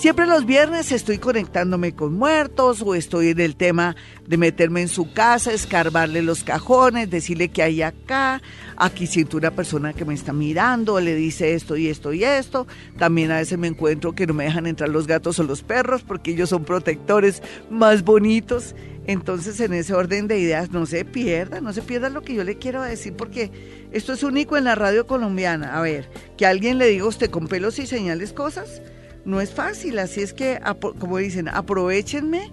Siempre 0.00 0.26
los 0.26 0.46
viernes 0.46 0.92
estoy 0.92 1.18
conectándome 1.18 1.94
con 1.94 2.14
muertos 2.14 2.80
o 2.80 2.94
estoy 2.94 3.28
en 3.28 3.40
el 3.40 3.54
tema 3.54 3.96
de 4.26 4.38
meterme 4.38 4.80
en 4.80 4.88
su 4.88 5.12
casa, 5.12 5.52
escarbarle 5.52 6.22
los 6.22 6.42
cajones, 6.42 7.10
decirle 7.10 7.50
que 7.50 7.62
hay 7.62 7.82
acá. 7.82 8.40
Aquí 8.78 9.06
siento 9.06 9.36
una 9.36 9.50
persona 9.50 9.92
que 9.92 10.06
me 10.06 10.14
está 10.14 10.32
mirando, 10.32 10.98
le 11.00 11.14
dice 11.14 11.52
esto 11.52 11.76
y 11.76 11.88
esto 11.88 12.14
y 12.14 12.24
esto. 12.24 12.66
También 12.96 13.30
a 13.30 13.36
veces 13.36 13.58
me 13.58 13.66
encuentro 13.66 14.14
que 14.14 14.26
no 14.26 14.32
me 14.32 14.44
dejan 14.44 14.66
entrar 14.66 14.88
los 14.88 15.06
gatos 15.06 15.38
o 15.38 15.42
los 15.42 15.62
perros 15.62 16.02
porque 16.02 16.30
ellos 16.30 16.48
son 16.48 16.64
protectores 16.64 17.42
más 17.68 18.02
bonitos. 18.02 18.74
Entonces, 19.06 19.60
en 19.60 19.74
ese 19.74 19.92
orden 19.92 20.28
de 20.28 20.38
ideas, 20.38 20.70
no 20.70 20.86
se 20.86 21.04
pierda, 21.04 21.60
no 21.60 21.74
se 21.74 21.82
pierda 21.82 22.08
lo 22.08 22.22
que 22.22 22.32
yo 22.32 22.42
le 22.42 22.56
quiero 22.56 22.80
decir, 22.80 23.12
porque 23.16 23.50
esto 23.92 24.14
es 24.14 24.22
único 24.22 24.56
en 24.56 24.64
la 24.64 24.74
radio 24.74 25.06
colombiana. 25.06 25.76
A 25.76 25.82
ver, 25.82 26.08
que 26.38 26.46
alguien 26.46 26.78
le 26.78 26.86
diga 26.86 27.04
a 27.04 27.08
usted 27.08 27.28
con 27.28 27.48
pelos 27.48 27.78
y 27.78 27.86
señales 27.86 28.32
cosas 28.32 28.80
no 29.24 29.40
es 29.40 29.52
fácil, 29.52 29.98
así 29.98 30.22
es 30.22 30.32
que, 30.32 30.60
como 30.98 31.18
dicen, 31.18 31.48
aprovechenme 31.48 32.50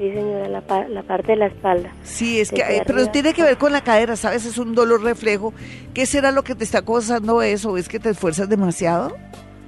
Sí, 0.00 0.10
señora, 0.14 0.48
la, 0.48 0.88
la 0.88 1.02
parte 1.02 1.32
de 1.32 1.36
la 1.36 1.46
espalda. 1.48 1.92
Sí, 2.04 2.40
es 2.40 2.50
que, 2.50 2.62
eh, 2.62 2.82
pero 2.86 3.06
tiene 3.10 3.34
que 3.34 3.42
ver 3.42 3.58
con 3.58 3.70
la 3.70 3.84
cadera, 3.84 4.16
¿sabes? 4.16 4.46
Es 4.46 4.56
un 4.56 4.74
dolor 4.74 5.02
reflejo. 5.02 5.52
¿Qué 5.92 6.06
será 6.06 6.32
lo 6.32 6.42
que 6.42 6.54
te 6.54 6.64
está 6.64 6.82
causando 6.82 7.42
eso? 7.42 7.76
¿Es 7.76 7.86
que 7.86 8.00
te 8.00 8.08
esfuerzas 8.08 8.48
demasiado? 8.48 9.14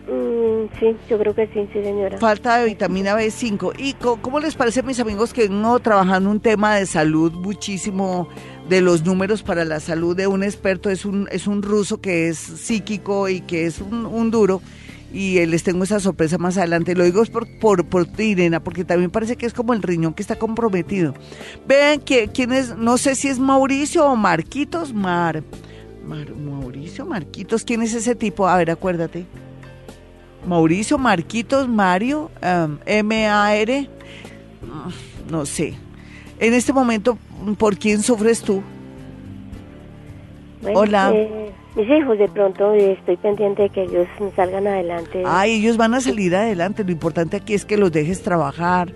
Mm, 0.09 0.69
sí, 0.81 0.97
yo 1.11 1.19
creo 1.19 1.35
que 1.35 1.49
sí, 1.49 1.69
sí, 1.71 1.85
señora. 1.85 2.17
Falta 2.17 2.57
de 2.57 2.65
vitamina 2.65 3.15
B5. 3.15 3.75
¿Y 3.77 3.93
cómo, 3.93 4.41
les 4.41 4.55
parece 4.55 4.81
a 4.81 4.85
mis 4.85 5.01
amigos 5.01 5.35
que 5.35 5.49
uno 5.49 5.79
trabajando 5.81 6.31
un 6.31 6.41
tema 6.41 6.77
de 6.77 6.87
salud 6.87 7.33
muchísimo 7.33 8.27
de 8.71 8.81
los 8.81 9.05
números 9.05 9.43
para 9.43 9.67
la 9.67 9.81
salud 9.81 10.17
de 10.17 10.29
un 10.29 10.45
experto? 10.45 10.89
Es 10.89 11.05
un, 11.05 11.29
es 11.31 11.47
un 11.47 11.63
ruso 11.63 12.01
que 12.01 12.29
es 12.29 12.39
psíquico 12.39 13.29
y 13.29 13.43
que 13.43 13.67
es 13.67 13.83
un, 13.83 14.07
un 14.07 14.31
duro 14.31 14.63
y 15.13 15.45
les 15.47 15.63
tengo 15.63 15.85
esa 15.85 16.01
sorpresa 16.01 16.39
más 16.39 16.57
adelante. 16.57 16.95
Lo 16.95 17.05
digo 17.05 17.23
por, 17.27 17.47
por, 17.59 17.85
por 17.85 18.07
ti, 18.07 18.31
Irena, 18.31 18.61
porque 18.61 18.85
también 18.85 19.11
parece 19.11 19.37
que 19.37 19.47
es 19.47 19.53
como 19.53 19.73
el 19.75 19.83
riñón 19.83 20.15
que 20.15 20.23
está 20.23 20.37
comprometido. 20.37 21.15
Vean 21.67 22.01
que, 22.01 22.29
quién 22.29 22.53
es, 22.53 22.77
no 22.77 22.99
sé 22.99 23.15
si 23.15 23.29
es 23.29 23.39
Mauricio 23.39 24.07
o 24.07 24.17
Marquitos, 24.17 24.93
Mar, 24.95 25.43
Mauricio, 26.05 27.07
Marquitos, 27.07 27.65
¿quién 27.65 27.83
es 27.83 27.95
ese 27.95 28.15
tipo? 28.15 28.49
A 28.49 28.57
ver, 28.57 28.71
acuérdate. 28.71 29.27
Mauricio, 30.47 30.99
Marquitos, 30.99 31.69
Mario, 31.69 32.31
um, 32.43 32.79
M-A-R, 32.85 33.89
no 35.31 35.47
sé. 35.47 35.75
En 36.41 36.55
este 36.55 36.73
momento, 36.73 37.17
¿por 37.59 37.79
quién 37.79 38.03
sufres 38.03 38.41
tú? 38.41 38.63
Hola. 40.75 41.13
Eh, 41.15 41.42
mis 41.77 41.89
hijos 41.89 42.19
de 42.19 42.29
pronto 42.29 42.73
estoy 42.75 43.17
pendiente 43.17 43.63
de 43.63 43.71
que 43.71 43.83
ellos 43.85 44.07
salgan 44.37 44.67
adelante. 44.67 45.23
Ay, 45.27 45.53
ellos 45.53 45.77
van 45.77 45.95
a 45.95 46.01
salir 46.01 46.35
adelante. 46.37 46.85
Lo 46.85 46.93
importante 46.93 47.37
aquí 47.37 47.55
es 47.55 47.65
que 47.65 47.79
los 47.79 47.91
dejes 47.93 48.23
trabajar, 48.23 48.93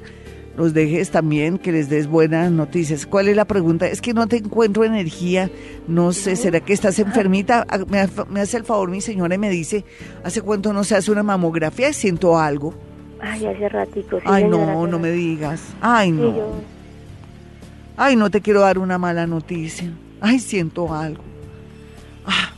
los 0.57 0.75
dejes 0.75 1.11
también, 1.11 1.59
que 1.59 1.73
les 1.73 1.89
des 1.89 2.07
buenas 2.07 2.51
noticias. 2.53 3.07
¿Cuál 3.07 3.29
es 3.29 3.37
la 3.37 3.47
pregunta? 3.47 3.87
Es 3.87 4.03
que 4.03 4.13
no 4.13 4.27
te 4.27 4.37
encuentro 4.37 4.85
energía. 4.85 5.51
No 5.89 6.13
sé, 6.13 6.37
¿será 6.37 6.61
que 6.61 6.75
estás 6.75 6.99
enfermita? 6.99 7.67
Ah, 7.69 7.79
me, 7.89 8.41
hace 8.41 8.57
el 8.59 8.65
favor 8.65 8.91
mi 8.91 9.01
señora 9.01 9.35
y 9.35 9.39
me 9.39 9.51
dice, 9.51 9.85
¿hace 10.23 10.43
cuánto 10.43 10.73
no 10.73 10.85
se 10.85 10.97
hace 10.97 11.11
una 11.11 11.23
mamografía? 11.23 11.93
Siento 11.95 12.39
algo. 12.39 12.75
Ay, 13.21 13.47
hace 13.47 13.69
ratico. 13.71 14.19
Ay, 14.27 14.45
no, 14.45 14.87
no 14.87 14.99
me 14.99 15.11
digas. 15.11 15.75
Ay, 15.81 16.13
no. 16.13 16.35
Ay, 17.97 18.17
no 18.17 18.31
te 18.31 18.43
quiero 18.43 18.61
dar 18.61 18.79
una 18.79 18.99
mala 18.99 19.27
noticia. 19.27 19.91
Ay, 20.21 20.39
siento 20.39 20.93
algo. 20.93 21.23
Ah, 22.27 22.51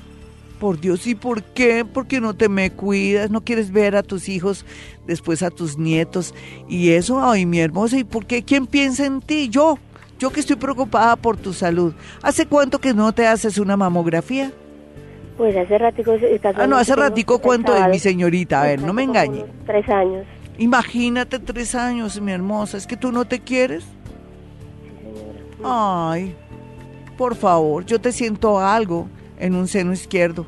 por 0.58 0.80
Dios, 0.80 1.06
¿y 1.06 1.14
por 1.14 1.42
qué? 1.42 1.84
Porque 1.84 2.20
no 2.20 2.34
te 2.34 2.48
me 2.48 2.70
cuidas, 2.70 3.30
no 3.30 3.42
quieres 3.42 3.70
ver 3.70 3.96
a 3.96 4.02
tus 4.02 4.28
hijos, 4.28 4.64
después 5.06 5.42
a 5.42 5.50
tus 5.50 5.78
nietos. 5.78 6.34
Y 6.68 6.90
eso, 6.90 7.22
ay, 7.22 7.46
mi 7.46 7.60
hermosa, 7.60 7.98
¿y 7.98 8.04
por 8.04 8.26
qué? 8.26 8.42
¿Quién 8.42 8.66
piensa 8.66 9.06
en 9.06 9.20
ti? 9.20 9.48
Yo, 9.48 9.78
yo 10.18 10.30
que 10.30 10.40
estoy 10.40 10.56
preocupada 10.56 11.16
por 11.16 11.36
tu 11.36 11.52
salud. 11.52 11.94
¿Hace 12.22 12.46
cuánto 12.46 12.80
que 12.80 12.92
no 12.92 13.12
te 13.12 13.26
haces 13.26 13.58
una 13.58 13.76
mamografía? 13.76 14.52
Pues 15.36 15.56
hace 15.56 15.78
ratico. 15.78 16.16
Ah, 16.56 16.66
no, 16.66 16.76
hace 16.76 16.96
ratico 16.96 17.38
cuánto 17.38 17.74
es, 17.76 17.88
mi 17.88 17.98
señorita, 18.00 18.60
a 18.60 18.64
ver, 18.64 18.82
no 18.82 18.92
me 18.92 19.04
engañe. 19.04 19.44
Tres 19.66 19.88
años. 19.88 20.26
Imagínate 20.58 21.38
tres 21.38 21.76
años, 21.76 22.20
mi 22.20 22.32
hermosa, 22.32 22.76
¿es 22.76 22.86
que 22.88 22.96
tú 22.96 23.12
no 23.12 23.24
te 23.24 23.38
quieres? 23.38 23.84
Ay, 25.62 26.34
por 27.16 27.36
favor, 27.36 27.84
yo 27.84 28.00
te 28.00 28.10
siento 28.10 28.58
algo 28.58 29.08
en 29.38 29.54
un 29.54 29.68
seno 29.68 29.92
izquierdo. 29.92 30.46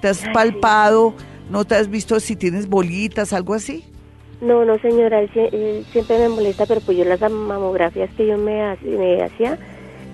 ¿Te 0.00 0.08
has 0.08 0.22
palpado? 0.32 1.14
¿No 1.50 1.64
te 1.64 1.74
has 1.74 1.88
visto 1.88 2.18
si 2.20 2.36
tienes 2.36 2.68
bolitas, 2.68 3.32
algo 3.32 3.54
así? 3.54 3.84
No, 4.40 4.64
no 4.64 4.78
señora, 4.78 5.20
él, 5.20 5.86
siempre 5.92 6.18
me 6.18 6.28
molesta, 6.28 6.66
pero 6.66 6.80
pues 6.80 6.98
yo 6.98 7.04
las 7.04 7.20
mamografías 7.20 8.10
que 8.16 8.26
yo 8.26 8.36
me, 8.36 8.62
hacía, 8.62 9.58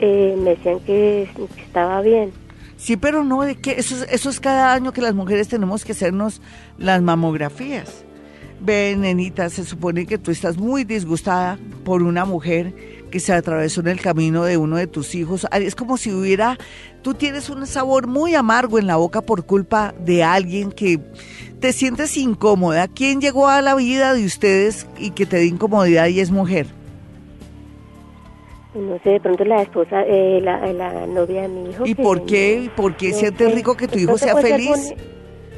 eh, 0.00 0.36
me 0.38 0.50
decían 0.50 0.80
que, 0.80 1.28
estaba 1.58 2.00
bien. 2.02 2.32
Sí, 2.76 2.96
pero 2.96 3.24
no, 3.24 3.42
de 3.42 3.56
que 3.56 3.72
eso, 3.72 4.04
eso 4.10 4.30
es 4.30 4.40
cada 4.40 4.72
año 4.72 4.92
que 4.92 5.02
las 5.02 5.14
mujeres 5.14 5.48
tenemos 5.48 5.84
que 5.84 5.92
hacernos 5.92 6.40
las 6.78 7.02
mamografías. 7.02 8.04
Ven, 8.60 9.00
nenita, 9.00 9.48
se 9.48 9.64
supone 9.64 10.06
que 10.06 10.18
tú 10.18 10.30
estás 10.30 10.58
muy 10.58 10.84
disgustada 10.84 11.58
por 11.84 12.02
una 12.02 12.24
mujer 12.24 12.74
que 13.10 13.20
se 13.20 13.32
atravesó 13.32 13.80
en 13.80 13.88
el 13.88 14.00
camino 14.00 14.44
de 14.44 14.56
uno 14.56 14.76
de 14.76 14.86
tus 14.86 15.14
hijos. 15.14 15.46
Es 15.52 15.74
como 15.74 15.96
si 15.96 16.12
hubiera, 16.12 16.58
tú 17.02 17.14
tienes 17.14 17.50
un 17.50 17.66
sabor 17.66 18.06
muy 18.06 18.34
amargo 18.34 18.78
en 18.78 18.86
la 18.86 18.96
boca 18.96 19.20
por 19.20 19.44
culpa 19.44 19.94
de 19.98 20.22
alguien 20.22 20.72
que 20.72 21.00
te 21.60 21.72
sientes 21.72 22.16
incómoda. 22.16 22.88
¿Quién 22.88 23.20
llegó 23.20 23.48
a 23.48 23.60
la 23.60 23.74
vida 23.74 24.14
de 24.14 24.24
ustedes 24.24 24.86
y 24.98 25.10
que 25.10 25.26
te 25.26 25.36
dé 25.36 25.46
incomodidad 25.46 26.06
y 26.08 26.20
es 26.20 26.30
mujer? 26.30 26.66
No 28.74 28.98
sé, 29.02 29.10
de 29.10 29.20
pronto 29.20 29.44
la 29.44 29.62
esposa, 29.62 30.02
eh, 30.06 30.40
la, 30.40 31.06
novia 31.06 31.42
de 31.42 31.48
mi 31.48 31.70
hijo. 31.70 31.84
¿Y 31.84 31.94
por 31.94 32.24
qué? 32.24 32.70
¿Por 32.76 32.96
qué 32.96 33.12
sientes 33.12 33.52
rico 33.52 33.76
que 33.76 33.88
tu 33.88 33.98
hijo 33.98 34.16
sea 34.16 34.36
feliz? 34.36 34.94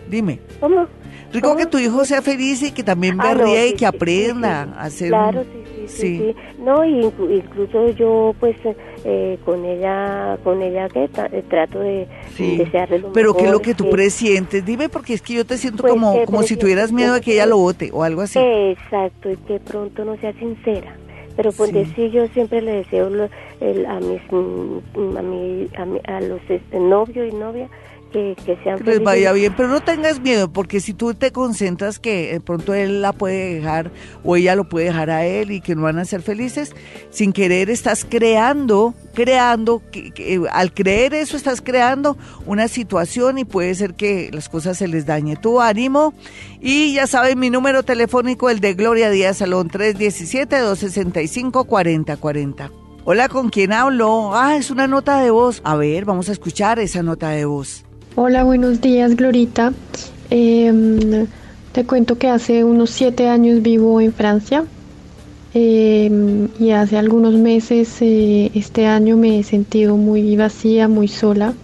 Dime. 0.09 0.41
¿Cómo? 0.61 0.87
Rico 1.33 1.57
que 1.57 1.67
tu 1.67 1.79
hijo 1.79 2.05
sea 2.05 2.21
feliz 2.21 2.63
y 2.63 2.73
que 2.73 2.83
también 2.83 3.19
ah, 3.21 3.35
y 3.67 3.75
que 3.75 3.87
aprenda 3.87 4.63
a 4.77 4.85
hacer... 4.85 5.09
Claro, 5.09 5.45
sí, 5.45 5.63
sí 5.87 6.19
sí, 6.19 6.19
sí. 6.19 6.37
No, 6.59 6.85
incluso 6.85 7.91
yo 7.91 8.35
pues 8.39 8.57
eh, 9.05 9.39
con 9.45 9.65
ella, 9.65 10.39
con 10.45 10.63
ella 10.63 10.89
que 10.89 11.05
eh, 11.05 11.45
trato 11.49 11.81
de 11.81 12.07
desearle 12.39 13.01
lo 13.01 13.13
Pero 13.13 13.35
¿qué 13.35 13.45
es 13.45 13.51
lo 13.51 13.61
que 13.61 13.75
tú 13.75 13.91
presientes? 13.91 14.65
Dime 14.65 14.89
porque 14.89 15.15
es 15.15 15.23
que 15.23 15.35
yo 15.35 15.45
te 15.45 15.57
siento 15.59 15.83
pues, 15.83 15.93
como, 15.93 16.25
como 16.25 16.43
si 16.43 16.57
tuvieras 16.57 16.93
miedo 16.93 17.15
de 17.15 17.21
que 17.21 17.35
ella 17.35 17.47
lo 17.47 17.59
vote 17.59 17.91
o 17.93 18.03
algo 18.03 18.23
así. 18.23 18.39
Exacto, 18.39 19.31
y 19.31 19.37
que 19.37 19.59
pronto 19.61 20.05
no 20.05 20.17
sea 20.17 20.33
sincera. 20.35 20.97
Pero 21.37 21.51
pues 21.53 21.71
sí. 21.97 22.11
yo 22.11 22.27
siempre 22.29 22.61
le 22.61 22.73
deseo 22.73 23.07
a 23.07 24.01
mis 24.01 24.21
a, 25.17 25.23
mi, 25.23 25.69
a, 25.77 26.17
a 26.17 26.21
los 26.21 26.41
este, 26.49 26.79
novios 26.79 27.33
y 27.33 27.35
novia 27.35 27.69
que, 28.13 28.37
sean 28.63 28.79
que 28.79 28.85
les 28.85 29.03
vaya 29.03 29.33
bien, 29.33 29.53
pero 29.57 29.69
no 29.69 29.81
tengas 29.81 30.21
miedo, 30.21 30.53
porque 30.53 30.79
si 30.81 30.95
tú 30.95 31.15
te 31.15 31.33
concentras 31.33 31.99
que 31.99 32.33
de 32.33 32.41
pronto 32.41 32.73
él 32.75 33.03
la 33.03 33.13
puede 33.13 33.55
dejar 33.55 33.91
o 34.23 34.37
ella 34.37 34.55
lo 34.55 34.69
puede 34.69 34.87
dejar 34.87 35.11
a 35.11 35.27
él 35.27 35.51
y 35.51 35.61
que 35.61 35.75
no 35.75 35.83
van 35.83 35.99
a 35.99 36.05
ser 36.05 36.23
felices, 36.23 36.73
sin 37.11 37.33
querer 37.33 37.71
estás 37.71 38.07
creando, 38.09 38.95
creando, 39.15 39.83
que, 39.91 40.41
al 40.51 40.73
creer 40.75 41.15
eso 41.15 41.37
estás 41.37 41.61
creando 41.61 42.17
una 42.47 42.69
situación 42.69 43.39
y 43.39 43.45
puede 43.45 43.75
ser 43.75 43.95
que 43.95 44.31
las 44.33 44.49
cosas 44.49 44.79
se 44.79 44.87
les 44.89 45.07
dañe. 45.07 45.37
Tu 45.37 45.61
ánimo 45.61 46.15
y 46.61 46.95
ya 46.95 47.07
saben 47.07 47.39
mi 47.39 47.51
número 47.51 47.83
telefónico, 47.83 48.49
el 48.51 48.61
de 48.61 48.75
Gloria 48.75 49.11
Díaz 49.11 49.39
Salón 49.39 49.71
317-265-4040. 49.71 52.71
Hola, 53.05 53.29
¿con 53.29 53.49
quién 53.49 53.73
hablo? 53.73 54.31
Ah, 54.33 54.57
es 54.57 54.71
una 54.71 54.87
nota 54.87 55.19
de 55.19 55.31
voz. 55.31 55.61
A 55.65 55.75
ver, 55.75 56.05
vamos 56.05 56.29
a 56.29 56.33
escuchar 56.33 56.79
esa 56.79 57.03
nota 57.03 57.31
de 57.31 57.47
voz. 57.47 57.85
Hola, 58.15 58.45
buenos 58.45 58.83
días, 58.83 59.17
Glorita. 59.17 59.73
Em, 60.29 61.27
te 61.73 61.87
cuento 61.87 62.19
que 62.19 62.29
hace 62.29 62.63
unos 62.63 62.91
siete 62.91 63.29
años 63.29 63.63
vivo 63.63 64.03
en 64.03 64.13
Francia 64.13 64.65
em, 65.55 66.49
y 66.59 66.73
hace 66.73 66.99
algunos 66.99 67.35
meses 67.35 68.03
eh, 68.03 68.51
este 68.55 68.87
año 68.87 69.17
me 69.17 69.39
he 69.39 69.43
sentido 69.45 69.97
muy 69.97 70.37
vacía, 70.37 70.89
muy 70.89 71.09
sola 71.09 71.55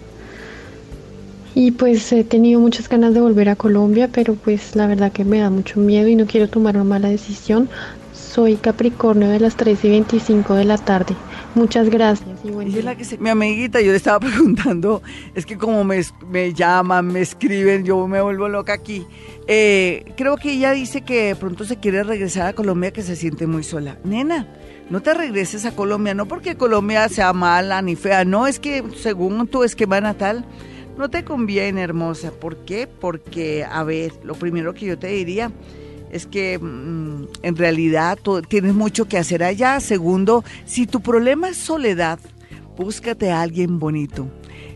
y 1.54 1.72
pues 1.72 2.12
he 2.12 2.24
tenido 2.24 2.60
muchas 2.60 2.88
ganas 2.88 3.12
de 3.12 3.20
volver 3.20 3.48
a 3.50 3.56
Colombia, 3.56 4.08
pero 4.12 4.34
pues 4.36 4.74
la 4.74 4.86
verdad 4.86 5.12
que 5.12 5.24
me 5.24 5.40
da 5.40 5.50
mucho 5.50 5.80
miedo 5.80 6.08
y 6.08 6.16
no 6.16 6.26
quiero 6.26 6.48
tomar 6.48 6.76
una 6.76 6.84
mala 6.84 7.08
decisión. 7.08 7.68
Soy 8.38 8.54
Capricornio 8.54 9.30
de 9.30 9.40
las 9.40 9.56
3 9.56 9.84
y 9.84 9.88
25 9.88 10.54
de 10.54 10.64
la 10.64 10.78
tarde. 10.78 11.16
Muchas 11.56 11.90
gracias. 11.90 12.38
mi 13.18 13.30
amiguita, 13.30 13.80
yo 13.80 13.90
le 13.90 13.96
estaba 13.96 14.20
preguntando, 14.28 15.02
es 15.34 15.44
que 15.44 15.58
como 15.58 15.82
me, 15.82 16.00
me 16.30 16.54
llaman, 16.54 17.08
me 17.08 17.20
escriben, 17.20 17.84
yo 17.84 18.06
me 18.06 18.22
vuelvo 18.22 18.48
loca 18.48 18.74
aquí. 18.74 19.04
Eh, 19.48 20.12
creo 20.16 20.36
que 20.36 20.52
ella 20.52 20.70
dice 20.70 21.00
que 21.00 21.34
pronto 21.34 21.64
se 21.64 21.78
quiere 21.78 22.04
regresar 22.04 22.46
a 22.46 22.52
Colombia, 22.52 22.92
que 22.92 23.02
se 23.02 23.16
siente 23.16 23.48
muy 23.48 23.64
sola. 23.64 23.98
Nena, 24.04 24.46
no 24.88 25.00
te 25.00 25.14
regreses 25.14 25.64
a 25.64 25.74
Colombia, 25.74 26.14
no 26.14 26.28
porque 26.28 26.54
Colombia 26.54 27.08
sea 27.08 27.32
mala 27.32 27.82
ni 27.82 27.96
fea, 27.96 28.24
no, 28.24 28.46
es 28.46 28.60
que 28.60 28.84
según 29.02 29.48
tu 29.48 29.64
esquema 29.64 30.00
natal, 30.00 30.44
no 30.96 31.10
te 31.10 31.24
conviene, 31.24 31.82
hermosa. 31.82 32.30
¿Por 32.30 32.58
qué? 32.58 32.86
Porque, 32.86 33.64
a 33.64 33.82
ver, 33.82 34.12
lo 34.22 34.34
primero 34.36 34.74
que 34.74 34.86
yo 34.86 34.96
te 34.96 35.08
diría 35.08 35.50
es 36.10 36.26
que 36.26 36.58
mm, 36.58 37.24
en 37.42 37.56
realidad 37.56 38.18
tienes 38.48 38.74
mucho 38.74 39.06
que 39.06 39.18
hacer 39.18 39.42
allá. 39.42 39.80
Segundo, 39.80 40.44
si 40.64 40.86
tu 40.86 41.00
problema 41.00 41.48
es 41.48 41.56
soledad, 41.56 42.18
búscate 42.76 43.30
a 43.30 43.42
alguien 43.42 43.78
bonito. 43.78 44.28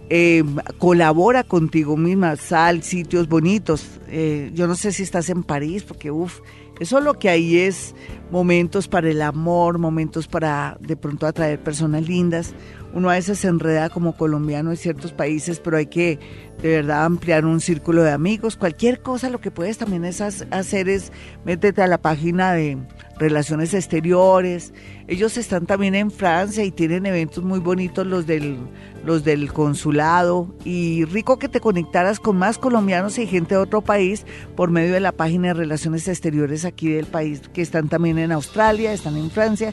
Em, 0.09 0.57
colabora 0.79 1.43
contigo 1.43 1.97
misma, 1.97 2.37
sal 2.37 2.83
sitios 2.83 3.29
bonitos. 3.29 4.01
Eh, 4.09 4.51
yo 4.55 4.67
no 4.67 4.75
sé 4.75 4.93
si 4.93 5.03
estás 5.03 5.31
en 5.31 5.43
París, 5.43 5.85
porque 5.85 6.11
uff, 6.11 6.41
eso 6.81 7.01
lo 7.01 7.15
que 7.19 7.31
hay 7.31 7.59
es 7.59 7.95
momentos 8.31 8.89
para 8.89 9.09
el 9.09 9.23
amor, 9.23 9.79
momentos 9.79 10.27
para 10.27 10.77
de 10.81 10.97
pronto 10.97 11.27
atraer 11.27 11.63
personas 11.63 12.07
lindas. 12.07 12.55
Uno 12.95 13.09
a 13.09 13.15
veces 13.15 13.39
se 13.39 13.49
enreda 13.49 13.89
como 13.89 14.17
colombiano 14.17 14.71
en 14.71 14.77
ciertos 14.77 15.13
países, 15.13 15.61
pero 15.61 15.79
hay 15.79 15.87
que 15.87 16.19
de 16.61 16.69
verdad 16.69 17.05
ampliar 17.05 17.45
un 17.47 17.61
círculo 17.61 18.03
de 18.03 18.13
amigos. 18.13 18.57
Cualquier 18.57 19.01
cosa, 19.01 19.31
lo 19.31 19.41
que 19.41 19.51
puedes 19.51 19.79
también 19.79 20.05
es 20.05 20.21
hacer 20.21 20.89
es 20.89 21.11
métete 21.45 21.83
a 21.83 21.87
la 21.87 22.01
página 22.01 22.53
de 22.53 22.79
Relaciones 23.19 23.73
Exteriores. 23.73 24.75
Ellos 25.09 25.37
están 25.37 25.67
también 25.67 25.95
en 25.95 26.11
Francia 26.11 26.65
y 26.65 26.71
tienen 26.71 27.07
eventos 27.07 27.43
muy 27.43 27.61
bonitos 27.61 28.07
los 28.07 28.27
del, 28.27 28.59
los 29.05 29.25
del 29.25 29.53
consulado. 29.53 30.55
Y 30.65 31.05
rico 31.07 31.39
que 31.39 31.49
te 31.49 31.61
conectaras 31.61 32.21
con 32.21 32.37
más 32.37 32.59
colombianos 32.59 33.19
y 33.19 33.27
gente 33.27 33.55
de 33.55 33.61
otro 33.61 33.81
país 33.81 34.27
por 34.55 34.71
medio 34.71 34.93
de 34.93 35.01
la 35.01 35.13
página 35.13 35.49
de 35.49 35.55
Relaciones 35.55 36.09
Exteriores 36.09 36.65
aquí 36.65 36.91
del 36.91 37.07
país, 37.07 37.41
que 37.53 37.63
están 37.63 37.89
también 37.89 38.19
en 38.19 38.33
Australia, 38.33 38.93
están 38.93 39.17
en 39.17 39.31
Francia 39.31 39.73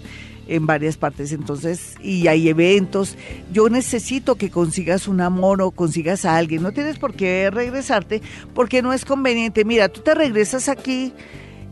en 0.49 0.65
varias 0.65 0.97
partes. 0.97 1.31
Entonces, 1.31 1.95
y 2.01 2.27
hay 2.27 2.49
eventos. 2.49 3.15
Yo 3.53 3.69
necesito 3.69 4.35
que 4.35 4.49
consigas 4.49 5.07
un 5.07 5.21
amor 5.21 5.61
o 5.61 5.71
consigas 5.71 6.25
a 6.25 6.35
alguien. 6.35 6.63
No 6.63 6.71
tienes 6.71 6.97
por 6.97 7.13
qué 7.13 7.49
regresarte 7.51 8.21
porque 8.53 8.81
no 8.81 8.91
es 8.91 9.05
conveniente. 9.05 9.63
Mira, 9.63 9.87
tú 9.89 10.01
te 10.01 10.15
regresas 10.15 10.67
aquí 10.67 11.13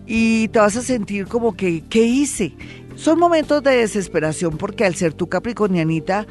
y 0.06 0.48
te 0.50 0.60
vas 0.60 0.78
a 0.78 0.82
sentir 0.82 1.28
como 1.28 1.56
que, 1.56 1.84
¿qué 1.90 2.04
hice? 2.04 2.54
Son 2.96 3.20
momentos 3.20 3.62
de 3.62 3.78
desesperación 3.78 4.58
porque 4.58 4.86
al 4.86 4.96
ser 4.96 5.14
tu 5.14 5.28
capricornianita, 5.28 6.26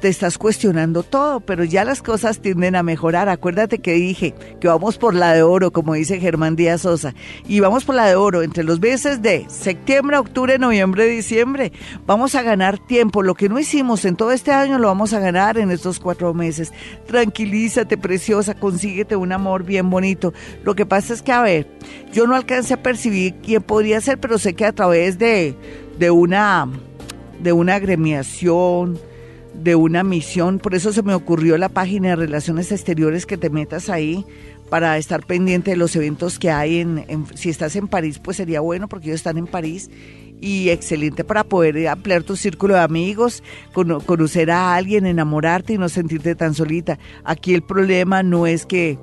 te 0.00 0.08
estás 0.08 0.38
cuestionando 0.38 1.02
todo, 1.02 1.40
pero 1.40 1.64
ya 1.64 1.84
las 1.84 2.02
cosas 2.02 2.40
tienden 2.40 2.76
a 2.76 2.82
mejorar. 2.82 3.28
Acuérdate 3.28 3.80
que 3.80 3.94
dije 3.94 4.34
que 4.60 4.68
vamos 4.68 4.98
por 4.98 5.14
la 5.14 5.32
de 5.32 5.42
oro, 5.42 5.72
como 5.72 5.94
dice 5.94 6.20
Germán 6.20 6.56
Díaz 6.56 6.82
Sosa, 6.82 7.14
y 7.46 7.60
vamos 7.60 7.84
por 7.84 7.94
la 7.94 8.06
de 8.06 8.14
oro 8.14 8.42
entre 8.42 8.64
los 8.64 8.80
meses 8.80 9.22
de 9.22 9.46
septiembre, 9.48 10.16
octubre, 10.16 10.58
noviembre, 10.58 11.06
diciembre. 11.06 11.72
Vamos 12.06 12.34
a 12.34 12.42
ganar 12.42 12.78
tiempo. 12.78 13.22
Lo 13.22 13.34
que 13.34 13.48
no 13.48 13.58
hicimos 13.58 14.04
en 14.04 14.16
todo 14.16 14.32
este 14.32 14.52
año 14.52 14.78
lo 14.78 14.88
vamos 14.88 15.12
a 15.12 15.20
ganar 15.20 15.58
en 15.58 15.70
estos 15.70 15.98
cuatro 15.98 16.32
meses. 16.34 16.72
Tranquilízate, 17.06 17.98
preciosa, 17.98 18.54
consíguete 18.54 19.16
un 19.16 19.32
amor 19.32 19.64
bien 19.64 19.90
bonito. 19.90 20.32
Lo 20.64 20.74
que 20.74 20.86
pasa 20.86 21.12
es 21.14 21.22
que, 21.22 21.32
a 21.32 21.42
ver, 21.42 21.66
yo 22.12 22.26
no 22.26 22.34
alcancé 22.34 22.74
a 22.74 22.82
percibir 22.82 23.34
quién 23.42 23.62
podría 23.62 24.00
ser, 24.00 24.18
pero 24.18 24.38
sé 24.38 24.54
que 24.54 24.64
a 24.64 24.72
través 24.72 25.18
de, 25.18 25.56
de 25.98 26.10
una 26.10 26.68
de 27.40 27.52
una 27.52 27.76
agremiación, 27.76 28.98
de 29.58 29.74
una 29.74 30.04
misión, 30.04 30.58
por 30.58 30.74
eso 30.74 30.92
se 30.92 31.02
me 31.02 31.14
ocurrió 31.14 31.58
la 31.58 31.68
página 31.68 32.10
de 32.10 32.16
Relaciones 32.16 32.70
Exteriores 32.72 33.26
que 33.26 33.36
te 33.36 33.50
metas 33.50 33.88
ahí 33.88 34.24
para 34.70 34.98
estar 34.98 35.24
pendiente 35.24 35.72
de 35.72 35.76
los 35.76 35.96
eventos 35.96 36.38
que 36.38 36.50
hay 36.50 36.78
en, 36.80 37.26
si 37.34 37.48
estás 37.48 37.74
en 37.76 37.88
París, 37.88 38.18
pues 38.18 38.36
sería 38.36 38.60
bueno 38.60 38.88
porque 38.88 39.06
ellos 39.06 39.20
están 39.20 39.38
en 39.38 39.46
París 39.46 39.90
y 40.40 40.68
excelente 40.68 41.24
para 41.24 41.44
poder 41.44 41.88
ampliar 41.88 42.22
tu 42.22 42.36
círculo 42.36 42.74
de 42.74 42.80
amigos, 42.80 43.42
conocer 43.72 44.50
a 44.50 44.74
alguien, 44.74 45.06
enamorarte 45.06 45.72
y 45.72 45.78
no 45.78 45.88
sentirte 45.88 46.34
tan 46.34 46.54
solita. 46.54 46.98
Aquí 47.24 47.54
el 47.54 47.62
problema 47.62 48.22
no 48.22 48.46
es 48.46 48.64
que 48.64 48.98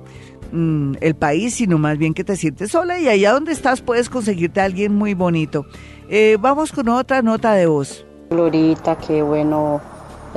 mm, 0.52 0.94
el 1.00 1.14
país, 1.14 1.54
sino 1.54 1.78
más 1.78 1.98
bien 1.98 2.14
que 2.14 2.24
te 2.24 2.36
sientes 2.36 2.70
sola 2.70 2.98
y 2.98 3.08
allá 3.08 3.32
donde 3.32 3.52
estás 3.52 3.82
puedes 3.82 4.08
conseguirte 4.08 4.60
a 4.60 4.64
alguien 4.64 4.94
muy 4.94 5.12
bonito. 5.12 5.66
Eh, 6.08 6.38
vamos 6.40 6.72
con 6.72 6.88
otra 6.88 7.20
nota 7.20 7.52
de 7.52 7.66
voz. 7.66 8.06
Glorita, 8.30 8.96
qué 8.96 9.22
bueno 9.22 9.80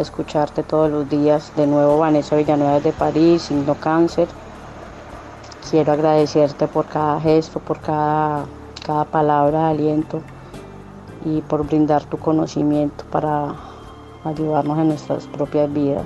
escucharte 0.01 0.63
todos 0.63 0.89
los 0.89 1.09
días. 1.09 1.51
De 1.55 1.67
nuevo, 1.67 1.97
Vanessa 1.97 2.35
Villanueva 2.35 2.79
de 2.79 2.91
París, 2.91 3.43
signo 3.43 3.75
cáncer. 3.75 4.27
Quiero 5.69 5.91
agradecerte 5.91 6.67
por 6.67 6.85
cada 6.85 7.19
gesto, 7.21 7.59
por 7.59 7.79
cada, 7.79 8.45
cada 8.85 9.05
palabra 9.05 9.65
de 9.65 9.69
aliento 9.71 10.21
y 11.25 11.41
por 11.41 11.65
brindar 11.65 12.03
tu 12.05 12.17
conocimiento 12.17 13.03
para 13.11 13.53
ayudarnos 14.23 14.79
en 14.79 14.87
nuestras 14.89 15.27
propias 15.27 15.71
vidas. 15.71 16.05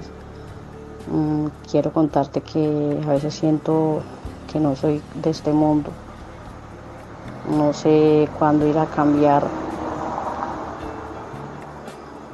Mm, 1.11 1.47
quiero 1.69 1.91
contarte 1.91 2.41
que 2.41 2.99
a 3.05 3.09
veces 3.09 3.33
siento 3.33 4.01
que 4.51 4.59
no 4.59 4.75
soy 4.75 5.01
de 5.21 5.29
este 5.29 5.51
mundo. 5.51 5.89
No 7.49 7.73
sé 7.73 8.29
cuándo 8.39 8.65
ir 8.67 8.77
a 8.77 8.85
cambiar 8.85 9.43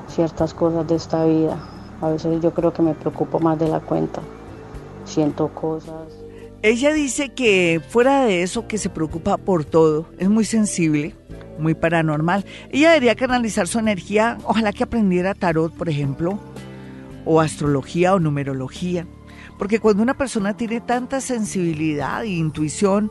ciertas 0.10 0.54
cosas 0.54 0.88
de 0.88 0.96
esta 0.96 1.26
vida. 1.26 1.58
A 2.02 2.10
veces 2.10 2.42
yo 2.42 2.54
creo 2.54 2.74
que 2.74 2.82
me 2.82 2.94
preocupo 2.94 3.40
más 3.40 3.60
de 3.60 3.68
la 3.68 3.80
cuenta. 3.80 4.22
Siento 5.06 5.50
cosas. 5.50 6.08
Ella 6.62 6.94
dice 6.94 7.30
que 7.30 7.82
fuera 7.88 8.26
de 8.26 8.44
eso 8.44 8.68
que 8.68 8.78
se 8.78 8.90
preocupa 8.90 9.38
por 9.38 9.64
todo, 9.64 10.08
es 10.18 10.30
muy 10.30 10.44
sensible, 10.44 11.16
muy 11.58 11.74
paranormal. 11.74 12.46
Ella 12.70 12.90
debería 12.90 13.16
canalizar 13.16 13.68
su 13.68 13.80
energía, 13.80 14.38
ojalá 14.44 14.74
que 14.74 14.84
aprendiera 14.84 15.34
tarot, 15.34 15.74
por 15.74 15.88
ejemplo, 15.88 16.38
o 17.26 17.40
astrología 17.40 18.14
o 18.14 18.20
numerología. 18.20 19.08
Porque 19.58 19.80
cuando 19.80 20.04
una 20.04 20.18
persona 20.18 20.56
tiene 20.56 20.82
tanta 20.82 21.22
sensibilidad 21.22 22.24
e 22.24 22.30
intuición 22.30 23.10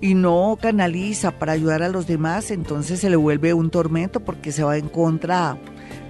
y 0.00 0.14
no 0.14 0.58
canaliza 0.60 1.32
para 1.32 1.52
ayudar 1.52 1.82
a 1.82 1.88
los 1.88 2.06
demás, 2.06 2.50
entonces 2.50 3.00
se 3.00 3.10
le 3.10 3.16
vuelve 3.16 3.54
un 3.54 3.70
tormento 3.70 4.20
porque 4.20 4.52
se 4.52 4.64
va 4.64 4.76
en 4.76 4.88
contra 4.88 5.56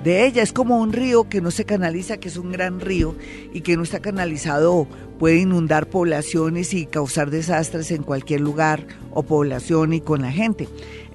de 0.08 0.24
ella. 0.24 0.42
Es 0.42 0.54
como 0.54 0.78
un 0.78 0.94
río 0.94 1.28
que 1.28 1.42
no 1.42 1.50
se 1.50 1.66
canaliza, 1.66 2.16
que 2.16 2.28
es 2.28 2.38
un 2.38 2.50
gran 2.50 2.80
río 2.80 3.14
y 3.52 3.60
que 3.60 3.76
no 3.76 3.82
está 3.82 4.00
canalizado 4.00 4.88
puede 5.18 5.36
inundar 5.38 5.90
poblaciones 5.90 6.72
y 6.72 6.86
causar 6.86 7.30
desastres 7.30 7.90
en 7.90 8.02
cualquier 8.02 8.40
lugar 8.40 8.86
o 9.10 9.22
población 9.24 9.92
y 9.92 10.00
con 10.00 10.22
la 10.22 10.30
gente. 10.30 10.68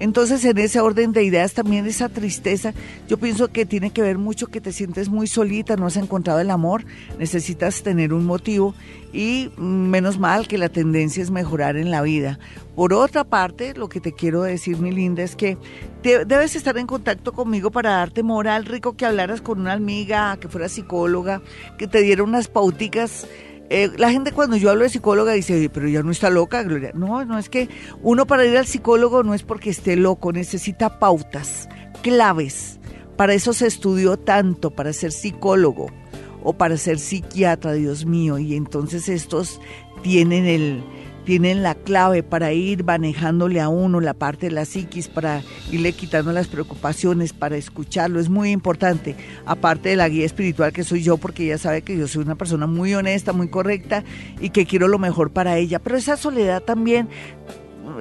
Entonces, 0.04 0.44
en 0.44 0.58
ese 0.58 0.82
orden 0.82 1.14
de 1.14 1.24
ideas, 1.24 1.54
también 1.54 1.86
esa 1.86 2.10
tristeza, 2.10 2.74
yo 3.08 3.16
pienso 3.18 3.48
que 3.54 3.66
tiene 3.66 3.92
que 3.92 4.02
ver 4.02 4.18
mucho 4.18 4.48
que 4.48 4.60
te 4.60 4.74
sientes 4.74 5.08
muy 5.08 5.28
solita, 5.28 5.78
no 5.78 5.86
has 5.86 5.96
encontrado 5.96 6.42
el 6.42 6.52
amor, 6.52 6.84
necesitas 7.18 7.84
tener 7.84 8.12
un 8.12 8.26
motivo 8.26 8.76
y 9.14 9.50
menos 9.56 10.20
mal 10.20 10.50
que 10.50 10.58
la 10.58 10.68
tendencia 10.68 11.24
es 11.24 11.32
mejorar 11.32 11.78
en 11.78 11.90
la 11.90 12.02
vida. 12.02 12.38
Por 12.76 12.94
otra 12.94 13.24
parte, 13.24 13.76
lo 13.76 13.88
que 13.88 14.02
te 14.02 14.12
quiero 14.12 14.42
decir, 14.42 14.78
mi 14.78 14.92
linda, 14.92 15.24
es 15.24 15.38
que 15.38 15.58
debes 16.04 16.58
estar 16.58 16.78
en 16.78 16.86
contacto 16.86 17.32
conmigo 17.32 17.72
para 17.72 17.92
darte 17.92 18.24
moral, 18.24 18.66
rico 18.66 18.98
que 18.98 19.06
hablaras 19.06 19.40
con 19.40 19.62
una 19.62 19.72
amiga, 19.72 20.36
que 20.36 20.50
fuera 20.50 20.68
psicóloga, 20.68 21.42
que 21.78 21.88
te 21.88 22.02
diera 22.02 22.24
unas 22.24 22.50
pauticas 22.50 23.26
eh, 23.70 23.92
la 23.98 24.12
gente 24.12 24.32
cuando 24.32 24.56
yo 24.58 24.70
hablo 24.70 24.84
de 24.84 24.90
psicóloga 24.90 25.34
dice, 25.34 25.70
pero 25.74 25.88
ya 25.88 26.04
no 26.04 26.12
está 26.12 26.30
loca, 26.30 26.64
Gloria. 26.64 26.92
No, 26.94 27.26
no 27.26 27.38
es 27.38 27.50
que 27.50 27.70
uno 28.02 28.28
para 28.28 28.46
ir 28.46 28.58
al 28.58 28.68
psicólogo 28.68 29.24
no 29.24 29.34
es 29.34 29.44
porque 29.44 29.70
esté 29.70 29.96
loco, 29.96 30.32
necesita 30.32 31.00
pautas, 31.00 31.70
claves. 32.02 32.80
Para 33.16 33.34
eso 33.34 33.54
se 33.54 33.68
estudió 33.68 34.18
tanto, 34.18 34.72
para 34.72 34.92
ser 34.94 35.12
psicólogo 35.12 35.88
o 36.44 36.54
para 36.54 36.78
ser 36.78 37.00
psiquiatra, 37.00 37.74
Dios 37.74 38.06
mío. 38.06 38.38
Y 38.38 38.56
entonces 38.56 39.08
estos 39.08 39.62
tienen 40.02 40.46
el, 40.46 40.84
tienen 41.26 41.64
la 41.64 41.76
clave 41.76 42.24
para 42.24 42.54
ir 42.54 42.84
manejándole 42.84 43.62
a 43.62 43.70
uno 43.70 44.00
la 44.00 44.14
parte 44.14 44.48
de 44.48 44.52
la 44.52 44.66
psiquis, 44.66 45.08
para 45.08 45.42
irle 45.72 45.94
quitando 45.94 46.32
las 46.32 46.48
preocupaciones, 46.48 47.34
para 47.34 47.58
escucharlo. 47.58 48.20
Es 48.20 48.30
muy 48.30 48.52
importante, 48.52 49.16
aparte 49.46 49.90
de 49.90 49.96
la 49.96 50.10
guía 50.10 50.26
espiritual 50.26 50.74
que 50.74 50.84
soy 50.84 51.04
yo, 51.04 51.18
porque 51.18 51.46
ella 51.46 51.58
sabe 51.58 51.82
que 51.82 51.98
yo 51.98 52.08
soy 52.08 52.24
una 52.24 52.36
persona 52.36 52.68
muy 52.68 52.94
honesta, 52.94 53.34
muy 53.34 53.48
correcta 53.48 54.04
y 54.40 54.50
que 54.50 54.66
quiero 54.66 54.88
lo 54.88 55.00
mejor 55.00 55.32
para 55.32 55.58
ella. 55.58 55.80
Pero 55.80 55.98
esa 55.98 56.18
soledad 56.18 56.62
también, 56.62 57.08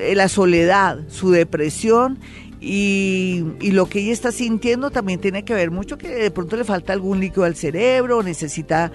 eh, 0.01 0.15
la 0.15 0.29
soledad, 0.29 1.01
su 1.09 1.31
depresión 1.31 2.19
y, 2.61 3.45
y, 3.61 3.73
lo 3.73 3.87
que 3.87 4.01
ella 4.01 4.13
está 4.13 4.31
sintiendo 4.31 4.93
también 4.93 5.21
tiene 5.21 5.45
que 5.45 5.53
ver 5.53 5.73
mucho 5.73 5.99
que 5.99 6.09
de 6.09 6.31
pronto 6.31 6.57
le 6.57 6.63
falta 6.63 6.93
algún 6.93 7.19
líquido 7.19 7.43
al 7.43 7.57
cerebro, 7.57 8.23
necesita 8.23 8.93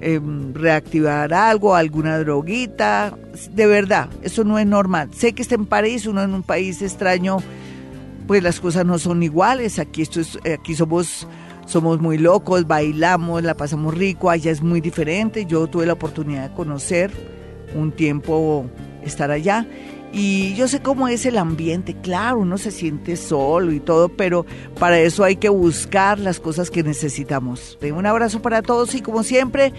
Em, 0.00 0.54
reactivar 0.54 1.34
algo, 1.34 1.74
alguna 1.74 2.18
droguita. 2.18 3.16
De 3.52 3.66
verdad, 3.66 4.08
eso 4.22 4.44
no 4.44 4.58
es 4.58 4.66
normal. 4.66 5.10
Sé 5.12 5.32
que 5.32 5.42
está 5.42 5.56
en 5.56 5.66
París, 5.66 6.06
uno 6.06 6.22
en 6.22 6.34
un 6.34 6.44
país 6.44 6.82
extraño, 6.82 7.38
pues 8.28 8.42
las 8.42 8.60
cosas 8.60 8.86
no 8.86 8.98
son 8.98 9.22
iguales. 9.22 9.78
Aquí, 9.80 10.02
esto 10.02 10.20
es, 10.20 10.38
aquí 10.46 10.76
somos, 10.76 11.26
somos 11.66 12.00
muy 12.00 12.16
locos, 12.16 12.66
bailamos, 12.66 13.42
la 13.42 13.54
pasamos 13.54 13.92
rico, 13.94 14.30
allá 14.30 14.52
es 14.52 14.62
muy 14.62 14.80
diferente. 14.80 15.46
Yo 15.46 15.66
tuve 15.66 15.86
la 15.86 15.94
oportunidad 15.94 16.50
de 16.50 16.54
conocer 16.54 17.10
un 17.74 17.90
tiempo 17.90 18.66
estar 19.02 19.30
allá 19.32 19.66
y 20.12 20.54
yo 20.54 20.68
sé 20.68 20.80
cómo 20.80 21.08
es 21.08 21.26
el 21.26 21.36
ambiente, 21.36 21.94
claro, 21.94 22.38
uno 22.38 22.58
se 22.58 22.70
siente 22.70 23.16
solo 23.16 23.72
y 23.72 23.80
todo, 23.80 24.08
pero 24.08 24.46
para 24.78 24.98
eso 24.98 25.24
hay 25.24 25.36
que 25.36 25.48
buscar 25.48 26.18
las 26.18 26.40
cosas 26.40 26.70
que 26.70 26.82
necesitamos. 26.82 27.78
Un 27.82 28.06
abrazo 28.06 28.40
para 28.40 28.62
todos 28.62 28.94
y 28.94 29.02
como 29.02 29.22
siempre, 29.22 29.72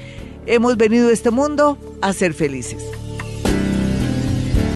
hemos 0.45 0.77
venido 0.77 1.09
a 1.09 1.13
este 1.13 1.32
mundo 1.32 1.77
a 2.01 2.13
ser 2.13 2.34
felices. 2.34 2.84